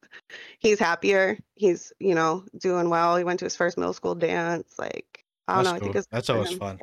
he's 0.59 0.79
happier. 0.79 1.37
He's 1.55 1.93
you 1.99 2.15
know 2.15 2.43
doing 2.57 2.89
well. 2.89 3.15
He 3.17 3.23
went 3.23 3.39
to 3.39 3.45
his 3.45 3.55
first 3.55 3.77
middle 3.77 3.93
school 3.93 4.15
dance. 4.15 4.73
Like 4.77 5.23
I 5.47 5.55
don't 5.55 5.63
That's 5.63 5.71
know. 5.71 5.75
I 5.75 5.79
think 5.79 5.95
it's 5.95 6.07
That's 6.11 6.29
always 6.29 6.51
him. 6.51 6.59
fun. 6.59 6.79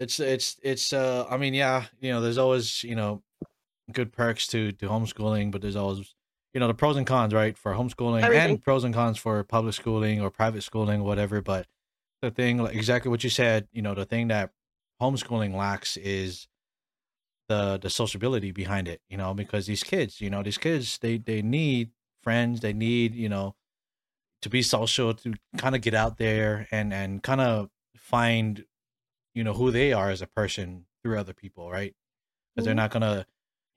it's 0.00 0.20
it's 0.20 0.56
it's 0.62 0.92
uh 0.92 1.26
i 1.28 1.36
mean 1.36 1.54
yeah 1.54 1.84
you 2.00 2.10
know 2.10 2.20
there's 2.20 2.38
always 2.38 2.84
you 2.84 2.94
know 2.94 3.22
good 3.92 4.12
perks 4.12 4.46
to 4.48 4.72
to 4.72 4.86
homeschooling 4.88 5.50
but 5.50 5.62
there's 5.62 5.76
always 5.76 6.14
you 6.54 6.60
know 6.60 6.66
the 6.66 6.74
pros 6.74 6.96
and 6.96 7.06
cons 7.06 7.34
right 7.34 7.56
for 7.58 7.72
homeschooling 7.74 8.22
Everything. 8.22 8.50
and 8.50 8.62
pros 8.62 8.84
and 8.84 8.94
cons 8.94 9.18
for 9.18 9.42
public 9.44 9.74
schooling 9.74 10.20
or 10.20 10.30
private 10.30 10.62
schooling 10.62 11.04
whatever 11.04 11.40
but 11.42 11.66
the 12.22 12.30
thing 12.30 12.58
like 12.58 12.74
exactly 12.74 13.10
what 13.10 13.22
you 13.22 13.30
said 13.30 13.68
you 13.72 13.82
know 13.82 13.94
the 13.94 14.04
thing 14.06 14.28
that 14.28 14.50
homeschooling 15.00 15.54
lacks 15.54 15.96
is 15.96 16.48
the 17.48 17.78
the 17.80 17.90
sociability 17.90 18.50
behind 18.50 18.88
it 18.88 19.00
you 19.08 19.16
know 19.16 19.32
because 19.34 19.66
these 19.66 19.82
kids 19.82 20.20
you 20.20 20.28
know 20.30 20.42
these 20.42 20.58
kids 20.58 20.98
they 20.98 21.16
they 21.18 21.42
need 21.42 21.90
friends 22.22 22.60
they 22.60 22.72
need 22.72 23.14
you 23.14 23.28
know 23.28 23.54
to 24.42 24.48
be 24.48 24.62
social 24.62 25.14
to 25.14 25.34
kind 25.56 25.74
of 25.74 25.80
get 25.80 25.94
out 25.94 26.18
there 26.18 26.66
and 26.70 26.92
and 26.92 27.22
kind 27.22 27.40
of 27.40 27.68
find 27.96 28.64
you 29.34 29.42
know 29.44 29.52
who 29.54 29.70
they 29.70 29.92
are 29.92 30.10
as 30.10 30.20
a 30.22 30.26
person 30.26 30.84
through 31.02 31.18
other 31.18 31.32
people 31.34 31.70
right 31.70 31.94
because 32.54 32.64
they're 32.64 32.74
Mhm. 32.74 32.78
not 32.78 32.90
gonna 32.90 33.26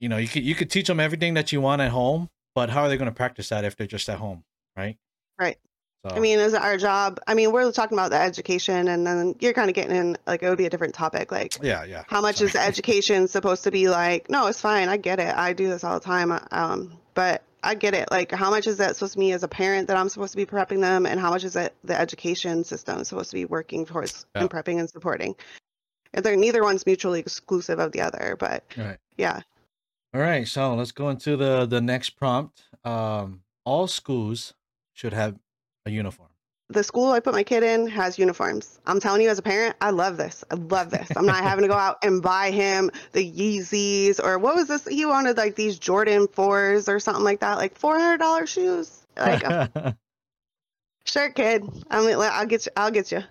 you 0.00 0.08
know 0.08 0.16
you 0.18 0.28
could 0.28 0.42
you 0.44 0.54
could 0.54 0.70
teach 0.70 0.86
them 0.88 1.00
everything 1.00 1.34
that 1.34 1.52
you 1.52 1.60
want 1.60 1.80
at 1.80 1.90
home 1.92 2.28
but 2.54 2.70
how 2.70 2.82
are 2.82 2.88
they 2.88 2.96
gonna 2.96 3.12
practice 3.12 3.48
that 3.50 3.64
if 3.64 3.76
they're 3.76 3.86
just 3.86 4.08
at 4.08 4.18
home 4.18 4.44
right 4.76 4.96
Right. 5.38 5.58
so 6.06 6.14
I 6.16 6.20
mean, 6.20 6.38
is 6.38 6.52
it 6.54 6.60
our 6.62 6.76
job? 6.76 7.18
I 7.26 7.34
mean, 7.34 7.52
we're 7.52 7.70
talking 7.72 7.96
about 7.96 8.10
the 8.10 8.20
education, 8.20 8.88
and 8.88 9.06
then 9.06 9.34
you're 9.40 9.52
kind 9.54 9.68
of 9.70 9.74
getting 9.74 9.96
in 9.96 10.16
like 10.26 10.42
it 10.42 10.48
would 10.48 10.58
be 10.58 10.66
a 10.66 10.70
different 10.70 10.94
topic, 10.94 11.32
like 11.32 11.56
yeah 11.62 11.84
yeah 11.84 12.04
how 12.08 12.20
much 12.20 12.36
Sorry. 12.36 12.50
is 12.50 12.56
education 12.56 13.26
supposed 13.28 13.64
to 13.64 13.70
be 13.70 13.88
like? 13.88 14.28
No, 14.30 14.46
it's 14.46 14.60
fine. 14.60 14.88
I 14.88 14.96
get 14.98 15.18
it. 15.20 15.34
I 15.34 15.52
do 15.52 15.68
this 15.68 15.82
all 15.84 15.94
the 15.98 16.04
time. 16.04 16.32
Um, 16.50 16.92
but 17.14 17.42
I 17.64 17.74
get 17.76 17.94
it. 17.94 18.10
Like, 18.10 18.32
how 18.32 18.50
much 18.50 18.66
is 18.66 18.76
that 18.78 18.96
supposed 18.96 19.12
to 19.14 19.18
be 19.20 19.30
as 19.32 19.42
a 19.44 19.48
parent 19.48 19.86
that 19.88 19.96
I'm 19.96 20.08
supposed 20.08 20.32
to 20.32 20.36
be 20.36 20.46
prepping 20.46 20.80
them, 20.80 21.06
and 21.06 21.18
how 21.20 21.30
much 21.30 21.44
is 21.44 21.54
it 21.56 21.74
the 21.84 21.98
education 21.98 22.64
system 22.64 23.04
supposed 23.04 23.30
to 23.30 23.36
be 23.36 23.44
working 23.44 23.86
towards 23.86 24.26
Yeah. 24.34 24.42
and 24.42 24.50
prepping 24.50 24.78
and 24.80 24.90
supporting? 24.90 25.34
And 26.14 26.24
they're 26.24 26.36
neither 26.36 26.62
one's 26.62 26.84
mutually 26.84 27.20
exclusive 27.20 27.78
of 27.78 27.92
the 27.92 28.00
other, 28.02 28.36
but 28.38 28.64
Right. 28.76 28.98
yeah, 29.16 29.40
All 30.14 30.20
right, 30.20 30.46
so 30.46 30.74
let's 30.74 30.92
go 30.92 31.08
into 31.08 31.36
the 31.36 31.66
the 31.66 31.80
next 31.80 32.10
prompt. 32.10 32.64
Um, 32.84 33.42
all 33.64 33.86
schools 33.86 34.54
should 34.92 35.12
have 35.14 35.38
a 35.86 35.90
uniform. 35.90 36.28
the 36.68 36.82
school 36.82 37.10
I 37.12 37.20
put 37.20 37.34
my 37.34 37.42
kid 37.42 37.62
in 37.62 37.86
has 37.88 38.18
uniforms. 38.18 38.78
I'm 38.86 38.98
telling 39.00 39.22
you, 39.22 39.28
as 39.30 39.38
a 39.38 39.42
parent, 39.42 39.76
I 39.80 39.90
love 39.90 40.16
this. 40.16 40.44
I 40.50 40.54
love 40.54 40.90
this. 40.90 41.08
I'm 41.16 41.26
not 41.26 41.42
having 41.42 41.62
to 41.62 41.68
go 41.68 41.74
out 41.74 41.98
and 42.02 42.22
buy 42.22 42.50
him 42.50 42.90
the 43.12 43.24
Yeezys 43.30 44.22
or 44.22 44.38
what 44.38 44.54
was 44.54 44.68
this? 44.68 44.86
He 44.86 45.04
wanted 45.06 45.36
like 45.36 45.56
these 45.56 45.78
Jordan 45.78 46.28
fours 46.28 46.88
or 46.88 46.98
something 47.00 47.24
like 47.24 47.40
that, 47.40 47.56
like 47.58 47.76
four 47.78 47.98
hundred 47.98 48.18
dollars 48.18 48.50
shoes. 48.50 49.06
Like, 49.16 49.42
sure, 51.04 51.30
kid. 51.30 51.64
I 51.90 52.04
mean, 52.06 52.18
like, 52.18 52.32
I'll 52.32 52.46
get 52.46 52.66
you. 52.66 52.72
I'll 52.76 52.90
get 52.90 53.12
you. 53.12 53.22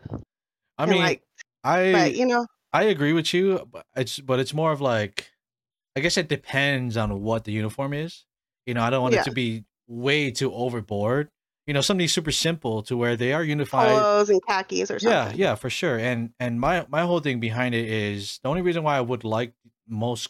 I 0.78 0.84
And, 0.84 0.92
mean, 0.92 1.02
like, 1.02 1.22
I 1.64 1.92
but 1.92 2.16
you 2.16 2.26
know, 2.26 2.46
I 2.74 2.84
agree 2.84 3.14
with 3.14 3.34
you, 3.34 3.68
but 3.72 3.86
it's 3.96 4.20
but 4.20 4.40
it's 4.40 4.54
more 4.54 4.72
of 4.72 4.82
like, 4.82 5.32
I 5.96 6.00
guess 6.00 6.18
it 6.18 6.28
depends 6.30 6.98
on 6.98 7.22
what 7.22 7.44
the 7.44 7.52
uniform 7.52 7.94
is. 7.94 8.26
You 8.66 8.74
know, 8.74 8.82
I 8.84 8.90
don't 8.90 9.02
want 9.02 9.14
Yeah. 9.14 9.22
it 9.22 9.26
to 9.26 9.32
be 9.32 9.66
way 9.88 10.32
too 10.32 10.54
overboard. 10.54 11.30
You 11.68 11.74
know, 11.74 11.82
something 11.82 12.08
super 12.08 12.32
simple 12.32 12.82
to 12.84 12.98
where 12.98 13.16
they 13.16 13.34
are 13.34 13.44
unified. 13.44 14.00
polos 14.02 14.30
and 14.30 14.42
khakis 14.48 14.90
or 14.90 14.96
yeah 14.96 15.24
something. 15.26 15.40
yeah 15.40 15.50
yeah, 15.50 15.56
for 15.56 15.70
sure 15.70 15.98
and 15.98 16.32
and 16.40 16.60
my 16.60 16.86
my 16.90 17.02
whole 17.02 17.20
thing 17.20 17.40
behind 17.40 17.76
it 17.76 17.88
is 17.88 18.40
the 18.44 18.50
only 18.50 18.62
reason 18.62 18.84
why 18.84 18.98
i 18.98 19.02
would 19.02 19.24
like 19.24 19.54
most 19.88 20.30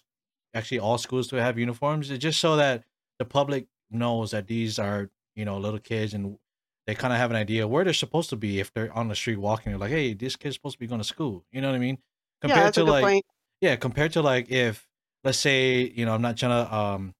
actually 0.53 0.79
all 0.79 0.97
schools 0.97 1.27
to 1.29 1.37
have 1.37 1.57
uniforms 1.57 2.11
is 2.11 2.19
just 2.19 2.39
so 2.39 2.57
that 2.57 2.83
the 3.17 3.25
public 3.25 3.67
knows 3.89 4.31
that 4.31 4.47
these 4.47 4.77
are 4.77 5.09
you 5.35 5.45
know 5.45 5.57
little 5.57 5.79
kids 5.79 6.13
and 6.13 6.37
they 6.85 6.93
kind 6.95 7.13
of 7.13 7.19
have 7.19 7.29
an 7.31 7.37
idea 7.37 7.65
where 7.67 7.83
they're 7.85 7.93
supposed 7.93 8.29
to 8.29 8.35
be 8.35 8.59
if 8.59 8.73
they're 8.73 8.91
on 8.93 9.07
the 9.07 9.15
street 9.15 9.37
walking 9.37 9.71
they're 9.71 9.79
like 9.79 9.89
hey 9.91 10.13
this 10.13 10.35
kid's 10.35 10.55
supposed 10.55 10.75
to 10.75 10.79
be 10.79 10.87
going 10.87 11.01
to 11.01 11.07
school 11.07 11.45
you 11.51 11.61
know 11.61 11.69
what 11.69 11.75
i 11.75 11.79
mean 11.79 11.97
Yeah, 12.43 12.55
that's 12.55 12.77
a 12.77 12.83
good 12.83 12.89
like 12.91 13.03
point. 13.05 13.25
yeah 13.61 13.77
compared 13.77 14.11
to 14.13 14.21
like 14.21 14.51
if 14.51 14.85
let's 15.23 15.37
say 15.39 15.91
you 15.95 16.05
know 16.05 16.13
i'm 16.13 16.21
not 16.21 16.37
trying 16.37 16.65
to 16.65 16.75
um 16.75 17.13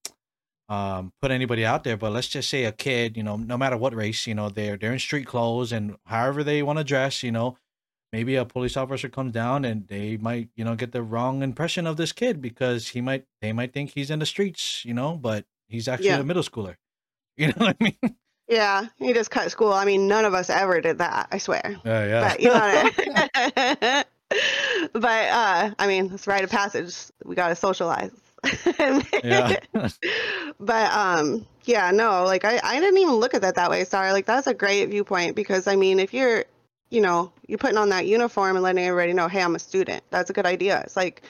um 0.70 1.12
put 1.22 1.32
anybody 1.32 1.66
out 1.66 1.84
there 1.84 1.98
but 1.98 2.12
let's 2.12 2.28
just 2.28 2.50
say 2.50 2.64
a 2.66 2.72
kid 2.72 3.18
you 3.18 3.24
know 3.24 3.36
no 3.38 3.58
matter 3.58 3.78
what 3.78 3.94
race 3.94 4.26
you 4.28 4.34
know 4.36 4.50
they're 4.50 4.78
they're 4.78 4.94
in 4.94 5.00
street 5.00 5.28
clothes 5.28 5.72
and 5.72 5.96
however 6.06 6.44
they 6.44 6.64
want 6.64 6.78
to 6.80 6.84
dress 6.84 7.24
you 7.24 7.32
know 7.32 7.58
maybe 8.14 8.36
a 8.36 8.46
police 8.46 8.76
officer 8.78 9.10
comes 9.10 9.32
down 9.34 9.66
and 9.66 9.88
they 9.88 10.18
might 10.18 10.50
you 10.56 10.64
know 10.64 10.76
get 10.76 10.92
the 10.92 11.04
wrong 11.04 11.42
impression 11.44 11.86
of 11.88 11.98
this 11.98 12.12
kid 12.12 12.42
because 12.42 12.90
he 12.90 13.02
might 13.02 13.26
they 13.42 13.52
might 13.54 13.74
think 13.74 13.92
he's 13.92 14.10
in 14.10 14.20
the 14.20 14.26
streets 14.26 14.84
you 14.86 14.94
know 14.94 15.16
but 15.18 15.46
he's 15.68 15.88
actually 15.88 16.08
Yeah. 16.10 16.20
a 16.20 16.24
middle 16.24 16.44
schooler 16.44 16.76
you 17.38 17.48
know 17.48 17.54
what 17.58 17.76
i 17.80 17.84
mean 17.84 18.16
Yeah, 18.48 18.88
he 18.98 19.14
just 19.14 19.32
cut 19.32 19.50
school. 19.50 19.72
I 19.72 19.86
mean, 19.86 20.10
none 20.10 20.26
of 20.26 20.34
us 20.34 20.50
ever 20.50 20.82
did 20.82 20.98
that. 20.98 21.30
I 21.32 21.38
swear. 21.38 21.78
yeah 21.86 22.06
yeah 22.06 22.22
but 22.28 22.40
you 22.42 22.50
know 22.50 24.04
but 24.94 25.28
uh 25.30 25.72
i 25.80 25.88
mean 25.88 26.12
it's 26.13 26.28
rite 26.28 26.44
of 26.44 26.50
passage. 26.50 26.96
We 27.26 27.36
got 27.36 27.50
to 27.50 27.56
socialize. 27.56 28.12
Yeah. 29.24 29.60
But 30.60 30.91
um 30.91 31.46
yeah 31.65 31.91
no 31.91 32.24
like 32.24 32.46
I, 32.46 32.60
I 32.63 32.80
didn't 32.80 32.98
even 33.00 33.15
look 33.15 33.34
at 33.34 33.41
that 33.41 33.56
that 33.56 33.70
way 33.70 33.84
sorry. 33.84 34.12
Like 34.12 34.26
that's 34.26 34.48
a 34.48 34.54
great 34.54 34.89
viewpoint 34.89 35.36
because 35.36 35.67
i 35.67 35.76
mean 35.76 36.00
if 36.00 36.13
you're 36.13 36.46
you 36.89 37.02
know 37.02 37.32
you're 37.48 37.58
putting 37.58 37.78
on 37.78 37.89
that 37.89 38.06
uniform 38.06 38.56
and 38.56 38.63
letting 38.63 38.84
everybody 38.84 39.13
know 39.13 39.28
hey 39.28 39.41
i'm 39.41 39.56
a 39.56 39.60
student. 39.60 40.04
That's 40.10 40.30
a 40.30 40.34
good 40.34 40.46
idea. 40.46 40.82
It's 40.82 40.96
like 40.96 41.24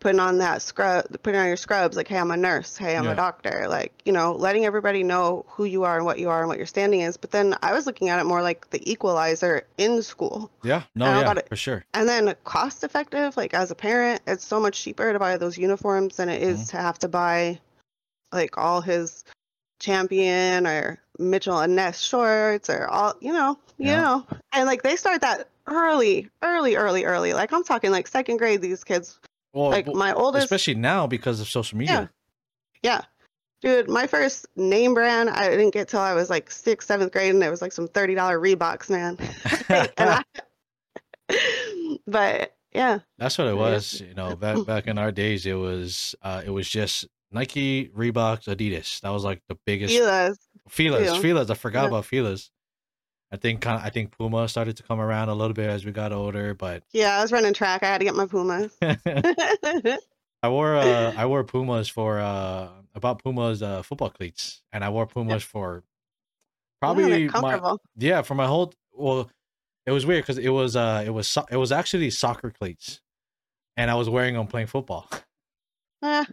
putting 0.00 0.18
on 0.18 0.38
that 0.38 0.62
scrub 0.62 1.04
putting 1.22 1.38
on 1.38 1.46
your 1.46 1.56
scrubs 1.56 1.96
like 1.96 2.08
hey 2.08 2.16
i'm 2.18 2.30
a 2.30 2.36
nurse 2.36 2.76
hey 2.76 2.96
i'm 2.96 3.04
Yeah. 3.04 3.12
a 3.12 3.16
doctor 3.16 3.66
like 3.68 3.92
you 4.04 4.12
know 4.12 4.32
letting 4.32 4.64
everybody 4.64 5.04
know 5.04 5.44
who 5.48 5.64
you 5.64 5.84
are 5.84 5.96
and 5.96 6.04
what 6.06 6.18
you 6.18 6.30
are 6.30 6.40
and 6.40 6.48
what 6.48 6.56
your 6.56 6.66
standing 6.66 7.00
is 7.02 7.16
but 7.16 7.30
then 7.30 7.54
i 7.62 7.72
was 7.72 7.86
looking 7.86 8.08
at 8.08 8.18
it 8.18 8.24
more 8.24 8.42
like 8.42 8.68
the 8.70 8.90
equalizer 8.90 9.66
in 9.78 10.02
school 10.02 10.50
yeah 10.62 10.82
no 10.94 11.04
I 11.06 11.18
yeah 11.18 11.24
got 11.24 11.38
it. 11.38 11.48
for 11.48 11.56
sure 11.56 11.84
and 11.94 12.08
then 12.08 12.34
cost 12.44 12.82
effective, 12.84 13.36
like 13.36 13.52
as 13.52 13.70
a 13.70 13.74
parent, 13.74 14.22
it's 14.26 14.44
so 14.44 14.58
much 14.60 14.80
cheaper 14.82 15.12
to 15.12 15.18
buy 15.18 15.36
those 15.36 15.58
uniforms 15.58 16.16
than 16.16 16.28
it 16.28 16.40
is 16.42 16.60
Mhm. 16.60 16.70
to 16.70 16.76
have 16.78 16.98
to 17.00 17.08
buy 17.08 17.58
like 18.32 18.56
all 18.56 18.80
his 18.80 19.24
champion 19.80 20.66
or 20.66 20.98
Mitchell 21.18 21.58
and 21.58 21.74
Ness 21.76 22.00
shorts 22.00 22.70
or 22.70 22.86
all 22.86 23.14
you 23.20 23.32
know, 23.32 23.58
you 23.78 23.88
Yeah. 23.88 24.00
know. 24.02 24.26
And 24.52 24.66
like 24.66 24.82
they 24.82 24.96
start 24.96 25.20
that 25.22 25.48
early, 25.66 26.28
early, 26.42 26.76
early, 26.76 27.04
early. 27.04 27.32
Like 27.34 27.52
I'm 27.52 27.64
talking 27.64 27.90
like 27.90 28.06
second 28.06 28.36
grade, 28.38 28.62
these 28.62 28.84
kids. 28.84 29.18
Well 29.52 29.70
Like 29.70 29.86
my 29.86 30.12
oldest 30.12 30.44
especially 30.44 30.74
now 30.74 31.06
because 31.06 31.40
of 31.40 31.48
social 31.48 31.78
media 31.78 32.10
Yeah. 32.82 33.02
Dude, 33.62 33.90
my 33.90 34.06
first 34.06 34.46
name 34.56 34.94
brand 34.94 35.28
I 35.28 35.50
didn't 35.50 35.72
get 35.74 35.88
till 35.88 36.00
I 36.00 36.14
was 36.14 36.30
like 36.30 36.50
sixth, 36.50 36.88
seventh 36.88 37.12
grade 37.12 37.34
and 37.34 37.42
it 37.42 37.50
was 37.50 37.60
like 37.60 37.72
some 37.72 37.88
thirty 37.88 38.14
dollar 38.14 38.38
Reeboks, 38.40 38.88
man. 38.88 39.18
I 39.98 40.22
but 42.06 42.54
yeah. 42.72 43.00
That's 43.18 43.36
what 43.36 43.48
it 43.48 43.56
was. 43.56 44.00
You 44.00 44.14
know, 44.14 44.36
back 44.36 44.64
back 44.66 44.86
in 44.86 44.96
our 44.98 45.12
days, 45.12 45.44
it 45.46 45.54
was 45.54 46.14
uh, 46.22 46.42
it 46.44 46.50
was 46.50 46.68
just 46.68 47.06
Nike, 47.32 47.88
Reebok, 47.88 48.44
Adidas. 48.44 49.00
That 49.00 49.10
was 49.10 49.24
like 49.24 49.42
the 49.48 49.56
biggest. 49.66 49.94
Fila's. 49.94 50.38
Filas, 50.68 51.04
Yeah. 51.04 51.20
Filas. 51.20 51.50
I 51.50 51.54
forgot 51.54 51.82
Yeah. 51.82 51.88
about 51.88 52.04
Filas. 52.04 52.50
I 53.32 53.36
think 53.36 53.60
kind 53.60 53.78
of, 53.78 53.84
I 53.84 53.90
think 53.90 54.16
Puma 54.16 54.48
started 54.48 54.76
to 54.78 54.82
come 54.82 55.00
around 55.00 55.28
a 55.28 55.34
little 55.34 55.54
bit 55.54 55.70
as 55.70 55.84
we 55.84 55.92
got 55.92 56.12
older, 56.12 56.52
but 56.54 56.82
Yeah, 56.92 57.16
I 57.18 57.22
was 57.22 57.30
running 57.30 57.54
track. 57.54 57.82
I 57.82 57.86
had 57.86 57.98
to 57.98 58.04
get 58.04 58.14
my 58.16 58.26
Pumas. 58.26 58.76
I 60.42 60.48
wore 60.48 60.74
uh 60.76 61.12
I 61.16 61.26
wore 61.26 61.44
Pumas 61.44 61.88
for 61.88 62.18
uh 62.18 62.68
about 62.94 63.22
Pumas 63.22 63.62
uh 63.62 63.82
football 63.82 64.10
cleats, 64.10 64.62
and 64.72 64.82
I 64.84 64.88
wore 64.90 65.06
Pumas 65.06 65.42
for 65.42 65.84
Yeah, 65.84 66.80
probably 66.80 67.28
my 67.28 67.76
yeah 67.96 68.22
for 68.22 68.34
my 68.34 68.46
whole 68.46 68.72
well 68.92 69.30
it 69.86 69.92
was 69.92 70.06
weird 70.06 70.22
because 70.24 70.38
it 70.38 70.48
was 70.48 70.76
uh 70.76 71.02
it 71.06 71.10
was 71.10 71.28
so- 71.28 71.46
it 71.50 71.56
was 71.56 71.72
actually 71.72 72.10
soccer 72.10 72.50
cleats, 72.50 73.00
and 73.76 73.90
I 73.90 73.94
was 73.94 74.08
wearing 74.08 74.34
them 74.34 74.46
playing 74.46 74.68
football. 74.68 75.08
Eh, 76.02 76.24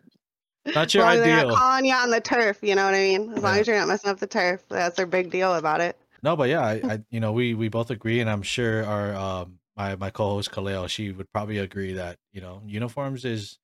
Not 0.73 0.87
as 0.87 0.93
your 0.95 1.03
long 1.03 1.13
as 1.15 1.19
they're 1.21 1.35
ideal. 1.35 1.49
not 1.49 1.57
calling 1.57 1.85
you 1.85 1.93
on 1.93 2.09
the 2.09 2.21
turf, 2.21 2.59
you 2.61 2.75
know 2.75 2.85
what 2.85 2.93
I 2.93 2.99
mean? 2.99 3.33
As 3.33 3.43
long 3.43 3.57
as 3.57 3.67
you're 3.67 3.77
not 3.77 3.87
messing 3.89 4.09
up 4.09 4.19
the 4.19 4.27
turf, 4.27 4.63
that's 4.69 4.95
their 4.97 5.05
big 5.05 5.29
deal 5.29 5.53
about 5.55 5.81
it. 5.81 5.97
No, 6.23 6.35
but 6.35 6.49
yeah, 6.49 6.61
I, 6.61 6.73
I 6.83 6.99
you 7.09 7.19
know 7.19 7.31
we 7.31 7.53
we 7.53 7.69
both 7.69 7.89
agree, 7.91 8.19
and 8.19 8.29
I'm 8.29 8.41
sure 8.41 8.85
our 8.85 9.15
um 9.15 9.59
my 9.75 9.95
my 9.95 10.09
co-host 10.09 10.51
Kaleo, 10.51 10.87
she 10.89 11.11
would 11.11 11.31
probably 11.31 11.57
agree 11.59 11.93
that 11.93 12.17
you 12.31 12.41
know 12.41 12.61
uniforms 12.65 13.25
is 13.25 13.59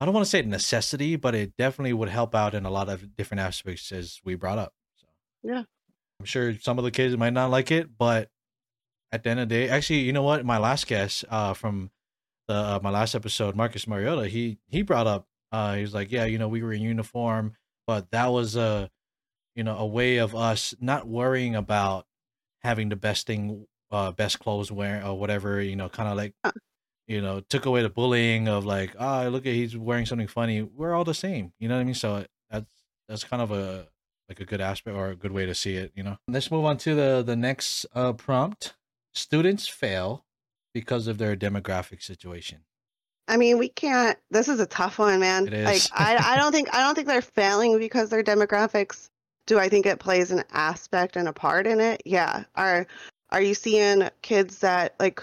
I 0.00 0.04
don't 0.04 0.14
want 0.14 0.24
to 0.24 0.30
say 0.30 0.42
necessity, 0.42 1.16
but 1.16 1.34
it 1.34 1.56
definitely 1.56 1.92
would 1.94 2.08
help 2.08 2.34
out 2.34 2.54
in 2.54 2.66
a 2.66 2.70
lot 2.70 2.88
of 2.88 3.16
different 3.16 3.40
aspects 3.40 3.90
as 3.92 4.20
we 4.24 4.34
brought 4.34 4.58
up. 4.58 4.72
So 4.96 5.06
Yeah. 5.42 5.64
I'm 6.20 6.26
sure 6.26 6.54
some 6.58 6.78
of 6.78 6.84
the 6.84 6.90
kids 6.90 7.16
might 7.16 7.32
not 7.32 7.50
like 7.50 7.70
it, 7.70 7.96
but 7.98 8.30
at 9.12 9.22
the 9.22 9.30
end 9.30 9.40
of 9.40 9.48
the 9.48 9.54
day, 9.54 9.68
actually, 9.68 10.00
you 10.00 10.12
know 10.12 10.22
what? 10.22 10.44
My 10.44 10.58
last 10.58 10.86
guest 10.86 11.24
uh 11.30 11.54
from 11.54 11.90
the 12.48 12.54
uh, 12.54 12.80
my 12.82 12.90
last 12.90 13.14
episode, 13.14 13.56
Marcus 13.56 13.86
Mariota, 13.86 14.28
he 14.28 14.58
he 14.68 14.82
brought 14.82 15.06
up 15.06 15.26
uh 15.52 15.74
he 15.74 15.82
was 15.82 15.94
like, 15.94 16.12
yeah, 16.12 16.24
you 16.24 16.38
know, 16.38 16.48
we 16.48 16.62
were 16.62 16.72
in 16.72 16.82
uniform, 16.82 17.56
but 17.86 18.10
that 18.12 18.26
was 18.28 18.56
a 18.56 18.90
you 19.56 19.64
know 19.64 19.76
a 19.76 19.86
way 19.86 20.18
of 20.18 20.36
us 20.36 20.74
not 20.80 21.08
worrying 21.08 21.56
about 21.56 22.06
having 22.62 22.88
the 22.88 22.96
best 22.96 23.26
thing 23.26 23.66
uh 23.90 24.12
best 24.12 24.38
clothes 24.38 24.70
wearing 24.70 25.02
or 25.02 25.18
whatever 25.18 25.60
you 25.60 25.74
know 25.74 25.88
kind 25.88 26.08
of 26.08 26.16
like 26.16 26.34
Huh. 26.44 26.52
you 27.08 27.20
know 27.20 27.40
took 27.40 27.66
away 27.66 27.82
the 27.82 27.88
bullying 27.88 28.46
of 28.48 28.64
like 28.64 28.94
ah 28.98 29.22
look 29.28 29.46
at 29.46 29.54
he's 29.54 29.76
wearing 29.76 30.06
something 30.06 30.28
funny 30.28 30.62
we're 30.62 30.94
all 30.94 31.04
the 31.04 31.14
same 31.14 31.52
you 31.58 31.68
know 31.68 31.74
what 31.74 31.80
i 31.80 31.84
mean 31.84 31.94
so 31.94 32.24
that's 32.50 32.66
that's 33.08 33.24
kind 33.24 33.42
of 33.42 33.50
a 33.50 33.88
like 34.28 34.40
a 34.40 34.44
good 34.44 34.60
aspect 34.60 34.96
or 34.96 35.08
a 35.10 35.16
good 35.16 35.32
way 35.32 35.46
to 35.46 35.54
see 35.54 35.76
it 35.76 35.92
you 35.94 36.02
know 36.02 36.18
let's 36.28 36.50
move 36.50 36.64
on 36.64 36.76
to 36.76 36.94
the 36.94 37.22
the 37.24 37.36
next 37.36 37.86
uh 37.94 38.12
prompt 38.12 38.74
students 39.14 39.66
fail 39.66 40.24
because 40.74 41.06
of 41.06 41.18
their 41.18 41.34
demographic 41.34 42.02
situation 42.02 42.60
I 43.28 43.36
mean, 43.38 43.58
we 43.58 43.68
can't. 43.68 44.16
This 44.30 44.46
is 44.46 44.60
a 44.60 44.66
tough 44.66 45.00
one, 45.00 45.18
man. 45.18 45.48
It 45.48 45.64
Like. 45.64 45.82
I, 45.92 46.16
I 46.16 46.36
don't 46.36 46.52
think 46.52 46.72
I 46.72 46.78
don't 46.78 46.94
think 46.94 47.08
they're 47.08 47.20
failing 47.20 47.76
because 47.76 48.08
their 48.08 48.22
demographics. 48.22 49.10
Do 49.46 49.58
I 49.58 49.68
think 49.68 49.86
it 49.86 49.98
plays 49.98 50.30
an 50.30 50.44
aspect 50.52 51.16
and 51.16 51.28
a 51.28 51.32
part 51.32 51.66
in 51.66 51.80
it? 51.80 52.02
Yeah. 52.04 52.44
Are 52.54 52.86
Are 53.30 53.42
you 53.42 53.54
seeing 53.54 54.08
kids 54.22 54.58
that 54.60 54.94
like? 54.98 55.22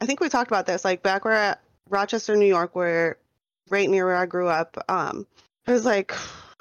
I 0.00 0.06
think 0.06 0.20
we 0.20 0.28
talked 0.28 0.50
about 0.50 0.66
this. 0.66 0.84
Like 0.84 1.02
back 1.02 1.24
where 1.24 1.34
at 1.34 1.60
Rochester, 1.88 2.36
New 2.36 2.46
York, 2.46 2.74
where 2.74 3.18
right 3.70 3.88
near 3.88 4.06
where 4.06 4.16
I 4.16 4.26
grew 4.26 4.48
up. 4.48 4.82
Um, 4.88 5.26
it 5.66 5.72
was 5.72 5.84
like 5.84 6.14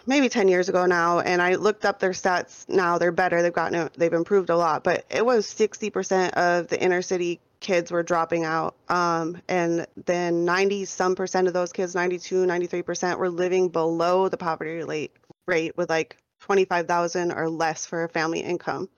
maybe 0.07 0.29
10 0.29 0.47
years 0.47 0.69
ago 0.69 0.85
now 0.85 1.19
and 1.19 1.41
i 1.41 1.55
looked 1.55 1.85
up 1.85 1.99
their 1.99 2.11
stats 2.11 2.67
now 2.69 2.97
they're 2.97 3.11
better 3.11 3.41
they've 3.41 3.53
gotten 3.53 3.89
they've 3.97 4.13
improved 4.13 4.49
a 4.49 4.55
lot 4.55 4.83
but 4.83 5.05
it 5.09 5.25
was 5.25 5.45
60% 5.45 6.31
of 6.31 6.69
the 6.69 6.81
inner 6.81 7.01
city 7.01 7.39
kids 7.59 7.91
were 7.91 8.03
dropping 8.03 8.45
out 8.45 8.75
um, 8.87 9.37
and 9.49 9.85
then 10.05 10.45
90 10.45 10.85
some 10.85 11.15
percent 11.15 11.47
of 11.47 11.53
those 11.53 11.73
kids 11.73 11.93
92 11.93 12.45
93% 12.45 13.17
were 13.17 13.29
living 13.29 13.69
below 13.69 14.29
the 14.29 14.37
poverty 14.37 14.81
rate 14.83 15.11
rate 15.45 15.75
with 15.75 15.89
like 15.89 16.17
25000 16.39 17.31
or 17.31 17.49
less 17.49 17.85
for 17.85 18.03
a 18.03 18.09
family 18.09 18.39
income. 18.39 18.89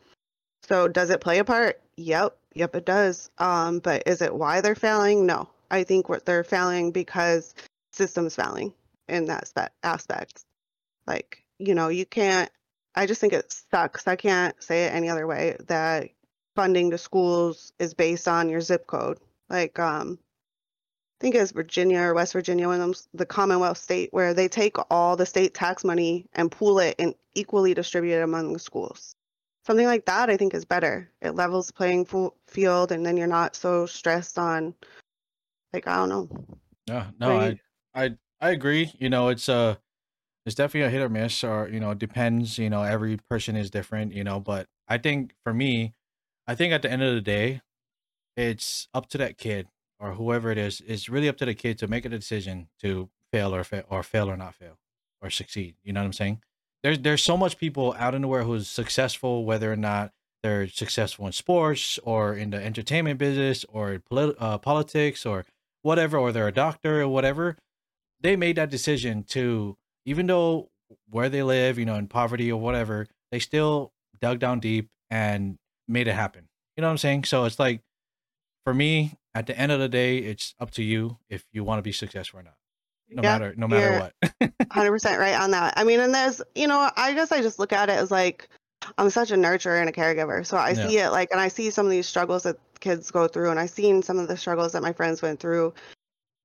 So 0.64 0.88
does 0.88 1.10
it 1.10 1.22
play 1.22 1.40
a 1.40 1.44
part? 1.44 1.82
Yep. 1.98 2.38
Yep 2.56 2.76
it 2.76 2.86
does. 2.86 3.30
Um, 3.38 3.80
but 3.80 4.04
is 4.06 4.22
it 4.22 4.34
why 4.34 4.62
they're 4.62 4.76
failing? 4.76 5.26
No. 5.26 5.50
I 5.72 5.84
think 5.84 6.10
what 6.10 6.26
they're 6.26 6.44
failing 6.44 6.92
because 6.92 7.54
systems 7.92 8.36
failing 8.36 8.74
in 9.08 9.26
that 9.26 9.48
spe- 9.48 9.74
aspect. 9.84 10.44
Like 11.08 11.44
you 11.58 11.76
know 11.76 11.90
you 11.90 12.06
can't 12.06 12.52
I 12.96 13.06
just 13.06 13.22
think 13.22 13.34
it 13.34 13.52
sucks. 13.72 14.08
I 14.08 14.16
can't 14.16 14.62
say 14.62 14.86
it 14.86 14.94
any 14.94 15.10
other 15.10 15.28
way 15.28 15.56
that 15.68 16.10
funding 16.56 16.92
to 16.92 16.98
schools 16.98 17.72
is 17.80 17.94
based 17.94 18.28
on 18.28 18.50
your 18.50 18.62
zip 18.62 18.88
code. 18.88 19.20
Like 19.50 19.80
um 19.80 20.20
I 21.20 21.22
think 21.22 21.36
it's 21.36 21.52
Virginia 21.52 22.00
or 22.00 22.14
West 22.14 22.32
Virginia, 22.32 22.68
one 22.68 22.80
of 22.80 22.88
them, 22.88 22.96
the 23.14 23.26
Commonwealth 23.26 23.78
state, 23.78 24.08
where 24.14 24.34
they 24.34 24.48
take 24.48 24.78
all 24.90 25.18
the 25.18 25.26
state 25.26 25.54
tax 25.54 25.84
money 25.84 26.26
and 26.32 26.50
pool 26.50 26.80
it 26.80 26.96
and 26.98 27.14
equally 27.34 27.74
distribute 27.74 28.20
it 28.20 28.24
among 28.24 28.54
the 28.54 28.60
schools. 28.60 29.16
Something 29.66 29.86
like 29.86 30.06
that, 30.06 30.30
I 30.30 30.38
think, 30.38 30.54
is 30.54 30.64
better. 30.64 31.12
It 31.22 31.36
levels 31.36 31.68
the 31.68 31.74
playing 31.74 32.08
field, 32.48 32.94
and 32.94 33.06
then 33.06 33.18
you're 33.18 33.28
not 33.28 33.58
so 33.58 33.86
stressed 33.86 34.40
on, 34.40 34.74
like, 35.74 35.88
I 35.88 35.98
don't 35.98 36.08
know. 36.08 36.30
Yeah, 36.88 37.08
no, 37.20 37.38
I, 37.38 37.60
I, 37.94 38.12
I 38.40 38.52
agree. 38.52 38.94
You 38.98 39.10
know, 39.10 39.28
it's 39.28 39.50
a, 39.50 39.54
uh, 39.54 39.76
it's 40.46 40.56
definitely 40.56 40.88
a 40.88 40.90
hit 40.90 41.02
or 41.02 41.10
miss, 41.10 41.44
or 41.44 41.68
you 41.68 41.82
know, 41.82 41.92
it 41.92 42.00
depends. 42.00 42.58
You 42.58 42.70
know, 42.70 42.82
every 42.82 43.18
person 43.30 43.58
is 43.58 43.70
different. 43.70 44.14
You 44.14 44.24
know, 44.24 44.40
but 44.40 44.68
I 44.88 44.98
think 44.98 45.34
for 45.44 45.54
me, 45.54 45.94
I 46.48 46.56
think 46.56 46.72
at 46.72 46.82
the 46.82 46.90
end 46.90 47.04
of 47.04 47.14
the 47.14 47.22
day, 47.22 47.62
it's 48.38 48.88
up 48.94 49.10
to 49.10 49.18
that 49.20 49.38
kid 49.38 49.68
or 50.00 50.14
whoever 50.14 50.52
it 50.52 50.58
is. 50.58 50.82
It's 50.88 51.10
really 51.10 51.30
up 51.30 51.38
to 51.38 51.46
the 51.46 51.54
kid 51.54 51.78
to 51.80 51.88
make 51.88 52.06
a 52.06 52.10
decision 52.10 52.70
to 52.82 53.10
fail 53.32 53.54
or 53.54 53.64
fail 53.64 53.84
or 53.90 54.04
fail 54.04 54.30
or 54.30 54.38
not 54.38 54.56
fail 54.56 54.78
or 55.22 55.30
succeed. 55.30 55.76
You 55.84 55.94
know 55.94 56.02
what 56.02 56.08
I'm 56.08 56.14
saying? 56.14 56.42
There's 56.84 57.00
there's 57.00 57.24
so 57.24 57.36
much 57.36 57.58
people 57.58 57.96
out 58.00 58.16
in 58.16 58.22
the 58.22 58.28
world 58.28 58.48
who's 58.48 58.68
successful, 58.68 59.44
whether 59.46 59.72
or 59.72 59.76
not 59.76 60.12
they're 60.42 60.68
successful 60.68 61.26
in 61.26 61.34
sports 61.34 62.00
or 62.04 62.34
in 62.34 62.52
the 62.52 62.64
entertainment 62.64 63.20
business 63.20 63.66
or 63.68 64.00
polit- 64.10 64.38
uh, 64.40 64.58
politics 64.58 65.26
or 65.26 65.46
whatever, 65.82 66.18
or 66.18 66.32
they're 66.32 66.48
a 66.48 66.54
doctor 66.54 67.02
or 67.02 67.08
whatever. 67.10 67.58
They 68.22 68.36
made 68.36 68.56
that 68.56 68.70
decision 68.70 69.24
to, 69.30 69.78
even 70.06 70.28
though 70.28 70.70
where 71.10 71.30
they 71.30 71.44
live, 71.44 71.78
you 71.78 71.86
know, 71.86 71.96
in 71.96 72.08
poverty 72.08 72.52
or 72.52 72.60
whatever, 72.60 73.08
they 73.32 73.40
still 73.40 73.92
dug 74.22 74.40
down 74.40 74.60
deep 74.60 74.90
and 75.10 75.58
made 75.88 76.08
it 76.08 76.14
happen. 76.14 76.48
You 76.76 76.82
know 76.82 76.88
what 76.88 76.92
I'm 76.92 76.98
saying? 76.98 77.26
So 77.26 77.46
it's 77.46 77.60
like, 77.60 77.82
for 78.64 78.74
me, 78.74 79.14
at 79.34 79.48
the 79.48 79.58
end 79.58 79.72
of 79.72 79.80
the 79.80 79.90
day, 79.90 80.18
it's 80.18 80.56
up 80.60 80.72
to 80.72 80.84
you 80.84 81.18
if 81.30 81.46
you 81.52 81.64
want 81.64 81.80
to 81.80 81.84
be 81.84 81.92
successful 81.92 82.40
or 82.40 82.44
not. 82.44 82.56
No 83.12 83.24
yeah, 83.24 83.38
matter, 83.38 83.54
no 83.58 83.68
matter 83.68 84.12
what. 84.40 84.52
Hundred 84.72 84.92
percent 84.92 85.20
right 85.20 85.40
on 85.40 85.52
that. 85.52 85.74
I 85.78 85.84
mean, 85.84 86.00
and 86.00 86.14
there's, 86.14 86.42
you 86.54 86.68
know, 86.68 86.90
I 86.96 87.14
guess 87.14 87.32
I 87.32 87.42
just 87.42 87.58
look 87.58 87.74
at 87.74 87.90
it 87.90 87.98
as 87.98 88.12
like, 88.12 88.48
I'm 88.98 89.10
such 89.10 89.32
a 89.32 89.36
nurturer 89.36 89.80
and 89.80 89.90
a 89.90 89.92
caregiver, 89.92 90.46
so 90.46 90.58
I 90.58 90.72
yeah. 90.72 90.88
see 90.88 90.98
it 91.00 91.10
like, 91.10 91.32
and 91.32 91.40
I 91.40 91.48
see 91.48 91.70
some 91.72 91.86
of 91.86 91.92
these 91.92 92.08
struggles 92.08 92.44
that 92.44 92.58
kids 92.80 93.12
go 93.12 93.28
through, 93.28 93.50
and 93.50 93.60
I've 93.60 93.72
seen 93.72 94.04
some 94.04 94.20
of 94.20 94.28
the 94.28 94.38
struggles 94.38 94.74
that 94.74 94.84
my 94.84 94.94
friends 94.94 95.22
went 95.22 95.40
through, 95.40 95.74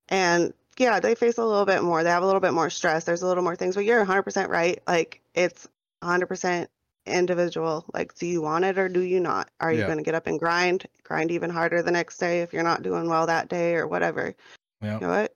and 0.08 0.54
yeah, 0.78 1.00
they 1.00 1.14
face 1.14 1.38
a 1.38 1.44
little 1.44 1.66
bit 1.66 1.82
more. 1.82 2.02
They 2.02 2.10
have 2.10 2.22
a 2.22 2.26
little 2.26 2.40
bit 2.40 2.52
more 2.52 2.70
stress. 2.70 3.04
There's 3.04 3.22
a 3.22 3.26
little 3.26 3.44
more 3.44 3.56
things, 3.56 3.74
but 3.74 3.84
you're 3.84 4.04
100% 4.04 4.48
right. 4.48 4.82
Like, 4.86 5.20
it's 5.34 5.68
100% 6.02 6.66
individual. 7.06 7.84
Like, 7.92 8.14
do 8.14 8.26
you 8.26 8.42
want 8.42 8.64
it 8.64 8.78
or 8.78 8.88
do 8.88 9.00
you 9.00 9.20
not? 9.20 9.50
Are 9.60 9.72
you 9.72 9.80
yeah. 9.80 9.86
going 9.86 9.98
to 9.98 10.04
get 10.04 10.14
up 10.14 10.26
and 10.26 10.38
grind, 10.38 10.86
grind 11.02 11.30
even 11.30 11.50
harder 11.50 11.82
the 11.82 11.90
next 11.90 12.18
day 12.18 12.42
if 12.42 12.52
you're 12.52 12.62
not 12.62 12.82
doing 12.82 13.08
well 13.08 13.26
that 13.26 13.48
day 13.48 13.74
or 13.74 13.86
whatever? 13.86 14.34
Yeah. 14.82 14.94
You 14.94 15.00
know 15.00 15.08
what? 15.08 15.34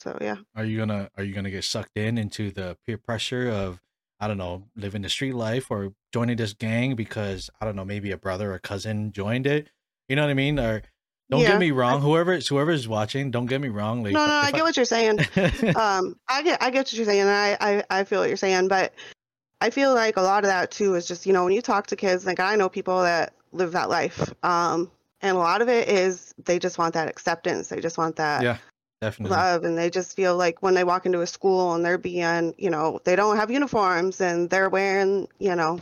So 0.00 0.16
yeah. 0.20 0.36
Are 0.54 0.64
you 0.64 0.78
gonna 0.78 1.10
Are 1.16 1.24
you 1.24 1.34
gonna 1.34 1.50
get 1.50 1.64
sucked 1.64 1.96
in 1.96 2.18
into 2.18 2.50
the 2.50 2.76
peer 2.86 2.98
pressure 2.98 3.50
of 3.50 3.80
I 4.20 4.28
don't 4.28 4.38
know 4.38 4.64
living 4.76 5.02
the 5.02 5.08
street 5.08 5.34
life 5.34 5.70
or 5.70 5.92
joining 6.12 6.36
this 6.36 6.52
gang 6.52 6.94
because 6.94 7.50
I 7.60 7.64
don't 7.64 7.76
know 7.76 7.84
maybe 7.84 8.12
a 8.12 8.16
brother 8.16 8.52
or 8.52 8.58
cousin 8.58 9.12
joined 9.12 9.46
it? 9.46 9.68
You 10.08 10.16
know 10.16 10.22
what 10.22 10.30
I 10.30 10.34
mean? 10.34 10.58
Or 10.58 10.82
don't 11.30 11.40
yeah. 11.40 11.48
get 11.48 11.58
me 11.58 11.72
wrong. 11.72 12.00
Whoever 12.00 12.38
whoever's 12.38 12.86
watching, 12.88 13.30
don't 13.30 13.46
get 13.46 13.60
me 13.60 13.68
wrong. 13.68 14.02
Like, 14.02 14.14
no, 14.14 14.24
no, 14.24 14.32
I 14.32 14.50
get 14.52 14.60
I... 14.60 14.62
what 14.62 14.76
you're 14.76 14.86
saying. 14.86 15.18
um, 15.76 16.14
I 16.28 16.42
get 16.42 16.62
I 16.62 16.70
get 16.70 16.78
what 16.78 16.92
you're 16.92 17.04
saying. 17.04 17.26
I, 17.26 17.56
I 17.60 17.84
I 17.90 18.04
feel 18.04 18.20
what 18.20 18.28
you're 18.28 18.36
saying, 18.36 18.68
but 18.68 18.94
I 19.60 19.70
feel 19.70 19.92
like 19.94 20.16
a 20.16 20.22
lot 20.22 20.44
of 20.44 20.50
that 20.50 20.70
too 20.70 20.94
is 20.94 21.06
just, 21.06 21.26
you 21.26 21.32
know, 21.32 21.44
when 21.44 21.52
you 21.52 21.62
talk 21.62 21.88
to 21.88 21.96
kids, 21.96 22.26
like 22.26 22.40
I 22.40 22.56
know 22.56 22.68
people 22.68 23.02
that 23.02 23.32
live 23.52 23.72
that 23.72 23.88
life. 23.88 24.32
Um, 24.44 24.90
and 25.20 25.36
a 25.36 25.40
lot 25.40 25.62
of 25.62 25.68
it 25.68 25.88
is 25.88 26.34
they 26.44 26.58
just 26.58 26.78
want 26.78 26.94
that 26.94 27.08
acceptance. 27.08 27.68
They 27.68 27.80
just 27.80 27.98
want 27.98 28.16
that 28.16 28.42
yeah, 28.42 28.58
definitely. 29.00 29.36
love. 29.36 29.64
And 29.64 29.76
they 29.76 29.90
just 29.90 30.14
feel 30.14 30.36
like 30.36 30.62
when 30.62 30.74
they 30.74 30.84
walk 30.84 31.06
into 31.06 31.22
a 31.22 31.26
school 31.26 31.74
and 31.74 31.84
they're 31.84 31.98
being, 31.98 32.54
you 32.56 32.70
know, 32.70 33.00
they 33.04 33.16
don't 33.16 33.36
have 33.36 33.50
uniforms 33.50 34.20
and 34.20 34.48
they're 34.48 34.68
wearing, 34.68 35.26
you 35.40 35.56
know, 35.56 35.80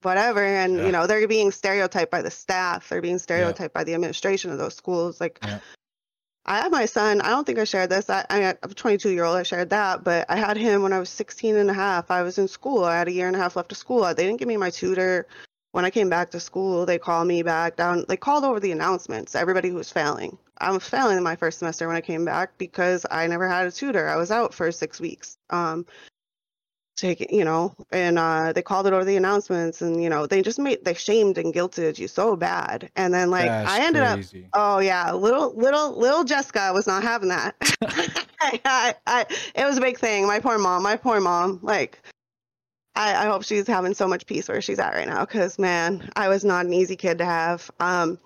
whatever. 0.00 0.42
And, 0.42 0.76
yeah. 0.76 0.86
you 0.86 0.92
know, 0.92 1.06
they're 1.06 1.28
being 1.28 1.50
stereotyped 1.50 2.10
by 2.10 2.22
the 2.22 2.30
staff. 2.30 2.88
They're 2.88 3.02
being 3.02 3.18
stereotyped 3.18 3.74
yeah. 3.74 3.80
by 3.80 3.84
the 3.84 3.92
administration 3.92 4.50
of 4.50 4.56
those 4.58 4.74
schools. 4.74 5.20
Like, 5.20 5.38
yeah. 5.42 5.58
I 6.44 6.58
had 6.58 6.72
my 6.72 6.86
son. 6.86 7.20
I 7.20 7.28
don't 7.28 7.46
think 7.46 7.58
I 7.58 7.64
shared 7.64 7.90
this. 7.90 8.10
I, 8.10 8.24
I 8.28 8.40
am 8.40 8.56
a 8.62 8.68
22 8.68 9.10
year 9.10 9.24
old. 9.24 9.36
I 9.36 9.44
shared 9.44 9.70
that, 9.70 10.02
but 10.02 10.26
I 10.28 10.36
had 10.36 10.56
him 10.56 10.82
when 10.82 10.92
I 10.92 10.98
was 10.98 11.10
16 11.10 11.56
and 11.56 11.70
a 11.70 11.74
half. 11.74 12.10
I 12.10 12.22
was 12.22 12.38
in 12.38 12.48
school. 12.48 12.84
I 12.84 12.98
had 12.98 13.08
a 13.08 13.12
year 13.12 13.28
and 13.28 13.36
a 13.36 13.38
half 13.38 13.54
left 13.56 13.70
of 13.70 13.78
school. 13.78 14.02
They 14.02 14.24
didn't 14.26 14.38
give 14.38 14.48
me 14.48 14.56
my 14.56 14.70
tutor. 14.70 15.26
When 15.70 15.84
I 15.84 15.90
came 15.90 16.10
back 16.10 16.30
to 16.32 16.40
school, 16.40 16.84
they 16.84 16.98
called 16.98 17.28
me 17.28 17.42
back 17.42 17.76
down. 17.76 18.04
They 18.08 18.16
called 18.16 18.44
over 18.44 18.60
the 18.60 18.72
announcements. 18.72 19.34
Everybody 19.34 19.70
who 19.70 19.76
was 19.76 19.90
failing. 19.90 20.36
I 20.58 20.70
was 20.70 20.86
failing 20.86 21.16
in 21.16 21.22
my 21.22 21.36
first 21.36 21.60
semester 21.60 21.86
when 21.86 21.96
I 21.96 22.02
came 22.02 22.24
back 22.24 22.58
because 22.58 23.06
I 23.10 23.26
never 23.26 23.48
had 23.48 23.66
a 23.66 23.72
tutor. 23.72 24.08
I 24.08 24.16
was 24.16 24.30
out 24.30 24.52
for 24.52 24.70
six 24.70 25.00
weeks. 25.00 25.38
Um, 25.48 25.86
take 26.96 27.32
you 27.32 27.44
know 27.44 27.74
and 27.90 28.18
uh 28.18 28.52
they 28.52 28.62
called 28.62 28.86
it 28.86 28.92
over 28.92 29.04
the 29.04 29.16
announcements 29.16 29.80
and 29.80 30.02
you 30.02 30.10
know 30.10 30.26
they 30.26 30.42
just 30.42 30.58
made 30.58 30.84
they 30.84 30.94
shamed 30.94 31.38
and 31.38 31.54
guilted 31.54 31.98
you 31.98 32.06
so 32.06 32.36
bad 32.36 32.90
and 32.96 33.14
then 33.14 33.30
like 33.30 33.46
That's 33.46 33.70
i 33.70 33.80
ended 33.82 34.02
crazy. 34.02 34.44
up 34.44 34.50
oh 34.54 34.78
yeah 34.78 35.12
little 35.12 35.54
little 35.54 35.98
little 35.98 36.24
jessica 36.24 36.70
was 36.74 36.86
not 36.86 37.02
having 37.02 37.30
that 37.30 37.54
I, 38.40 38.60
I, 38.64 38.94
I, 39.06 39.26
it 39.54 39.64
was 39.64 39.78
a 39.78 39.80
big 39.80 39.98
thing 39.98 40.26
my 40.26 40.38
poor 40.38 40.58
mom 40.58 40.82
my 40.82 40.96
poor 40.96 41.20
mom 41.20 41.60
like 41.62 42.02
I, 42.94 43.24
I 43.24 43.26
hope 43.26 43.44
she's 43.44 43.66
having 43.66 43.94
so 43.94 44.06
much 44.06 44.26
peace 44.26 44.48
where 44.48 44.60
she's 44.60 44.78
at 44.78 44.92
right 44.92 45.08
now 45.08 45.24
because 45.24 45.58
man 45.58 46.10
i 46.14 46.28
was 46.28 46.44
not 46.44 46.66
an 46.66 46.74
easy 46.74 46.96
kid 46.96 47.18
to 47.18 47.24
have 47.24 47.70
um 47.80 48.18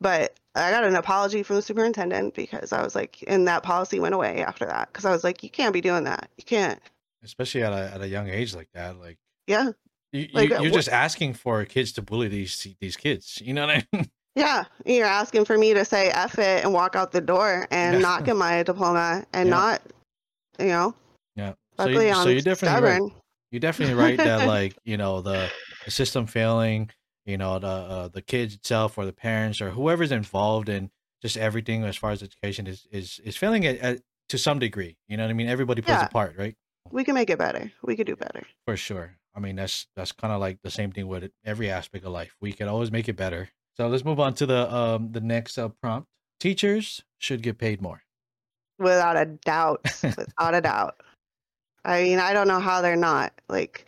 but 0.00 0.34
I 0.54 0.72
got 0.72 0.82
an 0.82 0.96
apology 0.96 1.44
from 1.44 1.56
the 1.56 1.62
superintendent 1.62 2.34
because 2.34 2.72
I 2.72 2.82
was 2.82 2.96
like, 2.96 3.22
and 3.28 3.46
that 3.46 3.62
policy 3.62 4.00
went 4.00 4.14
away 4.14 4.42
after 4.42 4.66
that 4.66 4.88
because 4.88 5.04
I 5.04 5.12
was 5.12 5.22
like, 5.22 5.44
you 5.44 5.50
can't 5.50 5.72
be 5.72 5.80
doing 5.80 6.04
that. 6.04 6.28
You 6.36 6.42
can't 6.44 6.80
especially 7.22 7.62
at 7.62 7.72
a 7.72 7.94
at 7.94 8.00
a 8.02 8.08
young 8.08 8.28
age 8.28 8.54
like 8.54 8.68
that. 8.74 8.98
Like 8.98 9.18
yeah, 9.46 9.72
you, 10.12 10.28
like, 10.32 10.50
you 10.50 10.56
are 10.56 10.66
uh, 10.66 10.70
just 10.70 10.88
asking 10.88 11.34
for 11.34 11.64
kids 11.64 11.92
to 11.92 12.02
bully 12.02 12.28
these 12.28 12.66
these 12.80 12.96
kids. 12.96 13.40
You 13.44 13.54
know 13.54 13.66
what 13.66 13.76
I 13.76 13.86
mean? 13.92 14.10
Yeah, 14.36 14.62
you're 14.86 15.06
asking 15.06 15.44
for 15.44 15.58
me 15.58 15.74
to 15.74 15.84
say 15.84 16.08
"f 16.10 16.38
it" 16.38 16.62
and 16.64 16.72
walk 16.72 16.94
out 16.94 17.10
the 17.10 17.20
door 17.20 17.66
and 17.72 17.94
yeah. 17.94 18.00
not 18.00 18.24
get 18.24 18.36
my 18.36 18.62
diploma 18.62 19.26
and 19.32 19.48
yeah. 19.48 19.54
not, 19.54 19.82
you 20.56 20.66
know. 20.66 20.94
Yeah. 21.34 21.54
So, 21.76 21.88
you, 21.88 22.14
so 22.14 22.28
you're 22.28 22.40
definitely 22.40 22.68
stubborn. 22.68 23.02
right. 23.02 23.12
You're 23.50 23.60
definitely 23.60 23.96
right 23.96 24.16
that 24.16 24.46
like 24.48 24.76
you 24.84 24.96
know 24.96 25.20
the, 25.20 25.50
the 25.84 25.90
system 25.90 26.26
failing, 26.26 26.90
you 27.26 27.38
know 27.38 27.58
the 27.58 27.66
uh, 27.66 28.08
the 28.08 28.22
kids 28.22 28.54
itself 28.54 28.96
or 28.96 29.04
the 29.04 29.12
parents 29.12 29.60
or 29.60 29.70
whoever's 29.70 30.12
involved 30.12 30.68
in 30.68 30.90
just 31.20 31.36
everything 31.36 31.82
as 31.82 31.96
far 31.96 32.12
as 32.12 32.22
education 32.22 32.68
is 32.68 32.86
is 32.92 33.20
is 33.24 33.36
failing 33.36 33.66
at, 33.66 33.78
at 33.78 34.00
to 34.28 34.38
some 34.38 34.60
degree. 34.60 34.96
You 35.08 35.16
know 35.16 35.24
what 35.24 35.30
I 35.30 35.34
mean? 35.34 35.48
Everybody 35.48 35.82
plays 35.82 35.98
yeah. 35.98 36.06
a 36.06 36.08
part, 36.08 36.36
right? 36.38 36.54
We 36.90 37.04
can 37.04 37.14
make 37.14 37.30
it 37.30 37.38
better. 37.38 37.70
We 37.82 37.96
could 37.96 38.06
do 38.06 38.16
better. 38.16 38.44
For 38.66 38.76
sure. 38.76 39.16
I 39.34 39.40
mean, 39.40 39.56
that's 39.56 39.86
that's 39.96 40.12
kind 40.12 40.32
of 40.32 40.40
like 40.40 40.58
the 40.62 40.70
same 40.70 40.92
thing 40.92 41.06
with 41.06 41.30
every 41.44 41.70
aspect 41.70 42.04
of 42.04 42.12
life. 42.12 42.34
We 42.40 42.52
can 42.52 42.68
always 42.68 42.90
make 42.90 43.08
it 43.08 43.16
better. 43.16 43.48
So 43.76 43.88
let's 43.88 44.04
move 44.04 44.20
on 44.20 44.34
to 44.34 44.46
the 44.46 44.74
um 44.74 45.12
the 45.12 45.20
next 45.20 45.58
uh, 45.58 45.68
prompt. 45.68 46.08
Teachers 46.38 47.02
should 47.18 47.42
get 47.42 47.58
paid 47.58 47.80
more. 47.80 48.02
Without 48.78 49.16
a 49.16 49.26
doubt. 49.26 49.82
Without 50.02 50.54
a 50.54 50.60
doubt. 50.60 51.00
I 51.84 52.02
mean, 52.02 52.18
I 52.18 52.32
don't 52.32 52.48
know 52.48 52.60
how 52.60 52.80
they're 52.80 52.96
not. 52.96 53.32
Like 53.48 53.86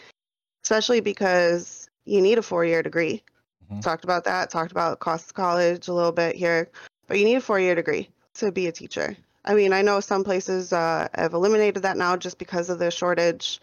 especially 0.64 1.00
because 1.00 1.88
you 2.04 2.20
need 2.20 2.38
a 2.38 2.42
four-year 2.42 2.82
degree. 2.82 3.22
Mm-hmm. 3.64 3.80
Talked 3.80 4.04
about 4.04 4.24
that, 4.24 4.50
talked 4.50 4.72
about 4.72 5.00
cost 5.00 5.26
of 5.26 5.34
college 5.34 5.88
a 5.88 5.92
little 5.92 6.12
bit 6.12 6.36
here, 6.36 6.70
but 7.06 7.18
you 7.18 7.24
need 7.24 7.36
a 7.36 7.40
four-year 7.40 7.74
degree 7.74 8.08
to 8.34 8.52
be 8.52 8.66
a 8.66 8.72
teacher. 8.72 9.16
I 9.44 9.54
mean, 9.54 9.72
I 9.72 9.82
know 9.82 10.00
some 10.00 10.24
places 10.24 10.72
uh, 10.72 11.08
have 11.14 11.34
eliminated 11.34 11.82
that 11.82 11.96
now 11.96 12.16
just 12.16 12.38
because 12.38 12.70
of 12.70 12.78
the 12.78 12.90
shortage, 12.90 13.60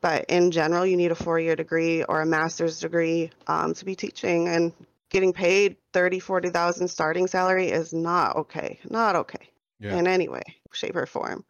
but 0.00 0.24
in 0.28 0.50
general, 0.50 0.86
you 0.86 0.96
need 0.96 1.10
a 1.10 1.14
four-year 1.14 1.56
degree 1.56 2.02
or 2.04 2.22
a 2.22 2.26
master's 2.26 2.80
degree 2.80 3.30
um, 3.46 3.74
to 3.74 3.84
be 3.84 3.94
teaching, 3.94 4.48
and 4.48 4.72
getting 5.10 5.32
paid 5.32 5.76
thirty, 5.92 6.18
forty 6.18 6.50
thousand 6.50 6.88
starting 6.88 7.26
salary 7.26 7.68
is 7.68 7.92
not 7.92 8.36
okay. 8.36 8.78
Not 8.88 9.16
okay 9.16 9.50
yeah. 9.80 9.96
in 9.96 10.06
any 10.06 10.28
way, 10.28 10.42
shape, 10.72 10.96
or 10.96 11.06
form. 11.06 11.44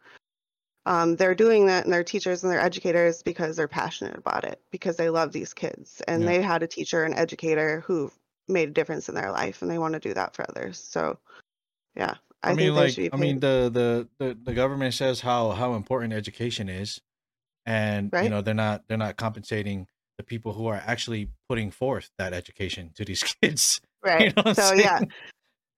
Um, 0.85 1.15
they're 1.15 1.35
doing 1.35 1.67
that, 1.67 1.83
and 1.83 1.93
they're 1.93 2.03
teachers 2.03 2.43
and 2.43 2.51
they're 2.51 2.59
educators 2.59 3.21
because 3.21 3.55
they're 3.55 3.67
passionate 3.67 4.17
about 4.17 4.43
it, 4.43 4.59
because 4.71 4.97
they 4.97 5.09
love 5.09 5.31
these 5.31 5.53
kids, 5.53 6.01
and 6.07 6.23
yeah. 6.23 6.29
they 6.29 6.41
had 6.41 6.63
a 6.63 6.67
teacher 6.67 7.03
and 7.03 7.13
educator 7.15 7.81
who 7.85 8.11
made 8.47 8.69
a 8.69 8.73
difference 8.73 9.07
in 9.07 9.15
their 9.15 9.31
life, 9.31 9.61
and 9.61 9.69
they 9.69 9.77
want 9.77 9.93
to 9.93 9.99
do 9.99 10.13
that 10.15 10.35
for 10.35 10.45
others. 10.49 10.79
So, 10.79 11.19
yeah. 11.95 12.15
I, 12.41 12.51
I 12.51 12.53
mean, 12.53 12.73
like, 12.73 12.97
I 13.11 13.17
mean, 13.17 13.39
the, 13.39 13.69
the 13.71 14.07
the 14.17 14.37
the 14.41 14.53
government 14.53 14.93
says 14.93 15.19
how 15.19 15.51
how 15.51 15.73
important 15.73 16.13
education 16.13 16.69
is, 16.69 17.01
and 17.65 18.11
right? 18.13 18.23
you 18.23 18.29
know 18.29 18.41
they're 18.41 18.53
not 18.53 18.83
they're 18.87 18.97
not 18.97 19.17
compensating 19.17 19.87
the 20.17 20.23
people 20.23 20.53
who 20.53 20.67
are 20.67 20.81
actually 20.85 21.29
putting 21.47 21.71
forth 21.71 22.11
that 22.17 22.33
education 22.33 22.91
to 22.95 23.05
these 23.05 23.23
kids. 23.41 23.81
Right. 24.03 24.33
You 24.35 24.43
know 24.43 24.53
so 24.53 24.73
yeah. 24.73 25.01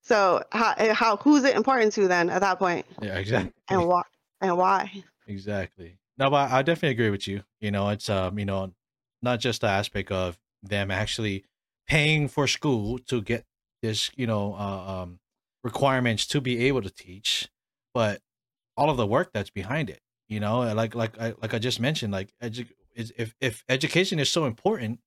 So 0.04 0.44
how 0.52 0.74
eh, 0.78 0.94
how 0.94 1.18
who's 1.18 1.44
it 1.44 1.56
important 1.56 1.94
to 1.94 2.08
then 2.08 2.30
at 2.30 2.42
that 2.42 2.60
point? 2.60 2.86
Yeah, 3.02 3.18
exactly. 3.18 3.54
And 3.70 3.88
why 3.88 4.04
and 4.42 4.58
why? 4.58 4.92
Exactly. 5.28 5.98
No, 6.18 6.30
but 6.30 6.52
I 6.52 6.62
definitely 6.62 6.90
agree 6.90 7.10
with 7.10 7.28
you. 7.28 7.44
You 7.60 7.72
know, 7.72 7.90
it's 7.90 8.10
um, 8.10 8.38
you 8.38 8.46
know, 8.46 8.74
not 9.22 9.40
just 9.40 9.62
the 9.62 9.68
aspect 9.68 10.12
of 10.12 10.38
them 10.62 10.92
actually 10.92 11.46
paying 11.88 12.28
for 12.28 12.48
school 12.48 13.00
to 13.00 13.22
get 13.22 13.46
this, 13.82 14.12
you 14.16 14.28
know, 14.28 14.54
uh, 14.54 15.04
um, 15.04 15.20
requirements 15.64 16.26
to 16.28 16.42
be 16.42 16.66
able 16.68 16.82
to 16.82 16.90
teach, 16.90 17.50
but 17.94 18.22
all 18.78 18.90
of 18.90 18.98
the 18.98 19.08
work 19.08 19.32
that's 19.34 19.50
behind 19.50 19.90
it. 19.90 20.00
You 20.28 20.40
know, 20.40 20.62
like 20.74 20.96
like 20.96 21.20
I 21.20 21.34
like 21.42 21.54
I 21.54 21.60
just 21.60 21.80
mentioned, 21.80 22.14
like 22.14 22.34
edu- 22.42 22.70
if 22.96 23.36
if 23.42 23.64
education 23.68 24.20
is 24.20 24.30
so 24.30 24.46
important, 24.46 25.00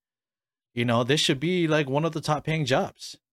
you 0.74 0.84
know, 0.84 1.04
this 1.04 1.20
should 1.20 1.40
be 1.40 1.66
like 1.66 1.88
one 1.88 2.04
of 2.04 2.12
the 2.12 2.20
top 2.20 2.44
paying 2.44 2.64
jobs. 2.64 3.16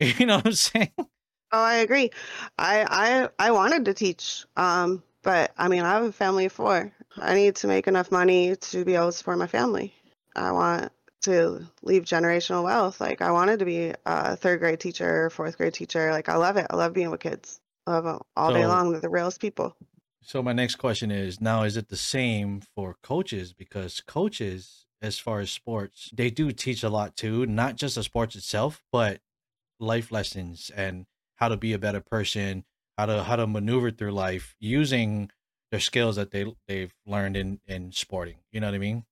You 0.00 0.26
know 0.26 0.36
what 0.36 0.46
I'm 0.46 0.52
saying? 0.52 0.90
Oh, 0.98 1.06
I 1.52 1.76
agree. 1.76 2.10
I 2.58 3.28
I 3.38 3.48
I 3.48 3.50
wanted 3.52 3.84
to 3.84 3.94
teach, 3.94 4.44
um, 4.56 5.02
but 5.22 5.52
I 5.56 5.68
mean, 5.68 5.82
I 5.84 5.90
have 5.90 6.02
a 6.02 6.12
family 6.12 6.46
of 6.46 6.52
four. 6.52 6.90
I 7.16 7.34
need 7.34 7.56
to 7.56 7.68
make 7.68 7.86
enough 7.86 8.10
money 8.10 8.56
to 8.56 8.84
be 8.84 8.94
able 8.94 9.06
to 9.06 9.12
support 9.12 9.38
my 9.38 9.46
family. 9.46 9.94
I 10.34 10.50
want 10.50 10.92
to 11.22 11.66
leave 11.82 12.04
generational 12.04 12.64
wealth. 12.64 13.00
Like 13.00 13.22
I 13.22 13.30
wanted 13.30 13.58
to 13.60 13.64
be 13.64 13.92
a 14.06 14.36
third 14.36 14.60
grade 14.60 14.80
teacher, 14.80 15.30
fourth 15.30 15.56
grade 15.56 15.74
teacher. 15.74 16.10
Like 16.10 16.28
I 16.28 16.36
love 16.36 16.56
it. 16.56 16.66
I 16.70 16.76
love 16.76 16.92
being 16.92 17.10
with 17.10 17.20
kids. 17.20 17.60
I 17.86 17.92
love 17.92 18.04
them 18.04 18.20
all 18.36 18.52
day 18.52 18.66
long. 18.66 18.92
They're 18.92 19.00
the 19.00 19.08
realest 19.08 19.40
people. 19.40 19.76
so 20.22 20.42
my 20.42 20.52
next 20.52 20.76
question 20.76 21.10
is 21.10 21.40
now 21.40 21.64
is 21.64 21.76
it 21.76 21.88
the 21.88 21.96
same 21.96 22.60
for 22.74 22.96
coaches 23.02 23.52
because 23.52 24.00
coaches 24.00 24.86
as 25.02 25.18
far 25.18 25.40
as 25.40 25.50
sports, 25.50 26.10
they 26.14 26.30
do 26.30 26.52
teach 26.52 26.84
a 26.84 26.88
lot 26.88 27.16
too, 27.16 27.44
not 27.44 27.74
just 27.76 27.96
the 27.96 28.04
sports 28.04 28.36
itself, 28.36 28.82
but 28.92 29.20
life 29.80 30.12
lessons 30.12 30.70
and 30.74 31.06
how 31.36 31.48
to 31.48 31.56
be 31.56 31.72
a 31.72 31.78
better 31.78 32.00
person, 32.00 32.64
how 32.96 33.06
to 33.06 33.24
how 33.24 33.36
to 33.36 33.46
maneuver 33.46 33.90
through 33.90 34.12
life 34.12 34.54
using 34.60 35.30
their 35.72 35.80
skills 35.80 36.16
that 36.16 36.30
they 36.30 36.46
they've 36.68 36.94
learned 37.04 37.36
in 37.36 37.60
in 37.66 37.90
sporting. 37.90 38.36
You 38.52 38.60
know 38.60 38.68
what 38.68 38.76
I 38.76 38.78
mean? 38.78 39.04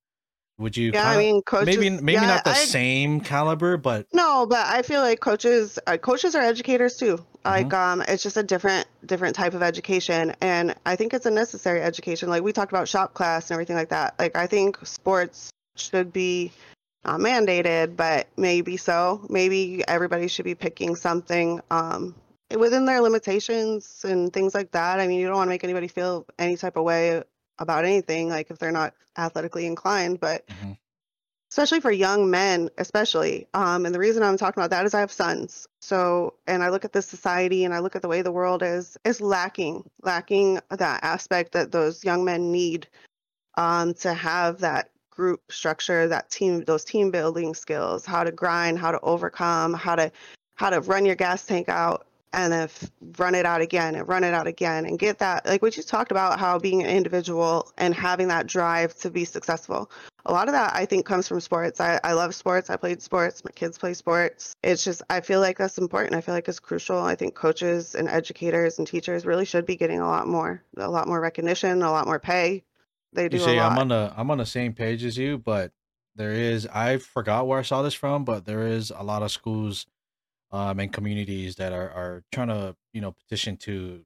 Would 0.61 0.77
you 0.77 0.91
Yeah, 0.93 1.09
I 1.09 1.17
mean, 1.17 1.41
coaches. 1.41 1.67
maybe 1.67 1.89
maybe 1.89 2.21
yeah, 2.21 2.27
not 2.27 2.45
the 2.45 2.51
I 2.51 2.55
same 2.55 3.21
caliber, 3.21 3.79
but 3.79 4.07
no, 4.13 4.45
but 4.47 4.67
I 4.67 4.83
feel 4.83 5.01
like 5.01 5.19
coaches, 5.19 5.79
uh, 5.87 5.97
coaches 5.97 6.35
are 6.35 6.43
educators 6.43 6.99
too. 6.99 7.17
Mhm. 7.17 7.25
Like, 7.47 7.73
um, 7.73 8.03
it's 8.07 8.23
just 8.23 8.37
a 8.37 8.43
different, 8.43 8.87
different 9.07 9.35
type 9.35 9.55
of 9.55 9.63
education, 9.63 10.35
and 10.43 10.75
I 10.85 10.97
think 10.97 11.15
it's 11.15 11.25
a 11.25 11.31
necessary 11.31 11.81
education. 11.81 12.29
Like 12.29 12.43
we 12.43 12.53
talked 12.53 12.71
about 12.71 12.89
shop 12.89 13.15
class 13.15 13.51
and 13.51 13.55
everything 13.55 13.77
like 13.77 13.89
that. 13.89 14.15
Like 14.19 14.37
I 14.37 14.47
think 14.47 14.79
sports 14.87 15.51
should 15.77 16.13
be 16.13 16.53
not 17.07 17.21
mandated, 17.21 17.97
but 17.97 18.27
maybe 18.37 18.77
so. 18.77 19.25
Maybe 19.31 19.83
everybody 19.89 20.29
should 20.29 20.45
be 20.45 20.55
picking 20.55 20.95
something 20.95 21.63
um, 21.71 22.15
within 22.55 22.85
their 22.85 23.01
limitations 23.01 24.05
and 24.05 24.31
things 24.31 24.55
like 24.55 24.73
that. 24.73 25.01
I 25.01 25.07
mean, 25.07 25.21
you 25.21 25.27
don't 25.27 25.37
want 25.37 25.49
to 25.49 25.51
make 25.55 25.65
anybody 25.65 25.89
feel 25.89 26.27
any 26.39 26.59
type 26.59 26.77
of 26.77 26.85
way 26.85 27.23
about 27.61 27.85
anything, 27.85 28.29
like 28.29 28.51
if 28.51 28.59
they're 28.59 28.73
not 28.73 28.95
athletically 29.17 29.67
inclined, 29.67 30.19
but 30.19 30.47
Mhm. 30.49 30.77
especially 31.51 31.81
for 31.81 31.91
young 31.91 32.31
men, 32.31 32.71
especially. 32.79 33.47
Um, 33.55 33.85
and 33.85 33.95
the 33.95 33.99
reason 33.99 34.23
I'm 34.23 34.37
talking 34.37 34.61
about 34.61 34.71
that 34.71 34.87
is 34.87 34.95
I 34.95 35.01
have 35.01 35.13
sons. 35.13 35.67
So, 35.81 36.35
and 36.47 36.63
I 36.63 36.71
look 36.71 36.85
at 36.85 36.93
this 36.93 37.07
society 37.07 37.65
and 37.65 37.75
I 37.75 37.81
look 37.81 37.97
at 37.97 38.03
the 38.03 38.09
way 38.09 38.23
the 38.23 38.33
world 38.33 38.63
is 38.63 38.97
is 39.05 39.21
lacking, 39.21 39.89
lacking 40.03 40.61
that 40.71 41.05
aspect 41.05 41.53
that 41.53 41.71
those 41.73 42.05
young 42.05 42.25
men 42.25 42.51
need 42.51 42.89
um, 43.57 43.95
to 43.95 44.15
have 44.15 44.61
that 44.61 44.91
group 45.11 45.53
structure, 45.53 46.09
that 46.09 46.31
team, 46.31 46.65
those 46.65 46.85
team 46.85 47.11
building 47.11 47.55
skills, 47.55 48.07
how 48.07 48.25
to 48.25 48.33
grind, 48.33 48.79
how 48.79 48.91
to 48.93 49.01
overcome, 49.01 49.75
how 49.75 49.97
to 49.97 50.11
how 50.55 50.71
to 50.71 50.81
run 50.83 51.05
your 51.05 51.17
gas 51.17 51.45
tank 51.45 51.69
out 51.69 52.07
and 52.33 52.53
then 52.53 52.63
f- 52.63 52.91
run 53.19 53.35
it 53.35 53.45
out 53.45 53.61
again 53.61 53.95
and 53.95 54.09
run 54.09 54.25
it 54.25 54.35
out 54.35 54.47
again 54.47 54.85
and 54.87 54.99
get 54.99 55.19
that 55.19 55.45
like 55.47 55.63
we 55.63 55.71
just 55.71 55.89
talked 55.89 56.11
about 56.11 56.39
how 56.39 56.59
being 56.59 56.83
an 56.83 56.89
individual 56.89 57.73
and 57.79 57.95
having 57.95 58.29
that 58.29 58.47
drive 58.47 58.95
to 58.97 59.11
be 59.11 59.25
successful. 59.25 59.91
A 60.27 60.33
lot 60.33 60.49
of 60.49 60.53
that 60.53 60.75
i 60.75 60.85
think 60.85 61.07
comes 61.07 61.27
from 61.27 61.41
sports. 61.41 61.81
I, 61.81 61.99
I 62.05 62.13
love 62.13 62.35
sports. 62.35 62.71
I 62.71 62.77
played 62.77 63.03
sports. 63.03 63.45
My 63.45 63.51
kids 63.51 63.79
play 63.79 63.95
sports. 63.95 64.55
It's 64.63 64.85
just 64.85 65.03
i 65.11 65.21
feel 65.21 65.41
like 65.41 65.59
that's 65.59 65.79
important. 65.79 66.15
I 66.15 66.21
feel 66.21 66.35
like 66.35 66.49
it's 66.49 66.61
crucial. 66.61 66.99
I 66.99 67.15
think 67.15 67.35
coaches 67.35 67.95
and 67.95 68.09
educators 68.09 68.79
and 68.79 68.87
teachers 68.87 69.27
really 69.27 69.45
should 69.45 69.67
be 69.67 69.77
getting 69.77 70.01
a 70.01 70.09
lot 70.09 70.27
more 70.29 70.63
a 70.77 70.91
lot 70.91 71.09
more 71.09 71.21
recognition 71.21 71.83
a 71.83 71.91
lot 71.91 72.07
more 72.07 72.19
pay. 72.19 72.63
They 73.13 73.29
do 73.29 73.39
You 73.39 73.43
a 73.43 73.47
see, 73.47 73.59
I'm 73.59 73.79
on 73.79 73.89
the 73.89 74.13
I'm 74.17 74.31
on 74.31 74.39
the 74.39 74.47
same 74.47 74.73
page 74.73 75.05
as 75.05 75.17
you, 75.17 75.39
but 75.39 75.73
there 76.15 76.33
is 76.33 76.67
I 76.67 76.99
forgot 76.99 77.47
where 77.47 77.59
I 77.59 77.63
saw 77.63 77.83
this 77.83 77.95
from, 77.95 78.25
but 78.25 78.45
there 78.45 78.67
is 78.67 78.93
a 78.95 79.03
lot 79.03 79.23
of 79.23 79.31
schools 79.31 79.87
um 80.53 80.81
and 80.81 80.93
communities 80.93 81.57
that 81.57 81.73
are 81.73 81.91
are 81.91 82.25
trying 82.33 82.49
to 82.49 82.77
you 82.93 83.01
know 83.01 83.13
petition 83.13 83.57
to 83.57 84.05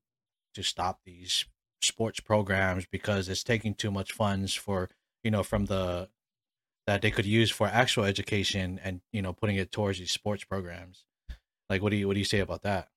to 0.54 0.62
stop 0.62 1.00
these 1.04 1.44
sports 1.82 2.20
programs 2.20 2.86
because 2.86 3.28
it's 3.28 3.44
taking 3.44 3.74
too 3.74 3.90
much 3.90 4.12
funds 4.12 4.54
for 4.54 4.88
you 5.22 5.30
know 5.30 5.42
from 5.42 5.66
the 5.66 6.08
that 6.86 7.02
they 7.02 7.10
could 7.10 7.26
use 7.26 7.50
for 7.50 7.66
actual 7.66 8.04
education 8.04 8.80
and 8.82 9.00
you 9.12 9.22
know 9.22 9.32
putting 9.32 9.56
it 9.56 9.72
towards 9.72 9.98
these 9.98 10.12
sports 10.12 10.44
programs. 10.44 11.04
Like, 11.70 11.82
what 11.82 11.90
do 11.90 11.96
you 11.96 12.06
what 12.06 12.14
do 12.14 12.20
you 12.20 12.24
say 12.24 12.40
about 12.40 12.62
that? 12.62 12.88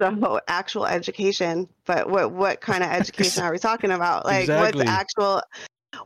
so 0.00 0.40
actual 0.48 0.86
education 0.86 1.68
but 1.84 2.10
what 2.10 2.32
what 2.32 2.60
kind 2.60 2.82
of 2.82 2.90
education 2.92 3.44
are 3.44 3.52
we 3.52 3.58
talking 3.58 3.92
about 3.92 4.24
like 4.24 4.48
what's 4.48 4.80
actual 4.80 5.40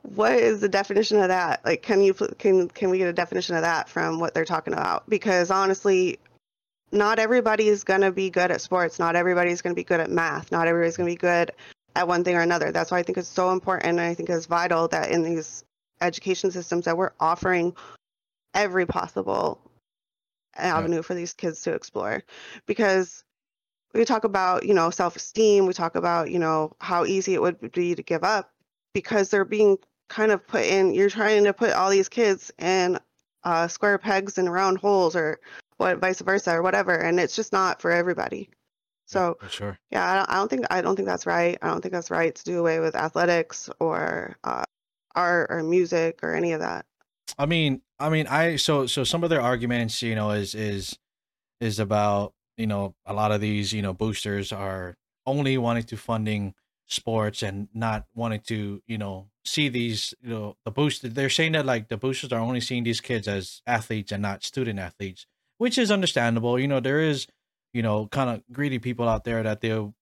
what 0.03 0.33
is 0.33 0.61
the 0.61 0.69
definition 0.69 1.19
of 1.19 1.29
that 1.29 1.65
like 1.65 1.83
can 1.83 2.03
you 2.03 2.13
can 2.13 2.69
can 2.69 2.91
we 2.91 2.99
get 2.99 3.09
a 3.09 3.13
definition 3.15 3.57
of 3.57 3.63
that 3.63 3.89
from 3.89 4.21
what 4.21 4.35
they're 4.35 4.45
talking 4.45 4.75
about 4.75 5.09
because 5.09 5.51
honestly 5.51 6.19
not 6.93 7.19
everybody 7.19 7.69
is 7.69 7.85
going 7.85 8.01
to 8.01 8.13
be 8.13 8.31
good 8.31 8.51
at 8.51 8.61
sports. 8.61 8.99
Not 8.99 9.17
everybody's 9.17 9.63
going 9.63 9.75
to 9.75 9.79
be 9.79 9.85
good 9.85 10.01
at 10.01 10.11
math. 10.11 10.51
Not 10.51 10.67
everybody's 10.67 10.97
going 10.97 11.09
to 11.09 11.13
be 11.13 11.19
good 11.19 11.53
at 11.95 12.07
one 12.07 12.25
thing 12.25 12.37
or 12.37 12.41
another. 12.41 12.71
That's 12.73 12.91
why 12.91 12.99
i 12.99 13.03
think 13.03 13.19
it's 13.19 13.29
so 13.29 13.51
important 13.51 13.89
and 13.91 14.01
i 14.01 14.15
think 14.15 14.31
it's 14.31 14.47
vital 14.47 14.89
that 14.89 15.11
in 15.11 15.23
these 15.23 15.65
education 16.01 16.51
systems 16.51 16.85
that 16.85 16.97
we're 16.97 17.11
offering 17.19 17.75
every 18.55 18.87
possible 18.87 19.61
avenue 20.57 21.03
for 21.03 21.15
these 21.15 21.35
kids 21.35 21.63
to 21.63 21.73
explore. 21.73 22.23
Because 22.67 23.25
we 23.95 24.05
talk 24.05 24.25
about 24.25 24.65
you 24.65 24.75
know 24.75 24.91
self-esteem. 24.91 25.67
We 25.67 25.73
talk 25.73 25.97
about 25.97 26.31
you 26.31 26.39
know 26.39 26.73
how 26.81 27.05
easy 27.05 27.35
it 27.35 27.43
would 27.43 27.73
be 27.73 27.95
to 27.95 28.03
give 28.03 28.25
up 28.25 28.51
because 28.95 29.31
they're 29.31 29.45
being 29.45 29.79
kind 30.09 30.33
of 30.33 30.47
put 30.47 30.65
in 30.65 30.95
you're 30.95 31.11
trying 31.11 31.45
to 31.45 31.53
put 31.53 31.73
all 31.73 31.91
these 31.91 32.09
kids 32.09 32.51
in 32.59 32.99
uh, 33.45 33.69
square 33.69 33.99
pegs 33.99 34.39
and 34.39 34.51
round 34.51 34.79
holes 34.79 35.15
or 35.15 35.39
what 35.79 35.99
vice 35.99 36.21
versa 36.21 36.53
or 36.53 36.63
whatever 36.63 36.95
and 36.95 37.19
it's 37.19 37.35
just 37.35 37.53
not 37.53 37.81
for 37.81 37.91
everybody. 37.91 38.51
So 39.07 39.39
for 39.41 39.49
sure. 39.49 39.79
yeah 39.91 40.07
I 40.07 40.17
don't, 40.17 40.31
I 40.31 40.35
don't 40.35 40.49
think 40.49 40.67
i 40.71 40.81
don't 40.83 40.97
think 40.97 41.09
that's 41.09 41.27
right. 41.27 41.57
I 41.63 41.69
don't 41.69 41.81
think 41.81 41.93
that's 41.95 42.11
right 42.11 42.35
to 42.35 42.45
do 42.45 42.59
away 42.61 42.79
with 42.79 42.95
athletics 42.95 43.71
or 43.81 44.37
uh, 44.45 44.65
art 45.15 45.49
or 45.51 45.63
music 45.63 46.21
or 46.23 46.35
any 46.35 46.53
of 46.53 46.61
that. 46.61 46.87
I 47.39 47.47
mean, 47.47 47.83
I 47.99 48.09
mean, 48.09 48.27
I 48.27 48.57
so 48.57 48.87
so 48.87 49.05
some 49.05 49.25
of 49.25 49.31
their 49.31 49.41
arguments, 49.41 50.01
you 50.03 50.15
know, 50.15 50.31
is 50.31 50.55
is 50.55 50.99
is 51.61 51.79
about 51.79 52.33
you 52.57 52.67
know 52.67 52.95
a 53.05 53.13
lot 53.13 53.33
of 53.33 53.41
these 53.41 53.73
you 53.73 53.83
know 53.83 53.93
boosters 53.93 54.53
are 54.53 54.97
only 55.27 55.59
wanting 55.59 55.85
to 55.85 55.97
funding 55.97 56.55
sports 56.87 57.43
and 57.43 57.69
not 57.75 58.07
wanting 58.15 58.41
to 58.41 58.83
you 58.87 58.97
know 58.97 59.29
see 59.45 59.69
these 59.69 60.15
you 60.23 60.31
know 60.31 60.57
the 60.65 60.71
boosters 60.71 61.13
They're 61.13 61.29
saying 61.29 61.53
that 61.53 61.67
like 61.67 61.89
the 61.89 61.97
boosters 61.99 62.33
are 62.33 62.41
only 62.41 62.61
seeing 62.61 62.85
these 62.85 63.01
kids 63.01 63.29
as 63.29 63.61
athletes 63.67 64.13
and 64.13 64.23
not 64.23 64.45
student 64.45 64.79
athletes, 64.79 65.27
which 65.59 65.77
is 65.79 65.91
understandable. 65.91 66.59
You 66.59 66.69
know, 66.69 66.81
there 66.81 67.01
is 67.01 67.27
you 67.73 67.83
know 67.83 68.07
kind 68.07 68.31
of 68.31 68.43
greedy 68.53 68.79
people 68.79 69.09
out 69.09 69.25
there 69.25 69.43
that 69.43 69.61
they'll 69.61 69.95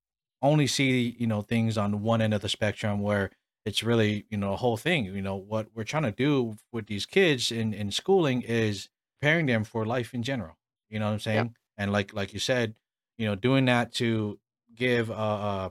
only 0.43 0.67
see 0.67 1.17
you 1.19 1.27
know 1.27 1.43
things 1.43 1.77
on 1.77 2.03
one 2.03 2.21
end 2.23 2.35
of 2.35 2.43
the 2.43 2.49
spectrum 2.49 3.01
where 3.01 3.31
it's 3.65 3.83
really 3.83 4.27
you 4.31 4.37
know 4.37 4.53
a 4.53 4.57
whole 4.57 4.77
thing 4.77 5.05
you 5.07 5.23
know 5.23 5.35
what 5.35 5.67
we're 5.75 5.85
trying 5.85 6.05
to 6.05 6.13
do 6.13 6.57
with 6.73 6.87
these 6.87 7.07
kids 7.07 7.51
in 7.51 7.75
in 7.75 7.91
schooling 7.91 8.43
is 8.43 8.89
preparing 9.19 9.47
them 9.47 9.65
for 9.65 9.85
life 9.85 10.15
in 10.15 10.23
general 10.23 10.57
you 10.89 10.99
know 10.99 11.07
what 11.07 11.13
i'm 11.13 11.19
saying 11.21 11.55
and 11.77 11.93
like 11.93 12.15
like 12.15 12.33
you 12.33 12.39
said 12.39 12.75
you 13.19 13.27
know 13.27 13.35
doing 13.35 13.65
that 13.65 13.93
to 13.93 14.39
give 14.75 15.11
uh, 15.11 15.15
uh 15.15 15.69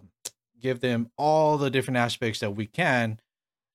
give 0.59 0.79
them 0.81 1.09
all 1.17 1.57
the 1.57 1.69
different 1.69 1.97
aspects 1.97 2.39
that 2.39 2.51
we 2.51 2.65
can 2.65 3.19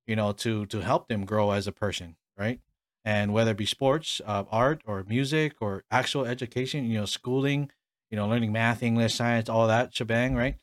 you 0.06 0.16
know 0.16 0.32
to 0.32 0.66
to 0.66 0.80
help 0.80 1.08
them 1.08 1.24
grow 1.24 1.52
as 1.52 1.66
a 1.66 1.72
person 1.72 2.16
right 2.36 2.60
and 3.04 3.32
whether 3.32 3.52
it 3.52 3.56
be 3.56 3.66
sports 3.66 4.20
uh, 4.26 4.44
art 4.50 4.82
or 4.86 5.04
music 5.04 5.54
or 5.60 5.84
actual 5.90 6.24
education 6.26 6.84
you 6.84 6.98
know 6.98 7.06
schooling 7.06 7.70
you 8.10 8.16
know 8.16 8.28
learning 8.28 8.52
math 8.52 8.82
english 8.82 9.14
science 9.14 9.48
all 9.48 9.66
that 9.66 9.94
shebang 9.94 10.34
right? 10.34 10.56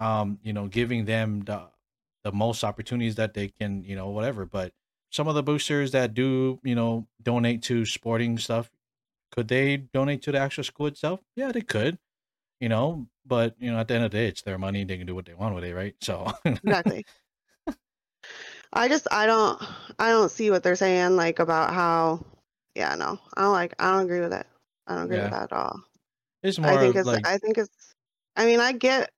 Um 0.00 0.38
you 0.42 0.52
know 0.52 0.68
giving 0.68 1.04
them 1.06 1.42
the 1.44 1.70
the 2.24 2.32
most 2.32 2.64
opportunities 2.64 3.14
that 3.16 3.34
they 3.34 3.48
can 3.48 3.84
you 3.84 3.96
know 3.96 4.08
whatever. 4.10 4.44
But 4.44 4.72
some 5.10 5.28
of 5.28 5.34
the 5.34 5.42
boosters 5.42 5.92
that 5.92 6.14
do 6.14 6.60
you 6.62 6.74
know 6.74 7.06
donate 7.22 7.62
to 7.64 7.84
sporting 7.86 8.38
stuff 8.38 8.70
could 9.30 9.48
they 9.48 9.76
donate 9.76 10.22
to 10.22 10.32
the 10.32 10.38
actual 10.38 10.64
school 10.64 10.86
itself? 10.86 11.20
Yeah 11.36 11.52
they 11.52 11.62
could 11.62 11.98
you 12.60 12.68
know 12.68 13.08
but 13.26 13.54
you 13.58 13.70
know 13.70 13.78
at 13.78 13.88
the 13.88 13.94
end 13.94 14.04
of 14.04 14.10
the 14.10 14.18
day 14.18 14.28
it's 14.28 14.42
their 14.42 14.58
money 14.58 14.84
they 14.84 14.98
can 14.98 15.06
do 15.06 15.14
what 15.14 15.26
they 15.26 15.34
want 15.34 15.54
with 15.54 15.64
it 15.64 15.74
right? 15.74 15.94
So 16.00 16.32
exactly 16.44 17.04
i 18.72 18.88
just 18.88 19.06
i 19.10 19.26
don't 19.26 19.62
i 19.98 20.10
don't 20.10 20.30
see 20.30 20.50
what 20.50 20.62
they're 20.62 20.76
saying 20.76 21.16
like 21.16 21.38
about 21.38 21.72
how 21.72 22.24
yeah 22.74 22.94
no 22.94 23.18
i 23.36 23.42
don't 23.42 23.52
like 23.52 23.74
i 23.78 23.90
don't 23.92 24.04
agree 24.04 24.20
with 24.20 24.32
it 24.32 24.46
i 24.86 24.94
don't 24.94 25.04
agree 25.04 25.18
with 25.20 25.30
that 25.30 25.44
at 25.44 25.52
all 25.52 25.80
it's 26.42 26.58
more 26.58 26.70
i 26.70 26.78
think 26.78 26.96
it's 26.96 27.06
like 27.06 27.26
i 27.26 27.38
think 27.38 27.58
it's 27.58 27.94
i 28.36 28.46
mean 28.46 28.60
i 28.60 28.72
get 28.72 29.10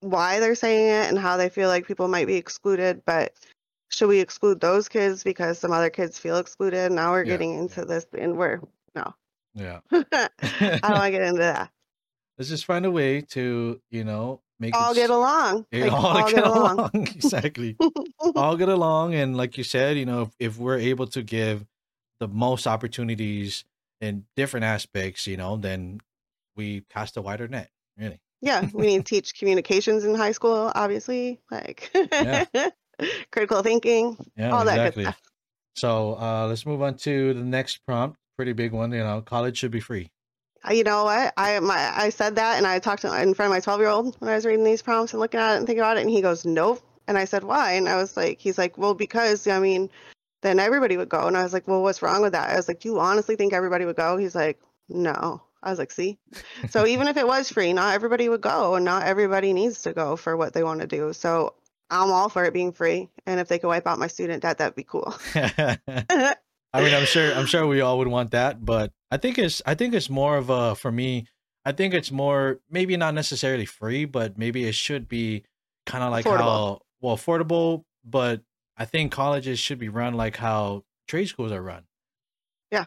why 0.00 0.40
they're 0.40 0.54
saying 0.54 0.88
it 0.88 1.08
and 1.08 1.18
how 1.18 1.36
they 1.36 1.48
feel 1.48 1.68
like 1.68 1.86
people 1.86 2.08
might 2.08 2.26
be 2.26 2.36
excluded 2.36 3.02
but 3.04 3.32
should 3.94 4.08
we 4.08 4.20
exclude 4.20 4.60
those 4.60 4.88
kids 4.88 5.22
because 5.22 5.58
some 5.58 5.72
other 5.72 5.90
kids 5.90 6.18
feel 6.18 6.38
excluded? 6.38 6.90
Now 6.92 7.12
we're 7.12 7.24
Yeah, 7.24 7.36
getting 7.36 7.54
into 7.58 7.84
this, 7.84 8.06
and 8.16 8.36
we're 8.36 8.60
no. 8.94 9.14
Yeah. 9.54 9.80
I 9.92 10.00
don't 10.82 10.92
want 10.92 11.04
to 11.06 11.10
get 11.12 11.22
into 11.22 11.38
that. 11.38 11.70
Let's 12.38 12.48
just 12.48 12.64
find 12.64 12.84
a 12.84 12.90
way 12.90 13.20
to, 13.20 13.80
you 13.90 14.04
know, 14.04 14.40
make 14.58 14.74
All 14.74 14.94
get 14.94 15.10
along. 15.10 15.66
Like, 15.72 15.92
all, 15.92 16.30
get 16.30 16.44
along. 16.46 16.90
exactly. 16.94 17.76
all 18.36 18.56
get 18.56 18.68
along. 18.68 19.14
And 19.14 19.36
like 19.36 19.58
you 19.58 19.64
said, 19.64 19.96
you 19.96 20.06
know, 20.06 20.22
if, 20.22 20.28
if 20.38 20.58
we're 20.58 20.78
able 20.78 21.06
to 21.08 21.22
give 21.22 21.66
the 22.20 22.28
most 22.28 22.66
opportunities 22.66 23.64
in 24.00 24.24
different 24.36 24.64
aspects, 24.64 25.26
you 25.26 25.36
know, 25.36 25.56
then 25.56 26.00
we 26.56 26.82
cast 26.90 27.16
a 27.16 27.22
wider 27.22 27.48
net. 27.48 27.70
Really. 27.98 28.20
yeah, 28.40 28.68
we 28.72 28.86
need 28.86 28.98
to 28.98 29.02
teach 29.04 29.34
communications 29.38 30.04
in 30.04 30.14
high 30.14 30.32
school, 30.32 30.70
obviously, 30.74 31.40
like 31.50 31.90
Yeah. 32.12 32.44
critical 33.32 33.62
thinking, 33.62 34.16
Yeah, 34.36 34.50
all 34.52 34.64
that 34.64 34.78
exactly. 34.78 35.04
good 35.04 35.10
stuff. 35.14 35.22
So 35.76 36.14
uh, 36.20 36.46
let's 36.48 36.64
move 36.64 36.82
on 36.82 36.96
to 36.98 37.34
the 37.34 37.42
next 37.42 37.78
prompt. 37.86 38.18
Pretty 38.36 38.52
big 38.52 38.72
one. 38.72 38.92
You 38.92 38.98
know, 38.98 39.20
college 39.22 39.58
should 39.58 39.70
be 39.72 39.80
free. 39.80 40.10
You 40.70 40.84
know 40.84 41.04
what? 41.04 41.34
I 41.36 41.60
my 41.60 41.92
I 41.94 42.08
said 42.10 42.36
that, 42.36 42.56
and 42.56 42.66
I 42.66 42.78
talked 42.78 43.02
to 43.02 43.08
in 43.20 43.34
front 43.34 43.50
of 43.50 43.56
my 43.56 43.60
twelve 43.60 43.80
year 43.80 43.88
old 43.88 44.16
when 44.18 44.30
I 44.30 44.34
was 44.34 44.46
reading 44.46 44.64
these 44.64 44.82
prompts 44.82 45.12
and 45.12 45.20
looking 45.20 45.40
at 45.40 45.54
it 45.54 45.58
and 45.58 45.66
thinking 45.66 45.80
about 45.80 45.98
it, 45.98 46.02
and 46.02 46.10
he 46.10 46.22
goes, 46.22 46.44
"Nope." 46.44 46.82
And 47.06 47.18
I 47.18 47.26
said, 47.26 47.44
"Why?" 47.44 47.72
And 47.72 47.88
I 47.88 47.96
was 47.96 48.16
like, 48.16 48.38
"He's 48.40 48.56
like, 48.56 48.78
well, 48.78 48.94
because 48.94 49.46
I 49.46 49.58
mean, 49.58 49.90
then 50.42 50.58
everybody 50.58 50.96
would 50.96 51.10
go." 51.10 51.26
And 51.26 51.36
I 51.36 51.42
was 51.42 51.52
like, 51.52 51.68
"Well, 51.68 51.82
what's 51.82 52.02
wrong 52.02 52.22
with 52.22 52.32
that?" 52.32 52.50
I 52.50 52.56
was 52.56 52.68
like, 52.68 52.80
"Do 52.80 52.88
you 52.88 52.98
honestly 52.98 53.36
think 53.36 53.52
everybody 53.52 53.84
would 53.84 53.96
go?" 53.96 54.16
He's 54.16 54.34
like, 54.34 54.60
"No." 54.88 55.42
I 55.62 55.70
was 55.70 55.78
like, 55.78 55.90
"See." 55.90 56.18
So 56.70 56.86
even 56.86 57.08
if 57.08 57.16
it 57.18 57.26
was 57.26 57.50
free, 57.50 57.72
not 57.72 57.94
everybody 57.94 58.28
would 58.28 58.40
go, 58.40 58.74
and 58.74 58.84
not 58.84 59.06
everybody 59.06 59.52
needs 59.52 59.82
to 59.82 59.92
go 59.92 60.16
for 60.16 60.36
what 60.36 60.54
they 60.54 60.64
want 60.64 60.80
to 60.80 60.86
do. 60.86 61.12
So 61.12 61.54
I'm 61.90 62.10
all 62.10 62.28
for 62.30 62.44
it 62.44 62.54
being 62.54 62.72
free, 62.72 63.10
and 63.26 63.38
if 63.38 63.48
they 63.48 63.58
could 63.58 63.68
wipe 63.68 63.86
out 63.86 63.98
my 63.98 64.06
student 64.08 64.42
debt, 64.42 64.58
that'd 64.58 64.74
be 64.74 64.84
cool. 64.84 65.14
I 66.74 66.82
mean, 66.82 66.92
I'm 66.92 67.06
sure 67.06 67.32
I'm 67.32 67.46
sure 67.46 67.66
we 67.66 67.80
all 67.80 67.98
would 67.98 68.08
want 68.08 68.32
that, 68.32 68.64
but 68.64 68.92
I 69.10 69.16
think 69.16 69.38
it's 69.38 69.62
I 69.64 69.74
think 69.74 69.94
it's 69.94 70.10
more 70.10 70.36
of 70.36 70.50
a 70.50 70.74
for 70.74 70.90
me, 70.90 71.26
I 71.64 71.70
think 71.72 71.94
it's 71.94 72.10
more 72.10 72.58
maybe 72.68 72.96
not 72.96 73.14
necessarily 73.14 73.64
free, 73.64 74.04
but 74.04 74.36
maybe 74.36 74.64
it 74.64 74.74
should 74.74 75.08
be 75.08 75.44
kind 75.86 76.02
of 76.02 76.10
like 76.10 76.24
Affordable. 76.24 76.38
how 76.38 76.80
well 77.00 77.16
affordable, 77.16 77.84
but 78.04 78.42
I 78.76 78.86
think 78.86 79.12
colleges 79.12 79.60
should 79.60 79.78
be 79.78 79.88
run 79.88 80.14
like 80.14 80.36
how 80.36 80.82
trade 81.06 81.26
schools 81.26 81.52
are 81.52 81.62
run. 81.62 81.84
Yeah. 82.72 82.86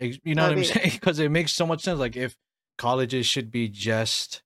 You 0.00 0.34
know 0.34 0.42
what 0.42 0.52
I'm 0.52 0.58
be 0.58 0.64
saying? 0.64 0.90
Because 0.94 1.20
it 1.20 1.30
makes 1.30 1.52
so 1.52 1.66
much 1.66 1.82
sense. 1.82 2.00
Like 2.00 2.16
if 2.16 2.36
colleges 2.76 3.26
should 3.26 3.50
be 3.52 3.68
just 3.68 4.42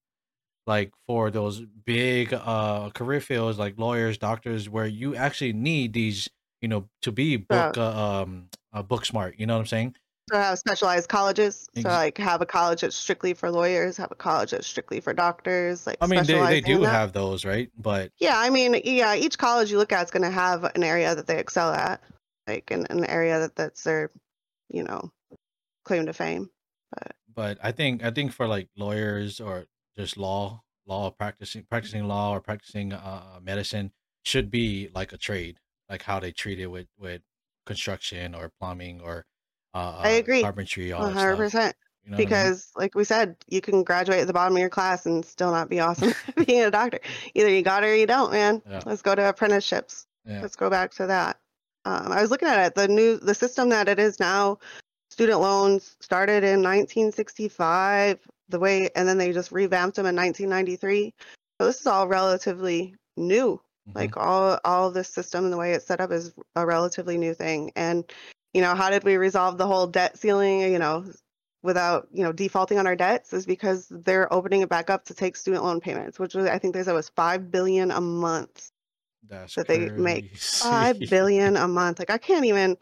like 0.66 0.93
for 1.07 1.30
those 1.30 1.62
big 1.84 2.32
uh 2.34 2.90
career 2.90 3.20
fields 3.20 3.59
like 3.59 3.78
lawyers, 3.78 4.18
doctors, 4.18 4.68
where 4.68 4.86
you 4.86 5.16
actually 5.16 5.55
need 5.55 5.93
these, 5.95 6.28
you 6.63 6.69
know, 6.69 6.89
to 7.03 7.13
be 7.13 7.37
book 7.37 7.77
uh, 7.77 8.23
um 8.23 8.49
uh, 8.73 8.83
book 8.83 9.05
smart. 9.05 9.35
You 9.39 9.47
know 9.47 9.55
what 9.55 9.61
I'm 9.61 9.67
saying? 9.67 9.97
So 10.31 10.39
have 10.39 10.59
specialized 10.59 11.09
colleges. 11.09 11.69
So 11.77 11.89
like 11.89 12.17
have 12.19 12.41
a 12.41 12.47
college 12.47 12.81
that's 12.81 12.97
strictly 12.97 13.35
for 13.35 13.51
lawyers, 13.51 13.97
have 13.97 14.13
a 14.13 14.15
college 14.15 14.53
that's 14.53 14.67
strictly 14.67 15.01
for 15.01 15.13
doctors. 15.13 15.87
Like 15.87 15.99
I 16.01 16.07
mean, 16.07 16.25
they, 16.25 16.41
they 16.47 16.61
do 16.61 16.83
have 16.83 17.13
those, 17.13 17.45
right? 17.45 17.69
But 17.77 18.13
Yeah, 18.19 18.39
I 18.39 18.49
mean, 18.49 18.81
yeah, 18.85 19.15
each 19.15 19.37
college 19.37 19.71
you 19.71 19.79
look 19.79 19.93
at 19.93 20.05
is 20.05 20.11
going 20.11 20.23
to 20.23 20.31
have 20.31 20.65
an 20.65 20.85
area 20.85 21.15
that 21.15 21.27
they 21.27 21.39
excel 21.39 21.73
at, 21.73 22.01
like 22.47 22.71
an, 22.71 22.87
an 22.89 23.05
area 23.05 23.41
that 23.41 23.57
that's 23.57 23.83
their, 23.83 24.11
you 24.71 24.85
know, 24.85 25.11
claim 25.85 26.07
to 26.07 26.13
fame. 26.13 26.49
But 26.93 27.17
but 27.35 27.59
I 27.63 27.73
think 27.73 28.05
I 28.05 28.11
think 28.11 28.33
for 28.33 28.47
like 28.47 28.69
lawyers 28.77 29.41
or 29.41 29.67
just 29.97 30.17
law 30.17 30.63
law 30.87 31.11
practicing 31.11 31.65
practicing 31.69 32.07
law 32.07 32.31
or 32.31 32.41
practicing 32.41 32.93
uh 32.93 33.41
medicine 33.43 33.93
should 34.25 34.51
be 34.51 34.89
like 34.95 35.13
a 35.13 35.17
trade, 35.19 35.59
like 35.93 36.03
how 36.03 36.18
they 36.18 36.32
treat 36.32 36.59
it 36.59 36.66
with 36.66 36.88
with 36.99 37.20
construction 37.66 38.34
or 38.34 38.51
plumbing 38.59 39.01
or 39.01 39.24
uh 39.74 40.01
I 40.01 40.09
agree, 40.12 40.43
carpentry, 40.43 40.90
all 40.93 41.03
One 41.03 41.12
that 41.14 41.20
hundred 41.20 41.34
stuff. 41.34 41.38
percent. 41.38 41.76
You 42.05 42.11
know 42.11 42.14
what 42.14 42.16
I 42.16 42.18
mean? 42.18 42.26
Because, 42.26 42.70
like 42.74 42.95
we 42.97 43.05
said, 43.05 43.36
you 43.47 43.61
can 43.61 43.84
graduate 43.84 44.20
at 44.20 44.26
the 44.26 44.32
bottom 44.32 44.57
of 44.57 44.61
your 44.61 44.68
class 44.70 45.07
and 45.07 45.24
still 45.24 45.53
not 45.53 45.68
be 45.68 45.78
awesome 45.78 46.12
being 46.47 46.62
a 46.62 46.70
doctor. 46.70 46.99
Either 47.34 47.49
you 47.49 47.62
got 47.62 47.84
it 47.84 47.88
or 47.88 47.95
you 47.95 48.07
don't, 48.07 48.32
man. 48.32 48.61
Yeah. 48.68 48.80
Let's 48.84 49.03
go 49.03 49.14
to 49.14 49.28
apprenticeships. 49.28 50.07
Yeah. 50.26 50.40
Let's 50.43 50.57
go 50.57 50.68
back 50.68 50.93
to 50.95 51.07
that. 51.07 51.38
Um, 51.84 52.11
I 52.11 52.20
was 52.20 52.30
looking 52.30 52.49
at 52.49 52.66
it. 52.66 52.74
The 52.74 52.88
new 52.88 53.18
the 53.18 53.34
system 53.34 53.68
that 53.68 53.88
it 53.88 54.01
is 54.01 54.18
now, 54.18 54.59
student 55.11 55.40
loans 55.40 55.97
started 56.01 56.43
in 56.43 56.61
1965. 56.62 58.18
The 58.49 58.59
way, 58.59 58.90
and 58.97 59.07
then 59.09 59.18
they 59.18 59.32
just 59.32 59.53
revamped 59.53 59.97
them 59.97 60.07
in 60.07 60.16
1993. 60.16 61.14
So 61.61 61.66
this 61.66 61.80
is 61.80 61.86
all 61.86 62.09
relatively 62.09 62.97
new. 63.16 63.61
Mhm. 63.89 63.95
Like 63.95 64.16
all 64.16 64.59
all 64.64 64.91
this 64.91 65.09
system 65.09 65.45
and 65.45 65.53
the 65.53 65.57
way 65.57 65.72
it's 65.72 65.87
set 65.87 66.01
up 66.01 66.12
is 66.12 66.35
a 66.57 66.66
relatively 66.66 67.18
new 67.18 67.35
thing. 67.35 67.72
And 67.76 68.05
you 68.55 68.61
know, 68.61 68.74
how 68.74 68.91
did 68.91 69.05
we 69.05 69.16
resolve 69.16 69.59
the 69.59 69.66
whole 69.66 69.87
debt 69.87 70.18
ceiling? 70.18 70.61
You 70.61 70.78
know, 70.78 71.05
without 71.62 72.09
you 72.12 72.22
know 72.22 72.33
defaulting 72.33 72.78
on 72.78 72.87
our 72.87 72.97
debts 72.97 73.33
is 73.33 73.47
because 73.47 73.89
they're 73.91 74.33
opening 74.33 74.61
it 74.62 74.68
back 74.68 74.91
up 74.91 75.05
to 75.07 75.14
take 75.14 75.37
student 75.37 75.64
loan 75.64 75.80
payments, 75.80 76.18
which 76.18 76.35
was, 76.35 76.47
I 76.47 76.59
think 76.59 76.74
they 76.74 76.83
said 76.83 76.93
was 76.93 77.09
five 77.11 77.51
billion 77.51 77.91
a 77.91 78.01
month 78.01 78.70
That's 79.28 79.55
that 79.55 79.68
they 79.68 79.89
make 79.91 80.37
five 80.37 80.99
billion 80.99 81.57
a 81.57 81.68
month. 81.68 81.99
Like 81.99 82.11
I 82.11 82.18
can't 82.18 82.45
even. 82.45 82.76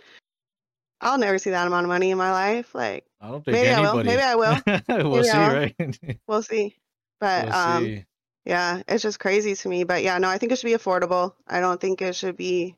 I'll 1.02 1.16
never 1.16 1.38
see 1.38 1.48
that 1.48 1.66
amount 1.66 1.84
of 1.84 1.88
money 1.88 2.10
in 2.10 2.18
my 2.18 2.30
life. 2.30 2.74
Like 2.74 3.06
I 3.22 3.28
don't 3.28 3.44
think 3.44 3.54
maybe 3.54 3.70
I 3.70 3.80
will. 3.80 4.04
Maybe 4.04 4.22
I 4.22 4.34
will. 4.34 4.60
we'll 4.88 5.12
Maybe 5.12 5.28
see, 5.28 5.30
I 5.30 5.48
will. 5.48 5.54
right? 5.54 6.18
We'll 6.26 6.42
see. 6.42 6.76
But 7.20 7.44
we'll 7.46 7.54
um, 7.54 7.84
see. 7.84 8.04
Yeah, 8.44 8.82
it's 8.88 9.02
just 9.02 9.20
crazy 9.20 9.54
to 9.54 9.68
me. 9.68 9.84
But 9.84 10.02
yeah, 10.02 10.18
no, 10.18 10.28
I 10.28 10.38
think 10.38 10.52
it 10.52 10.58
should 10.58 10.66
be 10.66 10.74
affordable. 10.74 11.34
I 11.46 11.60
don't 11.60 11.80
think 11.80 12.02
it 12.02 12.14
should 12.14 12.36
be. 12.36 12.76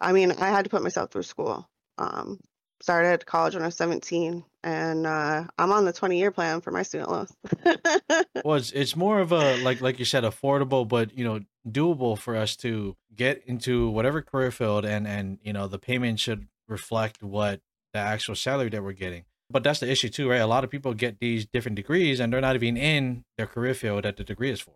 I 0.00 0.12
mean, 0.12 0.32
I 0.32 0.50
had 0.50 0.64
to 0.64 0.70
put 0.70 0.82
myself 0.82 1.10
through 1.10 1.24
school. 1.24 1.68
Um, 1.98 2.38
started 2.80 3.26
college 3.26 3.54
when 3.54 3.62
I 3.62 3.66
was 3.66 3.76
17, 3.76 4.44
and 4.62 5.06
uh, 5.06 5.44
I'm 5.58 5.72
on 5.72 5.84
the 5.84 5.92
20 5.92 6.18
year 6.18 6.30
plan 6.30 6.60
for 6.60 6.70
my 6.70 6.82
student 6.82 7.10
loans. 7.10 7.32
Well, 8.44 8.56
it's, 8.56 8.70
it's 8.70 8.96
more 8.96 9.18
of 9.18 9.32
a 9.32 9.56
like 9.62 9.80
like 9.80 9.98
you 9.98 10.04
said, 10.04 10.22
affordable, 10.22 10.86
but 10.86 11.16
you 11.18 11.24
know, 11.24 11.40
doable 11.68 12.16
for 12.16 12.36
us 12.36 12.56
to 12.56 12.96
get 13.14 13.42
into 13.46 13.90
whatever 13.90 14.22
career 14.22 14.50
field, 14.50 14.84
and 14.84 15.06
and 15.06 15.38
you 15.42 15.52
know, 15.52 15.66
the 15.66 15.78
payment 15.78 16.20
should 16.20 16.46
reflect 16.68 17.22
what 17.22 17.60
the 17.92 17.98
actual 17.98 18.36
salary 18.36 18.70
that 18.70 18.82
we're 18.82 18.92
getting. 18.92 19.24
But 19.50 19.62
that's 19.64 19.80
the 19.80 19.90
issue 19.90 20.08
too, 20.08 20.28
right? 20.28 20.40
A 20.40 20.46
lot 20.46 20.64
of 20.64 20.70
people 20.70 20.92
get 20.94 21.20
these 21.20 21.46
different 21.46 21.76
degrees, 21.76 22.20
and 22.20 22.32
they're 22.32 22.40
not 22.40 22.54
even 22.54 22.76
in 22.76 23.24
their 23.38 23.46
career 23.46 23.74
field 23.74 24.04
that 24.04 24.16
the 24.16 24.24
degree 24.24 24.50
is 24.50 24.60
for. 24.60 24.74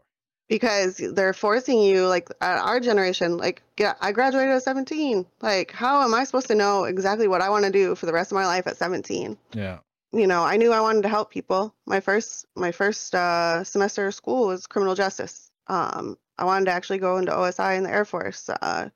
because 0.49 0.97
they're 1.14 1.33
forcing 1.33 1.81
you 1.81 2.07
like 2.07 2.29
our 2.41 2.81
generation 2.81 3.37
like 3.37 3.62
yeah 3.79 3.95
i 4.01 4.12
graduated 4.12 4.53
at 4.55 4.62
17 4.62 5.25
like 5.41 5.70
how 5.70 6.03
am 6.03 6.12
i 6.14 6.25
supposed 6.25 6.49
to 6.49 6.55
know 6.55 6.85
exactly 6.85 7.29
what 7.29 7.41
i 7.41 7.49
want 7.49 7.64
to 7.64 7.70
do 7.70 7.95
for 7.95 8.07
the 8.07 8.12
rest 8.12 8.33
of 8.33 8.37
my 8.37 8.45
life 8.45 8.66
at 8.66 8.77
17 8.77 9.39
Yeah, 9.55 9.79
you 10.12 10.27
know 10.27 10.43
i 10.43 10.57
knew 10.57 10.73
i 10.73 10.81
wanted 10.81 11.03
to 11.03 11.09
help 11.09 11.31
people. 11.31 11.73
My 11.87 12.01
first 12.01 12.47
my 12.57 12.73
first 12.73 13.14
uh, 13.14 13.62
semester 13.64 14.07
of 14.09 14.14
school 14.14 14.47
was 14.49 14.66
criminal 14.66 14.95
justice. 14.95 15.51
Um, 15.68 16.18
i 16.39 16.45
wanted 16.45 16.66
to 16.66 16.73
actually 16.73 16.99
go 16.99 17.16
into 17.18 17.33
osi 17.33 17.77
in 17.79 17.85
the 17.85 17.91
air 17.91 18.05
force. 18.05 18.49
Uh, 18.51 18.89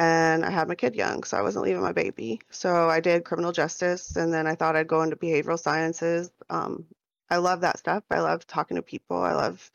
and 0.00 0.46
i 0.46 0.50
had 0.50 0.66
my 0.66 0.74
kid 0.74 0.96
young 0.96 1.22
so 1.22 1.36
i 1.36 1.42
wasn't 1.42 1.64
leaving 1.64 1.82
my 1.82 1.92
baby 1.92 2.40
so 2.50 2.88
i 2.88 2.98
did 2.98 3.24
criminal 3.24 3.52
justice 3.52 4.16
and 4.16 4.32
then 4.32 4.46
i 4.46 4.54
thought 4.54 4.74
i'd 4.74 4.88
go 4.88 5.02
into 5.02 5.14
behavioral 5.14 5.58
sciences 5.58 6.30
um, 6.48 6.84
i 7.28 7.36
love 7.36 7.60
that 7.60 7.78
stuff 7.78 8.02
i 8.10 8.18
love 8.18 8.46
talking 8.46 8.76
to 8.76 8.82
people 8.82 9.22
i 9.22 9.32
love 9.32 9.70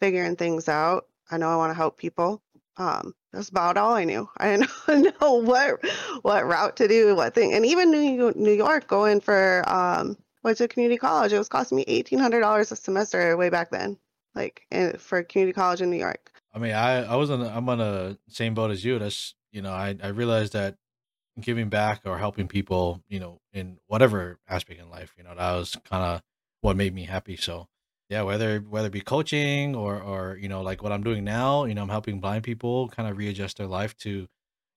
figuring 0.00 0.34
things 0.34 0.68
out 0.68 1.06
i 1.30 1.38
know 1.38 1.48
i 1.48 1.56
want 1.56 1.70
to 1.70 1.74
help 1.74 1.96
people 1.96 2.42
um, 2.78 3.12
that's 3.32 3.48
about 3.48 3.76
all 3.76 3.94
I 3.94 4.04
knew. 4.04 4.28
I 4.38 4.56
didn't 4.86 5.20
know 5.20 5.34
what 5.34 5.84
what 6.22 6.46
route 6.46 6.76
to 6.76 6.88
do, 6.88 7.14
what 7.16 7.34
thing, 7.34 7.52
and 7.52 7.66
even 7.66 7.90
New 7.90 8.32
New 8.34 8.52
York 8.52 8.86
going 8.86 9.20
for 9.20 9.64
um, 9.66 10.16
went 10.44 10.58
to 10.58 10.68
community 10.68 10.96
college. 10.96 11.32
It 11.32 11.38
was 11.38 11.48
costing 11.48 11.76
me 11.76 11.84
eighteen 11.88 12.20
hundred 12.20 12.40
dollars 12.40 12.70
a 12.70 12.76
semester 12.76 13.36
way 13.36 13.50
back 13.50 13.70
then, 13.70 13.98
like 14.34 14.62
in, 14.70 14.96
for 14.96 15.22
community 15.24 15.54
college 15.54 15.82
in 15.82 15.90
New 15.90 15.98
York. 15.98 16.30
I 16.54 16.58
mean, 16.58 16.72
I 16.72 17.04
I 17.04 17.16
was 17.16 17.30
on 17.30 17.42
I'm 17.42 17.68
on 17.68 17.78
the 17.78 18.16
same 18.28 18.54
boat 18.54 18.70
as 18.70 18.84
you. 18.84 18.98
That's 18.98 19.34
you 19.58 19.62
know, 19.62 19.72
I 19.72 19.96
I 20.00 20.08
realized 20.08 20.52
that 20.52 20.76
giving 21.40 21.68
back 21.68 22.02
or 22.04 22.16
helping 22.16 22.46
people, 22.46 23.02
you 23.08 23.18
know, 23.18 23.40
in 23.52 23.78
whatever 23.88 24.38
aspect 24.48 24.80
in 24.80 24.88
life, 24.88 25.12
you 25.18 25.24
know, 25.24 25.34
that 25.34 25.52
was 25.56 25.76
kind 25.90 26.04
of 26.04 26.22
what 26.60 26.76
made 26.76 26.94
me 26.94 27.02
happy. 27.02 27.34
So 27.34 27.66
yeah, 28.08 28.22
whether 28.22 28.60
whether 28.60 28.86
it 28.86 28.92
be 28.92 29.00
coaching 29.00 29.74
or 29.74 30.00
or 30.00 30.38
you 30.40 30.48
know, 30.48 30.62
like 30.62 30.80
what 30.80 30.92
I'm 30.92 31.02
doing 31.02 31.24
now, 31.24 31.64
you 31.64 31.74
know, 31.74 31.82
I'm 31.82 31.88
helping 31.88 32.20
blind 32.20 32.44
people 32.44 32.88
kind 32.90 33.08
of 33.08 33.18
readjust 33.18 33.56
their 33.58 33.66
life 33.66 33.96
to, 33.98 34.28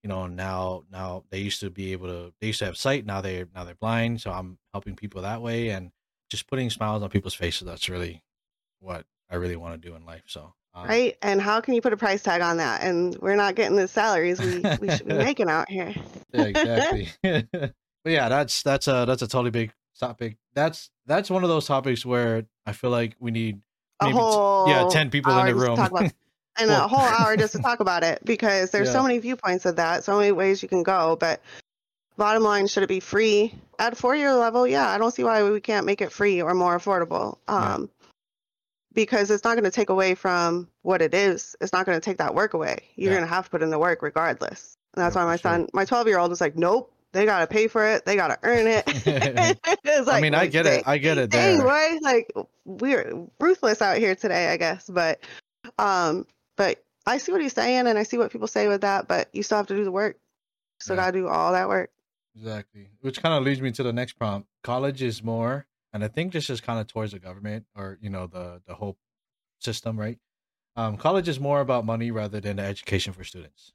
you 0.01 0.09
know, 0.09 0.25
now 0.25 0.83
now 0.91 1.25
they 1.29 1.41
used 1.41 1.59
to 1.59 1.69
be 1.69 1.91
able 1.91 2.07
to 2.07 2.33
they 2.41 2.47
used 2.47 2.59
to 2.59 2.65
have 2.65 2.77
sight, 2.77 3.05
now 3.05 3.21
they 3.21 3.45
now 3.53 3.63
they're 3.63 3.75
blind. 3.75 4.21
So 4.21 4.31
I'm 4.31 4.57
helping 4.73 4.95
people 4.95 5.21
that 5.21 5.43
way 5.43 5.69
and 5.69 5.91
just 6.31 6.47
putting 6.47 6.71
smiles 6.71 7.03
on 7.03 7.09
people's 7.11 7.35
faces. 7.35 7.67
That's 7.67 7.87
really 7.87 8.23
what 8.79 9.05
I 9.31 9.35
really 9.37 9.55
want 9.55 9.81
to 9.81 9.89
do 9.89 9.95
in 9.95 10.05
life. 10.05 10.23
So 10.27 10.53
um, 10.73 10.87
Right? 10.87 11.17
And 11.21 11.41
how 11.41 11.61
can 11.61 11.73
you 11.73 11.81
put 11.81 11.93
a 11.93 11.97
price 11.97 12.21
tag 12.21 12.41
on 12.41 12.57
that? 12.57 12.83
And 12.83 13.17
we're 13.17 13.35
not 13.35 13.55
getting 13.55 13.75
the 13.77 13.87
salaries 13.87 14.39
we, 14.39 14.59
we 14.79 14.89
should 14.95 15.07
be 15.07 15.13
making 15.15 15.49
out 15.49 15.69
here. 15.69 15.93
Yeah, 16.33 16.43
exactly. 16.43 17.09
but 17.51 17.73
yeah, 18.05 18.29
that's 18.29 18.63
that's 18.63 18.87
a 18.87 19.03
that's 19.05 19.21
a 19.21 19.27
totally 19.27 19.51
big 19.51 19.73
topic. 19.99 20.37
That's 20.53 20.89
that's 21.05 21.29
one 21.29 21.43
of 21.43 21.49
those 21.49 21.67
topics 21.67 22.05
where 22.05 22.45
I 22.65 22.71
feel 22.71 22.89
like 22.89 23.15
we 23.19 23.31
need 23.31 23.59
A 23.99 24.05
maybe 24.05 24.17
t- 24.17 24.71
yeah 24.71 24.87
ten 24.89 25.09
people 25.09 25.37
in 25.37 25.45
the 25.47 25.55
room. 25.55 25.77
and 26.57 26.69
Well- 26.69 26.85
a 26.85 26.87
whole 26.87 26.99
hour 27.01 27.35
just 27.35 27.51
to 27.53 27.59
talk 27.61 27.81
about 27.81 28.03
it 28.03 28.23
because 28.23 28.71
there's 28.71 28.87
Yeah. 28.87 28.93
so 28.93 29.03
many 29.03 29.19
viewpoints 29.19 29.65
of 29.65 29.75
that, 29.75 30.05
so 30.05 30.17
many 30.17 30.31
ways 30.31 30.63
you 30.63 30.69
can 30.69 30.83
go. 30.83 31.17
But 31.19 31.41
bottom 32.15 32.43
line, 32.43 32.67
should 32.67 32.83
it 32.83 32.89
be 32.89 33.01
free 33.01 33.53
at 33.77 33.91
a 33.93 33.95
four 33.97 34.15
year 34.15 34.33
level? 34.33 34.65
Yeah, 34.65 34.87
I 34.87 34.97
don't 34.97 35.11
see 35.13 35.25
why 35.25 35.43
we 35.49 35.59
can't 35.59 35.85
make 35.85 35.99
it 36.01 36.13
free 36.13 36.41
or 36.41 36.53
more 36.53 36.77
affordable. 36.77 37.37
Yeah. 37.49 37.77
Because 38.93 39.31
it's 39.31 39.43
not 39.43 39.53
going 39.55 39.63
to 39.63 39.71
take 39.71 39.89
away 39.89 40.15
from 40.15 40.67
what 40.81 41.01
it 41.01 41.13
is. 41.13 41.55
It's 41.61 41.71
not 41.71 41.85
going 41.85 41.99
to 41.99 42.03
take 42.03 42.17
that 42.17 42.35
work 42.35 42.53
away. 42.53 42.79
You're 42.95 43.11
Yeah. 43.11 43.19
going 43.19 43.27
to 43.29 43.33
have 43.33 43.45
to 43.45 43.51
put 43.51 43.61
in 43.63 43.69
the 43.69 43.79
work 43.79 44.01
regardless. 44.01 44.75
And 44.95 45.03
that's 45.03 45.15
why 45.15 45.23
my 45.23 45.37
sure. 45.37 45.51
son, 45.51 45.69
my 45.73 45.85
12 45.85 46.07
year 46.07 46.19
old, 46.19 46.31
is 46.33 46.41
like, 46.41 46.57
nope, 46.57 46.91
they 47.13 47.25
got 47.25 47.39
to 47.39 47.47
pay 47.47 47.67
for 47.67 47.85
it. 47.87 48.05
They 48.05 48.15
got 48.17 48.27
to 48.27 48.39
earn 48.43 48.67
it. 48.67 48.83
It's 49.83 50.07
I 50.09 50.19
mean, 50.21 50.33
I 50.35 50.47
get 50.47 50.63
dang- 50.63 50.79
it. 50.79 50.87
I 50.87 50.97
get 50.97 51.17
it 51.17 51.29
dang, 51.29 51.59
there. 51.59 51.67
boy, 51.67 51.97
like 52.01 52.31
we're 52.65 53.27
ruthless 53.39 53.81
out 53.81 53.97
here 53.97 54.15
today, 54.15 54.49
I 54.49 54.57
guess. 54.57 54.89
But, 54.89 55.21
um, 55.79 56.25
but 56.57 56.83
I 57.05 57.17
see 57.17 57.31
what 57.31 57.41
he's 57.41 57.53
saying, 57.53 57.87
and 57.87 57.97
I 57.97 58.03
see 58.03 58.17
what 58.17 58.31
people 58.31 58.47
say 58.47 58.67
with 58.67 58.81
that. 58.81 59.07
But 59.07 59.29
you 59.33 59.43
still 59.43 59.57
have 59.57 59.67
to 59.67 59.75
do 59.75 59.83
the 59.83 59.91
work. 59.91 60.17
Still 60.81 60.95
Yeah. 60.97 61.03
got 61.03 61.11
to 61.11 61.19
do 61.19 61.27
all 61.27 61.51
that 61.53 61.67
work. 61.69 61.91
Exactly. 62.35 62.89
Which 63.01 63.21
kind 63.21 63.35
of 63.35 63.43
leads 63.43 63.61
me 63.61 63.71
to 63.71 63.83
the 63.83 63.93
next 63.93 64.13
prompt. 64.13 64.47
College 64.63 65.01
is 65.01 65.21
more, 65.23 65.65
and 65.93 66.03
I 66.03 66.07
think 66.07 66.33
this 66.33 66.49
is 66.49 66.61
kind 66.61 66.79
of 66.79 66.87
towards 66.87 67.11
the 67.11 67.19
government 67.19 67.65
or 67.75 67.97
you 68.01 68.09
know 68.09 68.27
the 68.27 68.61
the 68.65 68.75
whole 68.75 68.97
system, 69.59 69.99
right? 69.99 70.17
Um, 70.75 70.97
college 70.97 71.27
is 71.27 71.39
more 71.39 71.59
about 71.61 71.85
money 71.85 72.11
rather 72.11 72.39
than 72.39 72.59
education 72.59 73.13
for 73.13 73.23
students. 73.23 73.73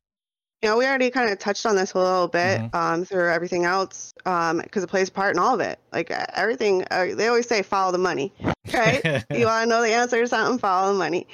You 0.63 0.71
know, 0.71 0.79
we 0.79 0.87
already 0.87 1.11
kind 1.11 1.31
of 1.31 1.39
touched 1.39 1.67
on 1.67 1.77
this 1.77 1.93
a 1.93 1.99
little 1.99 2.29
bit 2.29 2.61
Mhm. 2.61 2.75
um, 2.75 3.05
through 3.05 3.31
everything 3.31 3.67
else 3.67 4.15
because 4.17 4.83
it 4.83 4.89
plays 4.89 5.11
a 5.11 5.13
part 5.13 5.37
in 5.37 5.39
all 5.39 5.55
of 5.55 5.61
it. 5.61 5.79
Like 5.93 6.11
uh, 6.11 6.25
everything, 6.35 6.85
uh, 6.91 7.15
they 7.15 7.29
always 7.29 7.47
say 7.47 7.63
follow 7.63 7.93
the 7.93 7.99
money, 7.99 8.33
right? 8.75 9.05
you 9.31 9.45
want 9.47 9.65
to 9.65 9.69
know 9.69 9.83
the 9.83 9.93
answer 9.93 10.19
to 10.23 10.27
something, 10.27 10.59
follow 10.59 10.93
the 10.95 10.99
money. 10.99 11.29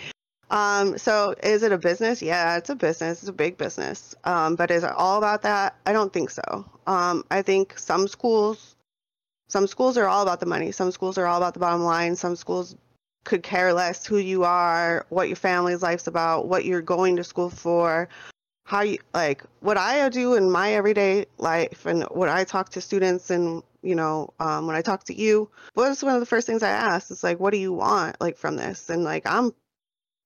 Um, 0.50 0.98
so 0.98 1.34
is 1.42 1.62
it 1.62 1.70
a 1.72 1.78
business? 1.78 2.20
Yeah, 2.20 2.56
it's 2.56 2.68
a 2.68 2.74
business. 2.74 3.20
It's 3.20 3.28
a 3.28 3.32
big 3.32 3.56
business. 3.56 4.14
Um, 4.24 4.56
but 4.56 4.70
is 4.72 4.82
it 4.82 4.90
all 4.90 5.16
about 5.16 5.42
that? 5.42 5.76
I 5.86 5.92
don't 5.92 6.12
think 6.12 6.28
so. 6.28 6.66
Um, 6.86 7.24
I 7.30 7.40
think 7.40 7.78
some 7.78 8.06
schools, 8.08 8.74
some 9.52 9.66
schools 9.66 9.98
are 9.98 10.08
all 10.08 10.22
about 10.22 10.40
the 10.40 10.46
money. 10.46 10.72
Some 10.72 10.90
schools 10.90 11.18
are 11.18 11.26
all 11.26 11.36
about 11.36 11.52
the 11.52 11.60
bottom 11.60 11.84
line. 11.84 12.16
Some 12.16 12.36
schools 12.36 12.74
could 13.24 13.42
care 13.42 13.74
less 13.74 14.06
who 14.06 14.16
you 14.16 14.44
are, 14.44 15.04
what 15.10 15.28
your 15.28 15.36
family's 15.36 15.82
life's 15.82 16.06
about, 16.06 16.48
what 16.48 16.64
you're 16.64 16.80
going 16.80 17.16
to 17.16 17.24
school 17.24 17.50
for, 17.50 18.08
how 18.64 18.80
you 18.80 18.96
like 19.12 19.42
what 19.60 19.76
I 19.76 20.08
do 20.08 20.36
in 20.36 20.50
my 20.50 20.72
everyday 20.72 21.26
life 21.36 21.84
and 21.84 22.04
what 22.04 22.30
I 22.30 22.44
talk 22.44 22.70
to 22.70 22.80
students 22.80 23.28
and 23.28 23.62
you 23.82 23.94
know 23.94 24.32
um, 24.40 24.66
when 24.66 24.74
I 24.74 24.80
talk 24.80 25.04
to 25.04 25.14
you. 25.14 25.50
What's 25.74 26.02
one 26.02 26.14
of 26.14 26.20
the 26.20 26.32
first 26.34 26.46
things 26.46 26.62
I 26.62 26.70
ask? 26.70 27.10
Is 27.10 27.22
like, 27.22 27.38
what 27.38 27.52
do 27.52 27.58
you 27.58 27.74
want 27.74 28.18
like 28.22 28.38
from 28.38 28.56
this? 28.56 28.88
And 28.88 29.04
like 29.04 29.26
I'm 29.26 29.52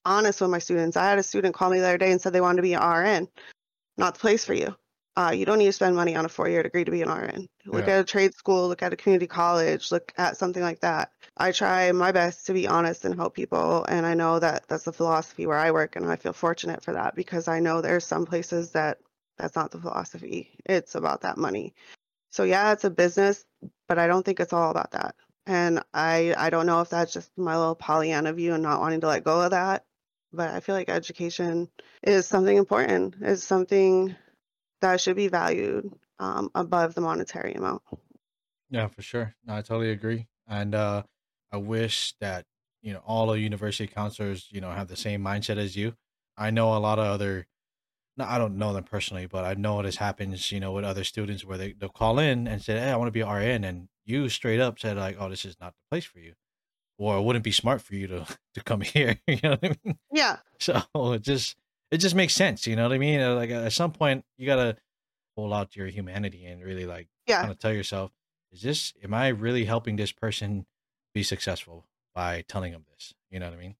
honest 0.05 0.41
with 0.41 0.51
my 0.51 0.61
students. 0.61 0.97
I 0.97 1.11
had 1.11 1.19
a 1.19 1.25
student 1.25 1.53
call 1.53 1.71
me 1.71 1.81
the 1.81 1.89
other 1.89 1.99
day 1.99 2.13
and 2.13 2.21
said 2.21 2.33
they 2.33 2.41
wanted 2.41 2.59
to 2.59 2.63
be 2.63 2.75
an 2.75 2.89
RN. 2.89 3.29
Not 3.99 4.15
the 4.15 4.21
place 4.21 4.45
for 4.45 4.55
you. 4.55 4.77
Uh, 5.17 5.33
you 5.35 5.47
don't 5.47 5.59
need 5.59 5.67
to 5.67 5.73
spend 5.73 5.97
money 5.97 6.15
on 6.15 6.27
a 6.27 6.29
four-year 6.29 6.63
degree 6.63 6.85
to 6.85 6.91
be 6.91 7.01
an 7.03 7.09
RN. 7.09 7.49
Look 7.65 7.87
Yeah. 7.87 7.95
at 7.95 8.01
a 8.01 8.05
trade 8.05 8.35
school. 8.35 8.69
Look 8.69 8.83
at 8.83 8.93
a 8.93 8.97
community 8.97 9.27
college. 9.27 9.91
Look 9.91 10.13
at 10.19 10.37
something 10.37 10.63
like 10.63 10.81
that. 10.81 11.11
I 11.37 11.53
try 11.53 11.91
my 11.93 12.13
best 12.13 12.47
to 12.47 12.53
be 12.53 12.67
honest 12.69 13.05
and 13.05 13.15
help 13.15 13.35
people, 13.35 13.85
and 13.89 14.05
I 14.05 14.15
know 14.15 14.39
that 14.39 14.69
that's 14.69 14.85
the 14.85 14.93
philosophy 14.93 15.47
where 15.47 15.59
I 15.59 15.71
work, 15.71 15.97
and 15.97 16.07
I 16.07 16.17
feel 16.17 16.33
fortunate 16.35 16.83
for 16.83 16.93
that 16.93 17.15
because 17.15 17.49
I 17.49 17.61
know 17.61 17.81
there's 17.81 18.05
some 18.05 18.27
places 18.27 18.73
that 18.73 18.99
that's 19.39 19.57
not 19.57 19.71
the 19.71 19.81
philosophy. 19.81 20.51
It's 20.65 20.95
about 20.95 21.23
that 21.23 21.39
money. 21.39 21.75
So 22.31 22.45
yeah, 22.45 22.73
it's 22.73 22.85
a 22.85 22.91
business, 22.91 23.45
but 23.89 23.99
I 23.99 24.07
don't 24.07 24.25
think 24.25 24.41
it's 24.41 24.53
all 24.53 24.71
about 24.71 24.91
that. 24.93 25.15
And 25.47 25.83
I 25.95 26.35
I 26.37 26.51
don't 26.51 26.67
know 26.67 26.81
if 26.83 26.91
that's 26.91 27.13
just 27.13 27.31
my 27.37 27.57
little 27.57 27.75
Pollyanna 27.75 28.33
view 28.35 28.53
and 28.55 28.63
not 28.63 28.81
wanting 28.81 29.01
to 29.01 29.07
let 29.07 29.25
go 29.25 29.41
of 29.41 29.53
that. 29.53 29.85
But 30.33 30.51
I 30.51 30.61
feel 30.61 30.75
like 30.75 30.91
education 30.91 31.71
is 32.03 32.27
something 32.27 32.57
important. 32.57 33.15
Is 33.23 33.45
something 33.45 34.15
that 34.81 35.01
should 35.01 35.17
be 35.17 35.29
valued 35.29 35.93
um, 36.19 36.51
above 36.55 36.95
the 36.95 37.01
monetary 37.01 37.55
amount. 37.55 37.83
Yeah, 38.71 38.89
for 38.89 39.03
sure. 39.03 39.35
No, 39.45 39.55
I 39.55 39.63
totally 39.63 39.91
agree. 39.91 40.27
And 40.49 40.75
uh 40.75 41.03
I 41.53 41.59
wish 41.59 42.15
that, 42.21 42.45
you 42.83 42.93
know, 42.93 43.01
all 43.07 43.29
the 43.29 43.39
university 43.39 43.87
counselors, 43.87 44.49
you 44.51 44.61
know, 44.61 44.71
have 44.71 44.89
the 44.89 44.97
same 44.97 45.23
mindset 45.23 45.59
as 45.59 45.77
you. 45.77 45.95
I 46.37 46.51
know 46.51 46.77
a 46.77 46.79
lot 46.79 46.99
of 46.99 47.07
other 47.07 47.47
no, 48.17 48.25
I 48.25 48.39
don't 48.39 48.57
know 48.57 48.73
them 48.73 48.85
personally, 48.85 49.27
but 49.27 49.45
I 49.45 49.55
know 49.55 49.83
this 49.83 49.97
happens, 49.97 50.51
you 50.51 50.59
know, 50.59 50.73
with 50.73 50.85
other 50.85 51.05
students 51.05 51.45
where 51.45 51.59
they, 51.59 51.73
they'll 51.73 51.91
call 51.91 52.19
in 52.19 52.47
and 52.49 52.63
say, 52.63 52.79
Hey, 52.79 52.91
I 52.91 52.97
want 52.97 53.09
to 53.09 53.13
be 53.13 53.23
RN 53.23 53.65
and 53.65 53.89
you 54.05 54.29
straight 54.29 54.61
up 54.61 54.79
said 54.79 54.97
like, 54.97 55.17
Oh, 55.19 55.29
this 55.29 55.45
is 55.45 55.57
not 55.61 55.75
the 55.75 55.83
place 55.91 56.05
for 56.05 56.19
you. 56.19 56.35
Or 56.99 57.19
it 57.19 57.23
wouldn't 57.23 57.45
be 57.45 57.53
smart 57.53 57.83
for 57.83 57.95
you 57.95 58.07
to 58.09 58.27
to 58.55 58.63
come 58.63 58.81
here. 58.95 59.21
you 59.27 59.39
know 59.43 59.51
what 59.51 59.65
I 59.65 59.77
mean? 59.85 59.99
Yeah, 60.13 60.39
So 60.59 60.83
it 61.13 61.23
just 61.23 61.57
it 61.91 61.99
just 61.99 62.15
makes 62.15 62.35
sense, 62.35 62.67
you 62.67 62.77
know 62.77 62.83
what 62.85 62.93
I 62.93 62.99
mean? 62.99 63.21
Uh, 63.21 63.35
Like 63.35 63.51
at 63.51 63.73
some 63.73 63.93
point 63.93 64.25
you 64.37 64.47
gotta 64.47 64.77
pull 65.37 65.53
out 65.53 65.71
to 65.73 65.79
your 65.79 65.89
humanity 65.89 66.45
and 66.47 66.63
really 66.63 66.87
like 66.87 67.09
yeah, 67.27 67.41
kind 67.41 67.53
of 67.53 67.59
tell 67.59 67.73
yourself, 67.73 68.13
is 68.53 68.63
this 68.63 68.93
am 69.03 69.15
I 69.15 69.29
really 69.29 69.65
helping 69.65 69.97
this 69.97 70.13
person 70.13 70.67
be 71.15 71.23
successful 71.23 71.87
by 72.15 72.45
telling 72.49 72.73
them 72.73 72.85
this? 72.93 73.15
You 73.31 73.41
know 73.41 73.47
what 73.47 73.59
I 73.59 73.61
mean? 73.61 73.77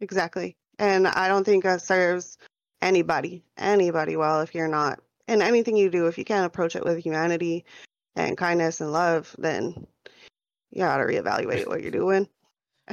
exactly. 0.00 0.56
And 0.78 1.08
I 1.08 1.26
don't 1.28 1.44
think 1.44 1.64
that 1.64 1.82
serves 1.82 2.38
anybody, 2.80 3.42
anybody 3.56 4.16
well 4.16 4.40
if 4.40 4.54
you're 4.54 4.68
not. 4.68 5.00
And 5.26 5.42
anything 5.42 5.76
you 5.76 5.90
do, 5.90 6.06
if 6.06 6.16
you 6.16 6.24
can't 6.24 6.46
approach 6.46 6.76
it 6.76 6.84
with 6.84 6.98
humanity 6.98 7.64
and 8.16 8.38
kindness 8.38 8.80
and 8.80 8.92
love, 8.92 9.34
then 9.38 9.86
you 10.70 10.78
got 10.82 10.98
to 10.98 11.04
reevaluate 11.04 11.66
what 11.66 11.82
you're 11.82 11.90
doing. 11.90 12.28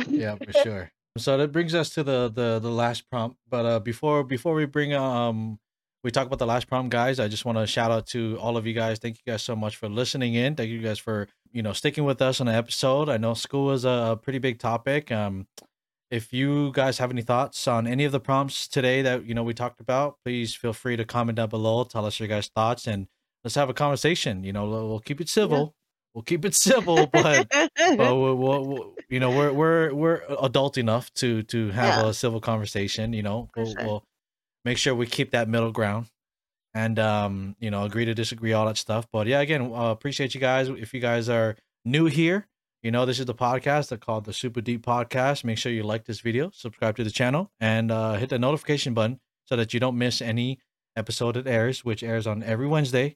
Yeah, 0.09 0.35
for 0.35 0.51
sure. 0.51 0.91
So 1.17 1.37
that 1.37 1.51
brings 1.51 1.73
us 1.73 1.89
to 1.91 2.03
the 2.03 2.29
the 2.33 2.59
the 2.59 2.69
last 2.71 3.09
prompt. 3.09 3.37
But 3.49 3.65
uh 3.65 3.79
before 3.79 4.23
before 4.23 4.53
we 4.55 4.65
bring 4.65 4.93
um 4.93 5.59
we 6.03 6.11
talk 6.11 6.27
about 6.27 6.39
the 6.39 6.45
last 6.45 6.67
prompt, 6.67 6.91
guys, 6.91 7.19
I 7.19 7.27
just 7.27 7.45
want 7.45 7.57
to 7.57 7.65
shout 7.65 7.89
out 7.89 8.05
to 8.07 8.37
all 8.39 8.57
of 8.57 8.67
you 8.67 8.73
guys. 8.73 8.99
Thank 8.99 9.17
you 9.17 9.31
guys 9.31 9.41
so 9.41 9.55
much 9.55 9.75
for 9.77 9.89
listening 9.89 10.35
in. 10.35 10.55
Thank 10.55 10.69
you 10.69 10.81
guys 10.81 10.99
for 10.99 11.27
you 11.51 11.61
know 11.63 11.73
sticking 11.73 12.03
with 12.03 12.21
us 12.21 12.39
on 12.41 12.47
the 12.47 12.53
episode. 12.53 13.09
I 13.09 13.17
know 13.17 13.33
school 13.33 13.71
is 13.71 13.85
a 13.85 14.19
pretty 14.21 14.39
big 14.39 14.59
topic. 14.59 15.11
Um, 15.11 15.47
if 16.11 16.31
you 16.33 16.71
guys 16.73 16.97
have 16.99 17.09
any 17.11 17.23
thoughts 17.23 17.67
on 17.67 17.87
any 17.87 18.03
of 18.05 18.11
the 18.11 18.19
prompts 18.19 18.67
today 18.67 19.01
that 19.01 19.25
you 19.25 19.33
know 19.33 19.43
we 19.43 19.53
talked 19.53 19.79
about, 19.79 20.17
please 20.23 20.53
feel 20.53 20.73
free 20.73 20.95
to 20.97 21.05
comment 21.05 21.37
down 21.37 21.49
below. 21.49 21.83
Tell 21.85 22.05
us 22.05 22.19
your 22.19 22.27
guys' 22.27 22.47
thoughts 22.49 22.87
and 22.87 23.07
let's 23.43 23.55
have 23.55 23.69
a 23.69 23.73
conversation. 23.73 24.43
You 24.43 24.53
know, 24.53 24.69
we'll 24.69 24.99
keep 24.99 25.19
it 25.21 25.29
civil. 25.29 25.75
We'll 26.13 26.23
keep 26.23 26.45
it 26.45 26.53
civil, 26.67 27.07
but 27.07 27.47
well, 27.97 28.21
we'll, 28.21 28.35
we'll, 28.35 28.65
we'll- 28.67 28.94
you 29.09 29.19
know, 29.19 29.29
we're 29.31 29.53
we're 29.53 29.93
we're 29.93 30.21
adult 30.41 30.77
enough 30.77 31.13
to 31.15 31.43
to 31.43 31.69
have 31.71 32.03
Yeah. 32.03 32.09
a 32.09 32.13
civil 32.13 32.39
conversation. 32.41 33.13
You 33.13 33.23
know, 33.23 33.49
we'll, 33.55 33.65
sure. 33.73 33.83
we'll 33.85 34.03
make 34.63 34.77
sure 34.77 34.93
we 34.95 35.07
keep 35.07 35.31
that 35.31 35.47
middle 35.47 35.71
ground, 35.71 36.07
and 36.73 36.97
um, 36.99 37.55
you 37.59 37.69
know, 37.71 37.83
agree 37.83 38.05
to 38.05 38.13
disagree, 38.13 38.53
all 38.53 38.65
that 38.65 38.77
stuff. 38.77 39.07
But 39.11 39.27
yeah, 39.27 39.41
again, 39.41 39.71
uh, 39.73 39.91
appreciate 39.91 40.33
you 40.33 40.41
guys. 40.41 40.69
If 40.69 40.93
you 40.93 40.99
guys 40.99 41.29
are 41.29 41.55
new 41.83 42.05
here, 42.05 42.47
you 42.81 42.91
know, 42.91 43.05
this 43.05 43.19
is 43.19 43.25
the 43.25 43.35
podcast 43.35 43.97
called 43.99 44.25
the 44.25 44.33
Super 44.33 44.61
Deep 44.61 44.85
Podcast. 44.85 45.43
Make 45.43 45.57
sure 45.57 45.71
you 45.71 45.83
like 45.83 46.05
this 46.05 46.19
video, 46.21 46.49
subscribe 46.53 46.95
to 46.97 47.03
the 47.03 47.11
channel, 47.11 47.51
and 47.59 47.91
uh, 47.91 48.13
hit 48.13 48.29
the 48.29 48.39
notification 48.39 48.93
button 48.93 49.19
so 49.45 49.55
that 49.55 49.73
you 49.73 49.79
don't 49.79 49.97
miss 49.97 50.21
any 50.21 50.59
episode 50.95 51.33
that 51.35 51.45
airs, 51.47 51.83
which 51.85 52.01
airs 52.03 52.25
on 52.25 52.41
every 52.41 52.67
Wednesday. 52.67 53.15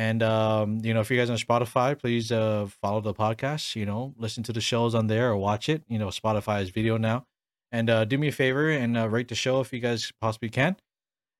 And 0.00 0.22
um, 0.22 0.78
you 0.82 0.94
know, 0.94 1.00
if 1.00 1.10
you 1.10 1.18
guys 1.18 1.28
on 1.28 1.36
Spotify, 1.36 1.96
please 1.96 2.32
uh 2.32 2.68
follow 2.80 3.02
the 3.02 3.12
podcast. 3.12 3.76
You 3.76 3.84
know, 3.84 4.14
listen 4.16 4.42
to 4.44 4.52
the 4.52 4.60
shows 4.62 4.94
on 4.94 5.08
there 5.08 5.28
or 5.28 5.36
watch 5.36 5.68
it. 5.68 5.82
You 5.88 5.98
know, 5.98 6.06
Spotify 6.06 6.62
is 6.62 6.70
video 6.70 6.96
now. 6.96 7.26
And 7.70 7.90
uh, 7.90 8.06
do 8.06 8.16
me 8.16 8.28
a 8.28 8.32
favor 8.32 8.70
and 8.70 8.96
uh, 8.96 9.10
rate 9.10 9.28
the 9.28 9.34
show 9.34 9.60
if 9.60 9.74
you 9.74 9.78
guys 9.78 10.10
possibly 10.18 10.48
can. 10.48 10.76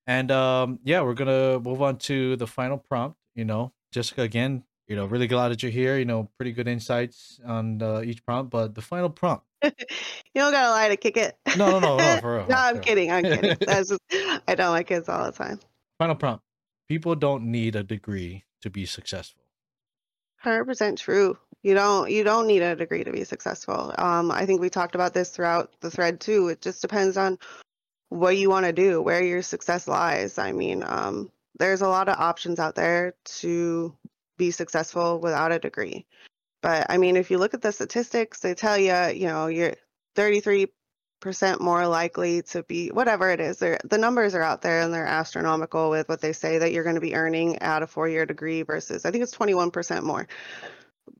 And 0.07 0.31
um, 0.31 0.79
yeah, 0.85 1.01
we're 1.01 1.15
gonna 1.15 1.59
move 1.59 1.81
on 1.81 1.97
to 2.11 2.37
the 2.37 2.47
final 2.47 2.77
prompt. 2.77 3.17
You 3.35 3.47
know, 3.47 3.73
Jessica, 3.93 4.21
again, 4.21 4.65
you 4.89 4.95
know, 4.95 5.07
really 5.07 5.27
glad 5.27 5.49
that 5.49 5.63
you're 5.63 5.73
here. 5.73 5.97
You 5.97 6.05
know, 6.05 6.29
pretty 6.37 6.53
good 6.53 6.69
insights 6.69 7.41
on 7.47 7.81
uh, 7.81 8.03
each 8.05 8.23
prompt. 8.27 8.51
But 8.51 8.75
the 8.75 8.83
final 8.83 9.09
prompt. 9.09 9.47
you 9.65 9.71
don't 10.35 10.53
gotta 10.53 10.71
lie 10.71 10.91
to 10.91 10.99
kick 10.99 11.17
it. 11.17 11.35
No, 11.57 11.71
no, 11.71 11.81
no, 11.81 11.97
no, 11.97 12.21
for 12.21 12.37
real. 12.37 12.47
no, 12.47 12.57
I'm 12.57 12.81
kidding. 12.81 13.11
I'm 13.11 13.25
kidding. 13.25 13.57
That's 13.67 13.89
just, 13.89 14.01
I 14.47 14.55
tell 14.55 14.73
my 14.73 14.83
kids 14.83 15.09
all 15.09 15.25
the 15.25 15.33
time. 15.33 15.61
Final 15.99 16.15
prompt. 16.15 16.45
People 16.91 17.15
don't 17.15 17.45
need 17.45 17.75
a 17.75 17.83
degree 17.83 18.45
to 18.63 18.71
be 18.71 18.87
successful. 18.87 19.43
Hundred 20.39 20.65
percent 20.65 20.99
true. 20.99 21.37
You 21.63 21.75
don't 21.75 22.11
you 22.11 22.25
don't 22.25 22.47
need 22.47 22.63
a 22.63 22.75
degree 22.75 23.05
to 23.05 23.13
be 23.13 23.25
successful. 23.25 23.95
Um, 23.99 24.31
I 24.31 24.47
think 24.47 24.61
we 24.61 24.71
talked 24.71 24.95
about 24.95 25.13
this 25.13 25.31
throughout 25.31 25.71
the 25.81 25.91
thread 25.91 26.21
too. 26.21 26.49
It 26.49 26.63
just 26.63 26.81
depends 26.81 27.17
on 27.17 27.39
what 28.09 28.37
you 28.37 28.49
want 28.49 28.67
to 28.67 28.73
do, 28.73 29.03
where 29.03 29.23
your 29.23 29.43
success 29.43 29.87
lies. 29.87 30.39
I 30.39 30.53
mean, 30.53 30.83
um, 30.87 31.31
there's 31.59 31.83
a 31.83 31.89
lot 31.89 32.09
of 32.09 32.19
options 32.19 32.59
out 32.59 32.75
there 32.75 33.15
to 33.25 33.95
be 34.39 34.51
successful 34.51 35.21
without 35.21 35.53
a 35.53 35.59
degree. 35.59 36.07
But 36.63 36.87
I 36.89 36.97
mean, 36.97 37.17
if 37.17 37.31
you 37.31 37.39
look 37.39 37.55
at 37.55 37.63
the 37.63 37.73
statistics, 37.73 38.41
they 38.41 38.55
tell 38.55 38.79
you, 38.79 38.95
you 39.15 39.27
know, 39.27 39.47
you're 39.47 39.75
33% 40.17 40.69
more 41.61 41.87
likely 41.87 42.43
to 42.43 42.63
be 42.63 42.89
whatever 42.89 43.31
it 43.31 43.41
is. 43.41 43.59
The 43.59 43.99
numbers 43.99 44.35
are 44.35 44.43
out 44.43 44.63
there 44.63 44.81
and 44.81 44.93
they're 44.93 45.07
astronomical 45.07 45.91
with 45.91 46.09
what 46.09 46.21
they 46.21 46.33
say 46.33 46.59
that 46.59 46.73
you're 46.73 46.85
going 46.85 46.95
to 46.97 47.01
be 47.01 47.15
earning 47.15 47.59
at 47.59 47.83
a 47.83 47.87
four 47.87 48.09
year 48.09 48.27
degree 48.27 48.63
versus, 48.63 49.05
I 49.05 49.11
think 49.11 49.23
it's 49.23 49.37
21% 49.37 50.03
more. 50.03 50.27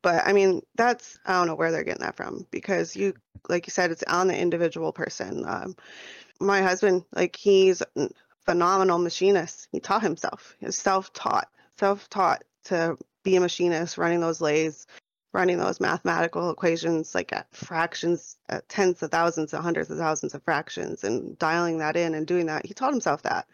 But 0.01 0.25
I 0.25 0.33
mean, 0.33 0.61
that's, 0.75 1.19
I 1.25 1.33
don't 1.33 1.47
know 1.47 1.55
where 1.55 1.71
they're 1.71 1.83
getting 1.83 2.03
that 2.03 2.15
from 2.15 2.45
because 2.51 2.95
you, 2.95 3.13
like 3.49 3.67
you 3.67 3.71
said, 3.71 3.91
it's 3.91 4.03
on 4.03 4.27
the 4.27 4.37
individual 4.37 4.91
person. 4.91 5.43
Um, 5.47 5.75
my 6.39 6.61
husband, 6.61 7.03
like 7.13 7.35
he's 7.35 7.81
a 7.81 8.09
phenomenal 8.45 8.97
machinist. 8.97 9.67
He 9.71 9.79
taught 9.79 10.01
himself. 10.01 10.55
He's 10.59 10.77
self-taught, 10.77 11.47
self-taught 11.77 12.43
to 12.65 12.97
be 13.23 13.35
a 13.35 13.39
machinist, 13.39 13.97
running 13.97 14.21
those 14.21 14.41
lathes, 14.41 14.87
running 15.33 15.57
those 15.57 15.79
mathematical 15.79 16.49
equations 16.49 17.15
like 17.15 17.31
at 17.33 17.53
fractions, 17.55 18.37
at 18.49 18.67
tens 18.69 19.01
of 19.01 19.11
thousands, 19.11 19.53
of 19.53 19.63
hundreds 19.63 19.89
of 19.89 19.97
thousands 19.97 20.33
of 20.33 20.43
fractions, 20.43 21.03
and 21.03 21.37
dialing 21.39 21.77
that 21.79 21.95
in 21.95 22.13
and 22.15 22.27
doing 22.27 22.47
that. 22.47 22.65
He 22.65 22.73
taught 22.73 22.91
himself 22.91 23.23
that. 23.23 23.47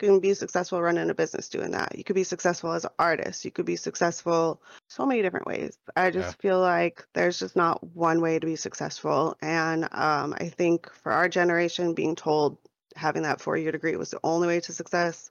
You 0.00 0.08
can 0.08 0.20
be 0.20 0.34
successful 0.34 0.80
running 0.80 1.10
a 1.10 1.14
business 1.14 1.48
doing 1.48 1.72
that. 1.72 1.98
You 1.98 2.04
could 2.04 2.14
be 2.14 2.24
successful 2.24 2.72
as 2.72 2.84
an 2.84 2.90
artist. 2.98 3.44
You 3.44 3.50
could 3.50 3.66
be 3.66 3.76
successful 3.76 4.62
so 4.88 5.04
many 5.04 5.22
different 5.22 5.46
ways. 5.46 5.76
I 5.96 6.10
just 6.10 6.28
Yeah. 6.28 6.50
feel 6.50 6.60
like 6.60 7.04
there's 7.14 7.38
just 7.38 7.56
not 7.56 7.82
one 7.94 8.20
way 8.20 8.38
to 8.38 8.46
be 8.46 8.54
successful. 8.54 9.36
And 9.42 9.84
um, 9.92 10.34
I 10.38 10.50
think 10.50 10.92
for 10.92 11.10
our 11.10 11.28
generation, 11.28 11.94
being 11.94 12.14
told 12.14 12.58
having 12.94 13.22
that 13.22 13.40
four 13.40 13.56
year 13.56 13.72
degree 13.72 13.96
was 13.96 14.10
the 14.10 14.20
only 14.22 14.46
way 14.46 14.60
to 14.60 14.72
success 14.72 15.30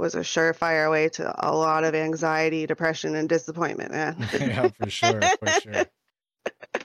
was 0.00 0.14
a 0.14 0.20
surefire 0.20 0.90
way 0.90 1.08
to 1.10 1.32
a 1.46 1.54
lot 1.54 1.84
of 1.84 1.94
anxiety, 1.94 2.66
depression, 2.66 3.14
and 3.14 3.28
disappointment, 3.28 3.92
man. 3.92 4.16
yeah, 4.32 4.68
for 4.68 4.90
sure, 4.90 5.20
for 5.38 5.48
sure, 5.48 5.84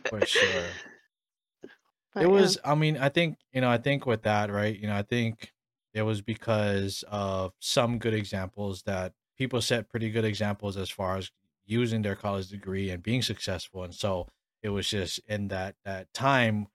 for 0.09 0.25
sure. 0.25 0.63
But, 2.13 2.23
it 2.23 2.27
yeah. 2.27 2.33
was 2.33 2.57
i 2.63 2.75
mean 2.75 2.95
i 2.95 3.09
think 3.09 3.37
you 3.51 3.59
know 3.59 3.69
i 3.69 3.77
think 3.77 4.05
with 4.05 4.21
that 4.21 4.49
right 4.49 4.79
you 4.79 4.87
know 4.87 4.95
i 4.95 5.01
think 5.01 5.51
it 5.93 6.03
was 6.03 6.21
because 6.21 7.03
of 7.09 7.51
some 7.59 7.99
good 7.99 8.13
examples 8.13 8.83
that 8.83 9.11
people 9.37 9.61
set 9.61 9.89
pretty 9.89 10.09
good 10.09 10.23
examples 10.23 10.77
as 10.77 10.89
far 10.89 11.17
as 11.17 11.29
using 11.65 12.03
their 12.03 12.15
college 12.15 12.47
degree 12.47 12.89
and 12.89 13.03
being 13.03 13.21
successful 13.21 13.83
and 13.83 13.93
so 13.93 14.29
it 14.63 14.69
was 14.69 14.89
just 14.89 15.19
in 15.27 15.49
that 15.49 15.75
that 15.83 16.13
time 16.13 16.67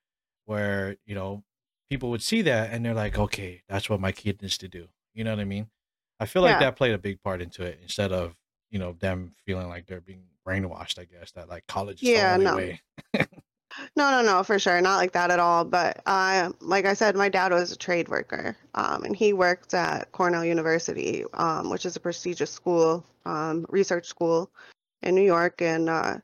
where 0.45 0.97
you 1.07 1.15
know 1.15 1.43
people 1.89 2.11
would 2.11 2.23
see 2.23 2.43
that 2.43 2.71
and 2.71 2.85
they're 2.85 2.93
like 2.93 3.19
okay 3.19 3.63
that's 3.67 3.89
what 3.89 3.99
my 3.99 4.13
kid 4.13 4.43
needs 4.43 4.59
to 4.59 4.69
do 4.69 4.89
you 5.15 5.25
know 5.25 5.31
what 5.31 5.41
i 5.41 5.45
mean 5.45 5.69
i 6.21 6.27
feel 6.27 6.43
like 6.43 6.53
Yeah. 6.53 6.61
that 6.61 6.77
played 6.77 6.93
a 6.93 6.99
big 6.99 7.21
part 7.23 7.43
into 7.43 7.65
it 7.65 7.79
instead 7.83 8.13
of 8.13 8.35
you 8.71 8.79
know 8.79 8.93
them 9.01 9.35
feeling 9.45 9.69
like 9.69 9.87
they're 9.87 10.01
being 10.01 10.23
brainwashed 10.47 10.99
i 10.99 11.05
guess 11.05 11.33
that 11.33 11.49
like 11.49 11.67
college 11.67 12.03
is 12.03 12.09
Yeah, 12.09 12.37
the 12.39 12.45
only 12.45 12.45
no. 12.47 12.57
way 12.57 12.81
No, 13.97 14.11
no, 14.11 14.23
no, 14.23 14.43
for 14.43 14.59
sure. 14.59 14.81
Not 14.81 14.97
like 14.97 15.13
that 15.13 15.31
at 15.31 15.39
all. 15.39 15.65
But 15.65 16.01
uh, 16.07 16.51
like 16.61 16.87
I 16.87 16.95
said, 16.95 17.15
my 17.15 17.29
dad 17.29 17.53
was 17.53 17.71
a 17.71 17.77
trade 17.77 18.09
worker, 18.09 18.57
um, 18.75 19.05
and 19.05 19.15
he 19.15 19.33
worked 19.33 19.75
at 19.75 20.11
Cornell 20.13 20.45
University, 20.45 21.25
um, 21.35 21.71
which 21.71 21.87
is 21.87 21.97
a 21.97 22.01
prestigious 22.01 22.51
school, 22.51 23.05
um, 23.27 23.67
research 23.69 24.07
school 24.07 24.51
in 25.03 25.15
New 25.15 25.23
York. 25.23 25.63
And 25.63 25.89
uh, 25.89 26.19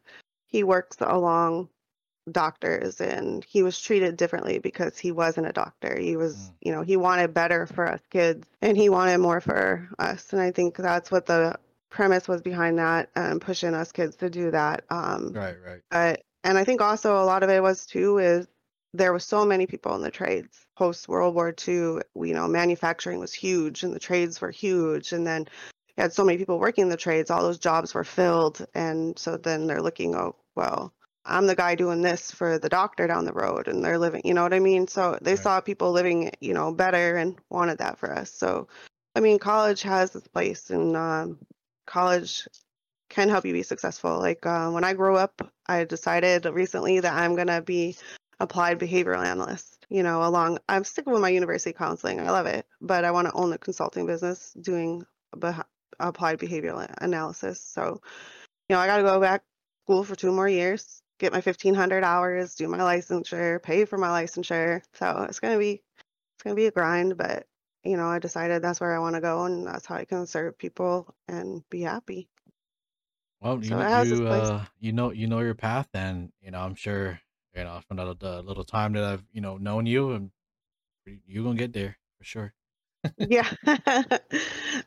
he 0.47 0.65
works 0.65 0.97
along 1.01 1.69
doctors, 2.31 3.01
and 3.01 3.45
he 3.45 3.63
was 3.63 3.81
treated 3.81 4.17
differently 4.17 4.59
because 4.59 4.99
he 4.99 5.13
wasn't 5.13 5.47
a 5.47 5.53
doctor. 5.53 5.99
He 5.99 6.17
was, 6.17 6.35
Mm. 6.37 6.53
you 6.61 6.73
know, 6.73 6.83
he 6.83 6.97
wanted 6.97 7.35
better 7.35 7.67
for 7.67 7.87
us 7.87 8.01
kids, 8.11 8.47
and 8.63 8.77
he 8.77 8.89
wanted 8.89 9.19
more 9.19 9.41
for 9.41 9.89
us. 9.99 10.33
And 10.33 10.43
I 10.43 10.51
think 10.51 10.77
that's 10.77 11.11
what 11.11 11.27
the 11.27 11.57
premise 11.91 12.29
was 12.29 12.43
behind 12.43 12.79
that, 12.79 13.11
and 13.15 13.41
pushing 13.41 13.75
us 13.75 13.93
kids 13.93 14.17
to 14.17 14.29
do 14.31 14.51
that. 14.51 14.85
Um, 14.91 15.33
right 15.33 15.57
right 15.65 15.81
but 15.91 16.23
and 16.45 16.59
I 16.59 16.65
think 16.65 16.81
also 16.81 17.17
a 17.17 17.25
lot 17.25 17.43
of 17.43 17.51
it 17.51 17.63
was 17.63 17.87
too 17.87 18.19
is 18.19 18.47
there 18.95 19.13
was 19.13 19.25
so 19.25 19.45
many 19.45 19.67
people 19.67 19.95
in 19.95 20.03
the 20.03 20.11
trades 20.11 20.67
post 20.77 21.09
World 21.09 21.35
War 21.35 21.55
II. 21.67 21.75
You 21.75 22.35
know, 22.35 22.49
manufacturing 22.49 23.19
was 23.19 23.33
huge 23.33 23.83
and 23.83 23.95
the 23.95 23.99
trades 24.01 24.41
were 24.41 24.51
huge, 24.51 25.13
and 25.13 25.27
then 25.27 25.47
you 25.97 26.03
had 26.03 26.13
so 26.13 26.25
many 26.25 26.39
people 26.39 26.59
working 26.59 26.83
in 26.83 26.89
the 26.89 26.97
trades. 26.97 27.31
All 27.31 27.43
those 27.43 27.59
jobs 27.59 27.95
were 27.95 28.05
filled, 28.05 28.67
and 28.75 29.19
so 29.19 29.37
then 29.37 29.67
they're 29.67 29.83
looking, 29.83 30.15
oh 30.15 30.37
well, 30.55 30.93
I'm 31.27 31.47
the 31.47 31.57
guy 31.57 31.75
doing 31.75 32.03
this 32.03 32.31
for 32.31 32.59
the 32.59 32.69
doctor 32.69 33.07
down 33.07 33.25
the 33.25 33.33
road, 33.33 33.69
and 33.69 33.85
they're 33.85 33.99
living. 33.99 34.23
You 34.25 34.35
know 34.35 34.43
what 34.43 34.55
I 34.55 34.61
mean? 34.61 34.89
So 34.89 35.19
they 35.21 35.33
Right. 35.33 35.41
saw 35.41 35.61
people 35.61 35.93
living, 35.93 36.33
you 36.41 36.55
know, 36.55 36.73
better 36.73 37.17
and 37.17 37.37
wanted 37.51 37.79
that 37.79 37.99
for 37.99 38.13
us. 38.13 38.31
So 38.31 38.69
I 39.15 39.21
mean, 39.21 39.39
college 39.39 39.83
has 39.83 40.15
its 40.15 40.29
place, 40.29 40.71
and 40.71 40.97
um, 40.97 41.39
college 41.87 42.47
can 43.09 43.29
help 43.29 43.45
you 43.47 43.53
be 43.53 43.63
successful. 43.63 44.19
Like 44.19 44.45
uh, 44.47 44.71
when 44.71 44.85
I 44.85 44.93
grew 44.95 45.17
up, 45.17 45.51
I 45.67 45.85
decided 45.85 46.45
recently 46.47 47.01
that 47.01 47.15
I'm 47.15 47.35
gonna 47.37 47.63
be 47.63 47.97
applied 48.41 48.79
behavioral 48.79 49.25
analyst. 49.25 49.87
You 49.89 50.03
know, 50.03 50.23
along 50.23 50.59
I'm 50.69 50.85
sticking 50.85 51.13
with 51.13 51.23
my 51.23 51.31
university 51.31 51.73
counseling. 51.73 52.21
I 52.21 52.31
love 52.31 52.47
it, 52.47 52.67
but 52.81 53.05
I 53.05 53.11
want 53.13 53.29
to 53.29 53.35
own 53.35 53.53
a 53.53 53.59
consulting 53.59 54.07
business 54.07 54.53
doing 54.61 55.07
beh- 55.35 55.65
applied 56.01 56.39
behavioral 56.39 56.87
analysis. 56.99 57.61
So, 57.61 58.01
you 58.69 58.77
know, 58.77 58.81
I 58.81 58.87
got 58.87 58.99
to 58.99 59.03
go 59.03 59.21
back 59.21 59.43
school 59.85 60.05
for 60.05 60.17
two 60.17 60.33
more 60.33 60.49
years, 60.49 61.01
get 61.19 61.33
my 61.33 61.41
1500 61.41 62.05
hours, 62.05 62.55
do 62.55 62.69
my 62.69 62.79
licensure, 62.79 63.63
pay 63.63 63.85
for 63.85 63.99
my 63.99 64.09
licensure. 64.09 64.83
So 64.95 65.27
it's 65.29 65.41
gonna 65.41 65.59
be 65.59 65.83
it's 66.37 66.43
gonna 66.45 66.57
be 66.57 66.67
a 66.67 66.71
grind, 66.71 67.17
but 67.17 67.47
you 67.85 67.97
know, 67.97 68.09
I 68.09 68.19
decided 68.19 68.63
that's 68.63 68.81
where 68.81 68.95
I 68.95 68.99
want 68.99 69.15
to 69.15 69.21
go, 69.21 69.45
and 69.45 69.67
that's 69.67 69.87
how 69.87 69.97
I 69.97 70.05
can 70.05 70.27
serve 70.27 70.59
people 70.59 71.15
and 71.29 71.63
be 71.71 71.83
happy. 71.83 72.29
Well, 73.41 73.63
you 73.63 73.69
So 73.69 73.77
know, 73.77 73.81
it 73.81 73.91
has 73.91 74.11
its 74.13 74.21
you 74.21 74.27
uh, 74.27 74.65
you 74.81 74.93
know, 74.93 75.11
you 75.11 75.27
know 75.27 75.41
your 75.41 75.55
path, 75.55 75.89
and 75.95 76.33
you 76.41 76.51
know, 76.51 76.61
I'm 76.61 76.75
sure, 76.75 77.21
you 77.55 77.65
know, 77.65 77.81
from 77.87 77.99
the, 77.99 78.15
the 78.17 78.43
little 78.43 78.65
time 78.65 78.93
that 78.95 79.05
I've, 79.05 79.25
you 79.33 79.41
know, 79.41 79.57
known 79.57 79.87
you, 79.87 80.13
and 80.13 80.31
you're 81.27 81.45
gonna 81.45 81.59
get 81.59 81.73
there 81.73 81.97
for 82.19 82.25
sure. 82.25 82.55
Yeah, 83.19 83.49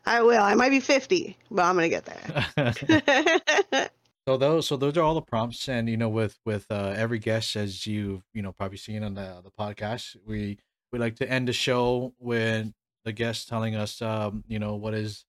I 0.05 0.21
will. 0.21 0.41
I 0.41 0.53
might 0.55 0.69
be 0.69 0.79
50, 0.79 1.37
but 1.51 1.63
I'm 1.63 1.75
gonna 1.75 1.89
get 1.89 2.05
there. 2.05 3.89
so 4.27 4.37
those, 4.37 4.67
so 4.67 4.77
those 4.77 4.97
are 4.97 5.01
all 5.01 5.15
the 5.15 5.21
prompts, 5.21 5.67
and 5.67 5.89
you 5.89 5.97
know, 5.97 6.09
with 6.09 6.39
with 6.45 6.65
uh, 6.69 6.93
every 6.95 7.19
guest, 7.19 7.55
as 7.55 7.87
you've, 7.87 8.23
you 8.33 8.41
know, 8.41 8.51
probably 8.51 8.77
seen 8.77 9.03
on 9.03 9.15
the 9.15 9.41
the 9.43 9.51
podcast, 9.51 10.15
we 10.25 10.59
we 10.91 10.99
like 10.99 11.15
to 11.17 11.29
end 11.29 11.47
the 11.47 11.53
show 11.53 12.13
with 12.19 12.71
the 13.05 13.11
guest 13.11 13.47
telling 13.47 13.75
us, 13.75 14.01
um, 14.01 14.43
you 14.47 14.59
know, 14.59 14.75
what 14.75 14.93
is 14.93 15.25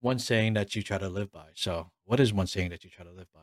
one 0.00 0.18
saying 0.18 0.54
that 0.54 0.74
you 0.74 0.82
try 0.82 0.98
to 0.98 1.08
live 1.08 1.32
by. 1.32 1.46
So, 1.54 1.90
what 2.04 2.20
is 2.20 2.32
one 2.32 2.46
saying 2.46 2.70
that 2.70 2.84
you 2.84 2.90
try 2.90 3.04
to 3.04 3.12
live 3.12 3.28
by? 3.34 3.40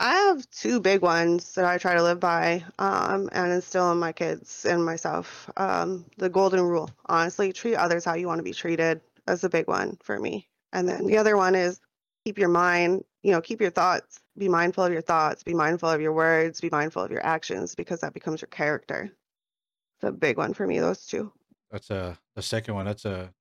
I 0.00 0.14
have 0.14 0.48
two 0.50 0.80
big 0.80 1.02
ones 1.02 1.54
that 1.54 1.64
I 1.64 1.78
try 1.78 1.94
to 1.94 2.02
live 2.02 2.18
by 2.18 2.64
um, 2.80 3.28
and 3.32 3.52
instill 3.52 3.92
in 3.92 3.98
my 3.98 4.12
kids 4.12 4.64
and 4.64 4.84
myself. 4.84 5.48
Um, 5.56 6.04
the 6.18 6.28
golden 6.28 6.62
rule, 6.62 6.90
honestly, 7.06 7.52
treat 7.52 7.76
others 7.76 8.04
how 8.04 8.14
you 8.14 8.26
want 8.26 8.40
to 8.40 8.44
be 8.44 8.52
treated. 8.52 9.00
That's 9.26 9.44
a 9.44 9.48
big 9.48 9.68
one 9.68 9.96
for 10.02 10.18
me. 10.18 10.48
And 10.72 10.88
then 10.88 11.06
the 11.06 11.16
other 11.16 11.36
one 11.36 11.54
is 11.54 11.80
keep 12.24 12.38
your 12.38 12.48
mind, 12.48 13.04
you 13.22 13.32
know, 13.32 13.40
keep 13.40 13.60
your 13.60 13.70
thoughts. 13.70 14.20
Be 14.36 14.48
mindful 14.48 14.84
of 14.84 14.92
your 14.92 15.02
thoughts. 15.02 15.42
Be 15.42 15.54
mindful 15.54 15.88
of 15.88 16.00
your 16.00 16.12
words. 16.12 16.60
Be 16.60 16.70
mindful 16.70 17.02
of 17.02 17.10
your 17.10 17.24
actions 17.24 17.74
because 17.74 18.00
that 18.00 18.14
becomes 18.14 18.40
your 18.40 18.48
character. 18.48 19.10
It's 19.96 20.08
a 20.08 20.12
big 20.12 20.36
one 20.36 20.54
for 20.54 20.66
me, 20.66 20.80
those 20.80 21.06
two. 21.06 21.32
That's 21.70 21.90
a 21.90 22.18
the 22.34 22.42
second 22.42 22.74
one. 22.74 22.86
That's 22.86 23.04
a 23.04 23.32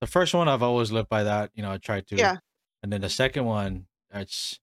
the 0.00 0.06
first 0.06 0.34
one. 0.34 0.48
I've 0.48 0.62
always 0.62 0.92
lived 0.92 1.08
by 1.08 1.22
that. 1.24 1.50
You 1.54 1.62
know, 1.62 1.72
I 1.72 1.78
tried 1.78 2.06
to. 2.08 2.16
Yeah. 2.16 2.36
And 2.82 2.92
then 2.92 3.00
the 3.00 3.08
second 3.08 3.46
one, 3.46 3.86
that's 4.10 4.60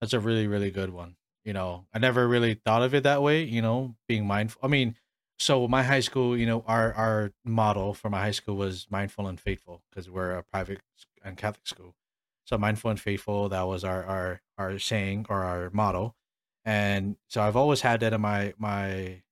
that's 0.00 0.12
a 0.12 0.20
really 0.20 0.46
really 0.46 0.70
good 0.70 0.90
one. 0.90 1.16
You 1.44 1.52
know, 1.52 1.86
I 1.92 1.98
never 1.98 2.26
really 2.26 2.54
thought 2.54 2.82
of 2.82 2.94
it 2.94 3.02
that 3.04 3.22
way. 3.22 3.44
You 3.44 3.62
know, 3.62 3.96
being 4.08 4.26
mindful. 4.26 4.60
I 4.64 4.68
mean, 4.68 4.96
so 5.38 5.66
my 5.68 5.82
high 5.82 6.00
school, 6.00 6.36
you 6.36 6.46
know, 6.46 6.64
our 6.66 6.92
our 6.94 7.32
model 7.44 7.94
for 7.94 8.10
my 8.10 8.20
high 8.20 8.32
school 8.32 8.56
was 8.56 8.86
mindful 8.90 9.26
and 9.26 9.40
faithful 9.40 9.82
because 9.90 10.10
we're 10.10 10.32
a 10.32 10.42
private 10.42 10.80
and 11.24 11.36
Catholic 11.36 11.66
school. 11.66 11.94
So 12.44 12.58
mindful 12.58 12.90
and 12.90 13.00
faithful, 13.00 13.48
that 13.50 13.62
was 13.62 13.84
our 13.84 14.04
our 14.04 14.42
our 14.58 14.78
saying 14.78 15.26
or 15.28 15.42
our 15.44 15.70
motto. 15.72 16.14
And 16.64 17.16
so 17.28 17.42
I've 17.42 17.56
always 17.56 17.80
had 17.80 18.00
that 18.00 18.12
in 18.12 18.20
my 18.20 18.54
my 18.58 19.22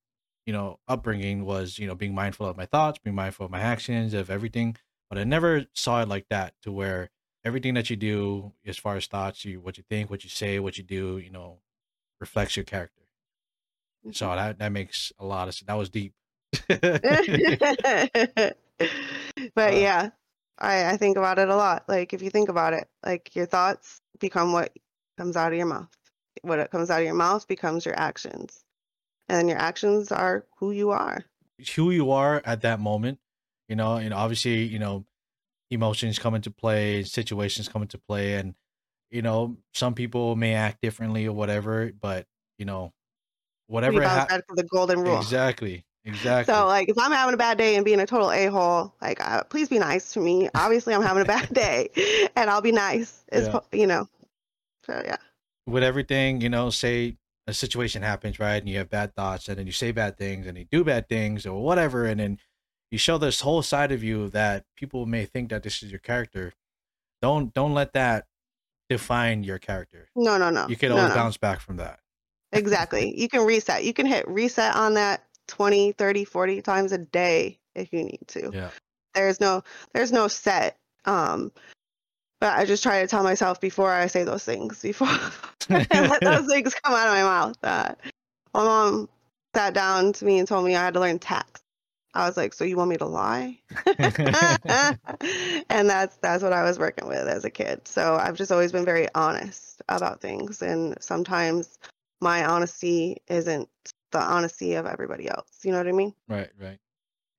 you 0.46 0.52
know 0.52 0.78
upbringing 0.88 1.44
was 1.44 1.78
you 1.78 1.86
know 1.86 1.94
being 1.94 2.14
mindful 2.14 2.46
of 2.46 2.56
my 2.56 2.66
thoughts, 2.66 2.98
being 2.98 3.16
mindful 3.16 3.46
of 3.46 3.52
my 3.52 3.60
actions, 3.60 4.14
of 4.14 4.30
everything. 4.30 4.76
But 5.08 5.18
I 5.18 5.24
never 5.24 5.66
saw 5.74 6.02
it 6.02 6.08
like 6.08 6.26
that 6.30 6.54
to 6.62 6.72
where 6.72 7.10
everything 7.44 7.74
that 7.74 7.90
you 7.90 7.96
do 7.96 8.52
as 8.66 8.76
far 8.78 8.96
as 8.96 9.06
thoughts, 9.06 9.44
you 9.44 9.60
what 9.60 9.76
you 9.76 9.84
think, 9.88 10.10
what 10.10 10.24
you 10.24 10.30
say, 10.30 10.58
what 10.60 10.78
you 10.78 10.84
do, 10.84 11.18
you 11.18 11.30
know, 11.30 11.58
reflects 12.20 12.56
your 12.56 12.64
character. 12.64 13.02
So 14.12 14.28
that 14.34 14.58
that 14.58 14.72
makes 14.72 15.12
a 15.18 15.24
lot 15.26 15.48
of 15.48 15.54
sense. 15.54 15.66
That 15.66 15.74
was 15.74 15.90
deep. 15.90 16.14
but 16.68 18.54
Uh, 19.56 19.70
yeah, 19.72 20.10
I, 20.60 20.90
I 20.90 20.96
think 20.96 21.16
about 21.16 21.38
it 21.38 21.48
a 21.48 21.56
lot. 21.56 21.84
Like 21.88 22.12
if 22.12 22.22
you 22.22 22.30
think 22.30 22.48
about 22.48 22.72
it, 22.72 22.88
like 23.04 23.34
your 23.34 23.46
thoughts 23.46 24.00
become 24.18 24.52
what 24.52 24.76
comes 25.16 25.36
out 25.36 25.52
of 25.52 25.58
your 25.58 25.66
mouth. 25.66 25.88
What 26.42 26.70
comes 26.70 26.90
out 26.90 27.00
of 27.00 27.04
your 27.06 27.14
mouth 27.14 27.46
becomes 27.48 27.84
your 27.84 27.98
actions. 27.98 28.64
And 29.28 29.48
your 29.48 29.58
actions 29.58 30.10
are 30.10 30.46
who 30.58 30.72
you 30.72 30.90
are. 30.90 31.24
who 31.76 31.90
you 31.90 32.10
are 32.10 32.42
at 32.44 32.62
that 32.62 32.80
moment, 32.80 33.18
you 33.68 33.76
know, 33.76 33.96
and 33.96 34.12
obviously, 34.12 34.64
you 34.64 34.78
know, 34.78 35.04
emotions 35.70 36.18
come 36.18 36.34
into 36.34 36.50
play, 36.50 37.04
situations 37.04 37.68
come 37.68 37.82
into 37.82 37.98
play, 37.98 38.34
and 38.34 38.54
you 39.10 39.22
know, 39.22 39.56
some 39.74 39.94
people 39.94 40.36
may 40.36 40.54
act 40.54 40.80
differently 40.82 41.26
or 41.26 41.32
whatever, 41.32 41.92
but 42.00 42.26
you 42.58 42.64
know, 42.64 42.92
whatever 43.66 44.00
bounce 44.00 44.12
ha- 44.12 44.26
back 44.28 44.46
to 44.48 44.54
the 44.54 44.64
golden 44.64 45.00
rule. 45.00 45.16
exactly, 45.18 45.84
exactly. 46.04 46.52
So 46.52 46.66
like 46.66 46.88
if 46.88 46.98
I'm 46.98 47.12
having 47.12 47.34
a 47.34 47.38
bad 47.38 47.58
day 47.58 47.76
and 47.76 47.84
being 47.84 48.00
a 48.00 48.06
total 48.06 48.30
a-hole, 48.30 48.94
like 49.00 49.20
uh, 49.20 49.42
please 49.44 49.68
be 49.68 49.78
nice 49.78 50.12
to 50.12 50.20
me. 50.20 50.48
Obviously 50.54 50.94
I'm 50.94 51.02
having 51.02 51.22
a 51.22 51.26
bad 51.26 51.48
day 51.52 51.88
and 52.36 52.50
I'll 52.50 52.60
be 52.62 52.72
nice. 52.72 53.24
It's 53.28 53.46
Yeah. 53.48 53.60
you 53.72 53.86
know. 53.86 54.08
So 54.84 55.02
yeah. 55.04 55.16
with 55.66 55.82
everything, 55.82 56.40
you 56.40 56.48
know, 56.48 56.70
say 56.70 57.16
a 57.46 57.54
situation 57.54 58.02
happens, 58.02 58.38
right? 58.38 58.56
And 58.56 58.68
you 58.68 58.78
have 58.78 58.88
bad 58.88 59.14
thoughts, 59.14 59.48
and 59.48 59.58
then 59.58 59.66
you 59.66 59.72
say 59.72 59.92
bad 59.92 60.16
things, 60.16 60.46
and 60.46 60.56
you 60.56 60.64
do 60.64 60.84
bad 60.84 61.08
things, 61.08 61.44
or 61.46 61.62
whatever, 61.62 62.06
and 62.06 62.20
then 62.20 62.38
you 62.90 62.98
show 62.98 63.18
this 63.18 63.40
whole 63.40 63.62
side 63.62 63.92
of 63.92 64.02
you 64.02 64.28
that 64.30 64.64
people 64.76 65.06
may 65.06 65.24
think 65.24 65.50
that 65.50 65.62
this 65.62 65.82
is 65.82 65.90
your 65.90 66.00
character. 66.00 66.52
Don't 67.20 67.52
don't 67.52 67.74
let 67.74 67.92
that 67.92 68.26
define 68.88 69.44
your 69.44 69.58
character. 69.58 70.08
No, 70.16 70.38
no, 70.38 70.50
no. 70.50 70.66
You 70.68 70.76
can 70.76 70.90
no, 70.90 70.96
always 70.96 71.10
no. 71.10 71.14
bounce 71.14 71.36
back 71.36 71.60
from 71.60 71.76
that. 71.76 72.00
Exactly. 72.52 73.14
You 73.16 73.28
can 73.28 73.44
reset. 73.46 73.84
You 73.84 73.92
can 73.92 74.06
hit 74.06 74.26
reset 74.26 74.74
on 74.74 74.94
that 74.94 75.24
20, 75.50 75.92
30, 75.92 76.24
40 76.24 76.62
times 76.62 76.92
a 76.92 76.98
day 76.98 77.58
if 77.74 77.92
you 77.92 78.04
need 78.04 78.20
to. 78.28 78.50
Yeah. 78.52 78.70
There's 79.14 79.40
no 79.40 79.62
there's 79.92 80.12
no 80.12 80.28
set. 80.28 80.76
Um 81.04 81.52
but 82.40 82.58
I 82.58 82.64
just 82.64 82.82
try 82.82 83.02
to 83.02 83.06
tell 83.06 83.22
myself 83.22 83.60
before 83.60 83.92
I 83.92 84.06
say 84.06 84.24
those 84.24 84.44
things, 84.44 84.80
before 84.80 85.08
I 85.70 86.08
let 86.08 86.22
those 86.22 86.46
things 86.46 86.74
come 86.74 86.94
out 86.94 87.08
of 87.08 87.14
my 87.14 87.22
mouth. 87.22 87.56
That 87.60 88.00
my 88.54 88.64
mom 88.64 89.08
sat 89.54 89.74
down 89.74 90.14
to 90.14 90.24
me 90.24 90.38
and 90.38 90.48
told 90.48 90.64
me 90.64 90.74
I 90.74 90.84
had 90.84 90.94
to 90.94 91.00
learn 91.00 91.18
tax. 91.18 91.60
I 92.14 92.26
was 92.26 92.36
like, 92.36 92.54
"So 92.54 92.64
you 92.64 92.76
want 92.76 92.90
me 92.90 92.96
to 92.96 93.06
lie?" 93.06 93.58
and 93.86 95.88
that's 95.88 96.16
that's 96.16 96.42
what 96.42 96.52
I 96.52 96.64
was 96.64 96.78
working 96.78 97.06
with 97.06 97.28
as 97.28 97.44
a 97.44 97.50
kid. 97.50 97.86
So 97.86 98.16
I've 98.16 98.36
just 98.36 98.50
always 98.50 98.72
been 98.72 98.84
very 98.84 99.06
honest 99.14 99.82
about 99.88 100.20
things, 100.20 100.62
and 100.62 100.96
sometimes 101.00 101.78
my 102.20 102.44
honesty 102.44 103.18
isn't 103.28 103.68
the 104.10 104.20
honesty 104.20 104.74
of 104.74 104.86
everybody 104.86 105.28
else. 105.28 105.58
You 105.62 105.72
know 105.72 105.78
what 105.78 105.88
I 105.88 105.92
mean? 105.92 106.14
right, 106.28 106.50
right. 106.60 106.78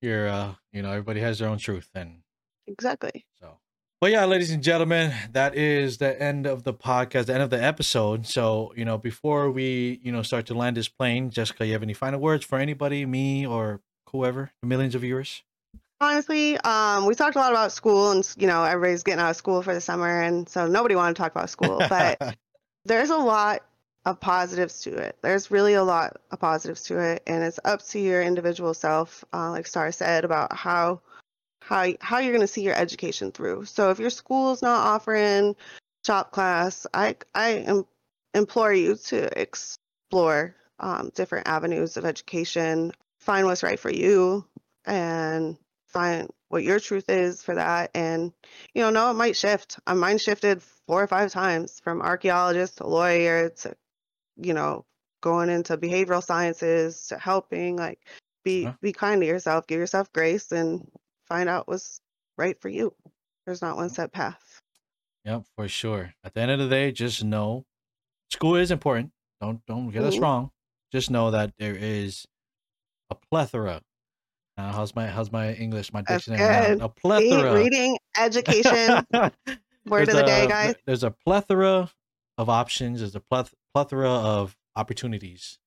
You're 0.02 0.28
uh, 0.28 0.54
you 0.72 0.82
know, 0.82 0.90
everybody 0.90 1.20
has 1.20 1.40
their 1.40 1.50
own 1.50 1.58
truth 1.58 1.90
and 1.94 2.22
Exactly. 2.68 3.26
So, 3.40 3.58
but 4.00 4.12
yeah, 4.12 4.26
ladies 4.26 4.52
and 4.52 4.64
gentlemen, 4.64 5.14
that 5.32 5.56
is 5.56 5.98
the 5.98 6.20
end 6.22 6.46
of 6.48 6.64
the 6.64 6.74
podcast, 6.74 7.26
the 7.26 7.34
end 7.34 7.44
of 7.44 7.50
the 7.50 7.62
episode. 7.62 8.26
So, 8.26 8.74
you 8.76 8.86
know, 8.86 8.98
before 8.98 9.52
we, 9.52 10.00
you 10.04 10.12
know, 10.12 10.22
start 10.22 10.46
to 10.48 10.54
land 10.54 10.78
this 10.78 10.88
plane, 10.88 11.30
Jessica, 11.30 11.66
you 11.66 11.74
have 11.74 11.84
any 11.84 11.94
final 11.94 12.20
words 12.20 12.46
for 12.46 12.58
anybody, 12.58 13.06
me 13.06 13.46
or 13.46 13.82
whoever, 14.10 14.52
the 14.62 14.68
millions 14.68 14.96
of 14.96 15.02
viewers? 15.02 15.44
Honestly, 16.00 16.58
um, 16.60 17.06
we 17.06 17.14
talked 17.14 17.36
a 17.36 17.40
lot 17.40 17.52
about 17.52 17.72
school, 17.72 18.12
and 18.12 18.28
you 18.38 18.48
know, 18.48 18.64
everybody's 18.64 19.04
getting 19.04 19.22
out 19.22 19.30
of 19.30 19.36
school 19.36 19.62
for 19.62 19.74
the 19.74 19.82
summer, 19.82 20.22
and 20.22 20.50
so 20.50 20.66
nobody 20.66 20.96
wanted 20.96 21.16
to 21.16 21.22
talk 21.22 21.32
about 21.32 21.50
school. 21.50 21.80
But 21.90 22.38
there's 22.86 23.12
a 23.12 23.18
lot 23.18 23.64
of 24.06 24.20
positives 24.20 24.82
to 24.82 24.96
it. 24.96 25.18
There's 25.22 25.52
really 25.52 25.76
a 25.76 25.84
lot 25.84 26.18
of 26.32 26.40
positives 26.40 26.84
to 26.84 27.00
it, 27.00 27.24
and 27.28 27.44
it's 27.44 27.60
up 27.64 27.84
to 27.90 28.00
your 28.00 28.22
individual 28.22 28.74
self, 28.74 29.24
uh, 29.34 29.52
like 29.52 29.68
Starr 29.68 29.92
said, 29.92 30.26
about 30.26 30.54
how 30.56 31.02
how 31.62 31.88
how 32.00 32.18
you're 32.20 32.34
going 32.34 32.42
to 32.42 32.48
see 32.48 32.64
your 32.64 32.76
education 32.76 33.32
through. 33.32 33.66
So 33.66 33.92
if 33.92 34.00
your 34.00 34.10
school's 34.10 34.62
not 34.62 34.88
offering 34.88 35.56
shop 36.06 36.32
class, 36.32 36.88
I 36.94 37.16
I 37.36 37.84
implore 38.34 38.74
you 38.74 38.96
to 38.96 39.40
explore 39.40 40.56
um, 40.80 41.12
different 41.14 41.48
avenues 41.48 41.98
of 41.98 42.06
education, 42.06 42.92
find 43.20 43.46
what's 43.46 43.64
right 43.64 43.80
for 43.80 43.92
you, 43.92 44.46
and 44.86 45.58
find 45.86 46.30
what 46.50 46.64
your 46.64 46.80
truth 46.80 47.10
is 47.10 47.44
for 47.44 47.56
that. 47.56 47.92
And 47.94 48.34
you 48.74 48.82
know, 48.82 48.90
no, 48.90 49.12
it 49.12 49.16
might 49.16 49.38
shift. 49.38 49.80
Uh, 49.86 49.94
Mine 49.96 50.18
shifted 50.18 50.64
four 50.88 51.04
or 51.04 51.08
five 51.08 51.32
times 51.32 51.80
from 51.80 52.02
archaeologist 52.02 52.78
to 52.78 52.88
lawyer 52.88 53.50
to 53.50 53.76
you 54.38 54.54
know 54.54 54.86
going 55.22 55.50
into 55.50 55.78
behavioral 55.78 56.24
sciences 56.24 57.08
to 57.08 57.18
helping 57.18 57.76
like 57.78 58.00
be 58.44 58.64
Huh. 58.66 58.74
be 58.82 58.92
kind 58.94 59.22
to 59.22 59.28
yourself 59.28 59.68
give 59.68 59.80
yourself 59.80 60.12
grace 60.14 60.52
and 60.52 60.88
find 61.28 61.48
out 61.50 61.68
what's 61.68 62.00
right 62.38 62.60
for 62.60 62.70
you 62.70 62.94
there's 63.46 63.62
not 63.62 63.76
one 63.78 63.90
set 63.90 64.12
path 64.12 64.62
Yep, 65.24 65.44
for 65.56 65.68
sure. 65.68 66.16
At 66.24 66.34
the 66.34 66.42
end 66.42 66.50
of 66.50 66.58
the 66.58 66.68
day, 66.68 66.92
just 66.92 67.24
know 67.24 67.64
school 68.32 68.56
is 68.56 68.72
important. 68.72 69.12
Don't 69.40 69.64
don't 69.68 69.92
get 69.92 70.04
us 70.04 70.16
Mhm. 70.16 70.22
wrong. 70.22 70.52
Just 70.92 71.12
know 71.12 71.30
that 71.30 71.54
there 71.60 71.76
is 71.76 72.26
a 73.12 73.16
plethora. 73.30 73.84
Uh, 74.58 74.72
how's 74.74 74.96
my 74.96 75.06
how's 75.06 75.32
my 75.32 75.54
English, 75.54 75.94
my 75.94 76.02
dictionary? 76.02 76.80
A 76.82 76.90
plethora. 76.90 77.54
reading 77.54 78.00
education 78.18 79.06
word 79.86 80.10
of 80.10 80.16
the 80.16 80.24
day 80.24 80.48
guys 80.48 80.74
There's 80.88 81.04
a 81.04 81.12
plethora 81.12 81.92
of 82.40 82.50
options. 82.50 83.02
There's 83.02 83.16
a 83.16 83.20
pleth- 83.22 83.54
plethora 83.74 84.10
of 84.10 84.58
opportunities. 84.76 85.60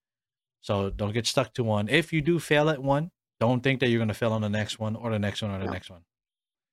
So 0.60 0.90
don't 0.90 1.12
get 1.12 1.26
stuck 1.26 1.52
to 1.54 1.64
one. 1.64 1.88
If 1.88 2.12
you 2.12 2.20
do 2.22 2.38
fail 2.38 2.70
at 2.70 2.82
one, 2.82 3.10
don't 3.40 3.62
think 3.62 3.80
that 3.80 3.88
you're 3.88 3.98
gonna 3.98 4.14
fail 4.14 4.32
on 4.32 4.40
the 4.42 4.48
next 4.48 4.78
one 4.78 4.96
or 4.96 5.10
the 5.10 5.18
next 5.18 5.42
one 5.42 5.50
or 5.50 5.58
the 5.58 5.66
No. 5.66 5.72
next 5.72 5.90
one. 5.90 6.04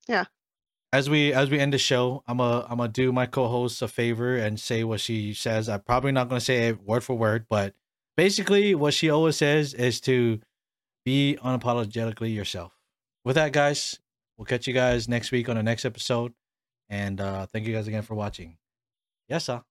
Yeah. 0.08 0.26
As 0.94 1.10
we 1.10 1.34
as 1.34 1.50
we 1.50 1.60
end 1.60 1.74
the 1.74 1.78
show, 1.78 2.24
I'm 2.28 2.40
a 2.40 2.66
I'm 2.70 2.78
gonna 2.78 2.90
do 2.90 3.12
my 3.12 3.26
co-host 3.26 3.82
a 3.82 3.88
favor 3.88 4.36
and 4.38 4.60
say 4.60 4.84
what 4.84 5.00
she 5.02 5.34
says. 5.34 5.68
I'm 5.70 5.82
probably 5.82 6.12
not 6.12 6.30
gonna 6.30 6.42
say 6.42 6.68
it 6.70 6.82
word 6.84 7.04
for 7.04 7.18
word, 7.18 7.46
but 7.50 7.76
basically 8.18 8.76
what 8.76 8.94
she 8.94 9.10
always 9.10 9.38
says 9.38 9.74
is 9.74 10.00
to 10.02 10.40
be 11.06 11.38
unapologetically 11.44 12.34
yourself. 12.34 12.78
With 13.26 13.36
that, 13.36 13.52
guys, 13.54 14.00
we'll 14.38 14.46
catch 14.46 14.68
you 14.68 14.74
guys 14.74 15.08
next 15.08 15.32
week 15.32 15.50
on 15.50 15.56
the 15.56 15.64
next 15.64 15.86
episode. 15.86 16.34
And 16.90 17.20
uh 17.22 17.46
thank 17.48 17.66
you 17.68 17.74
guys 17.74 17.88
again 17.88 18.04
for 18.04 18.16
watching. 18.16 18.58
Yes, 19.28 19.46
sir. 19.46 19.64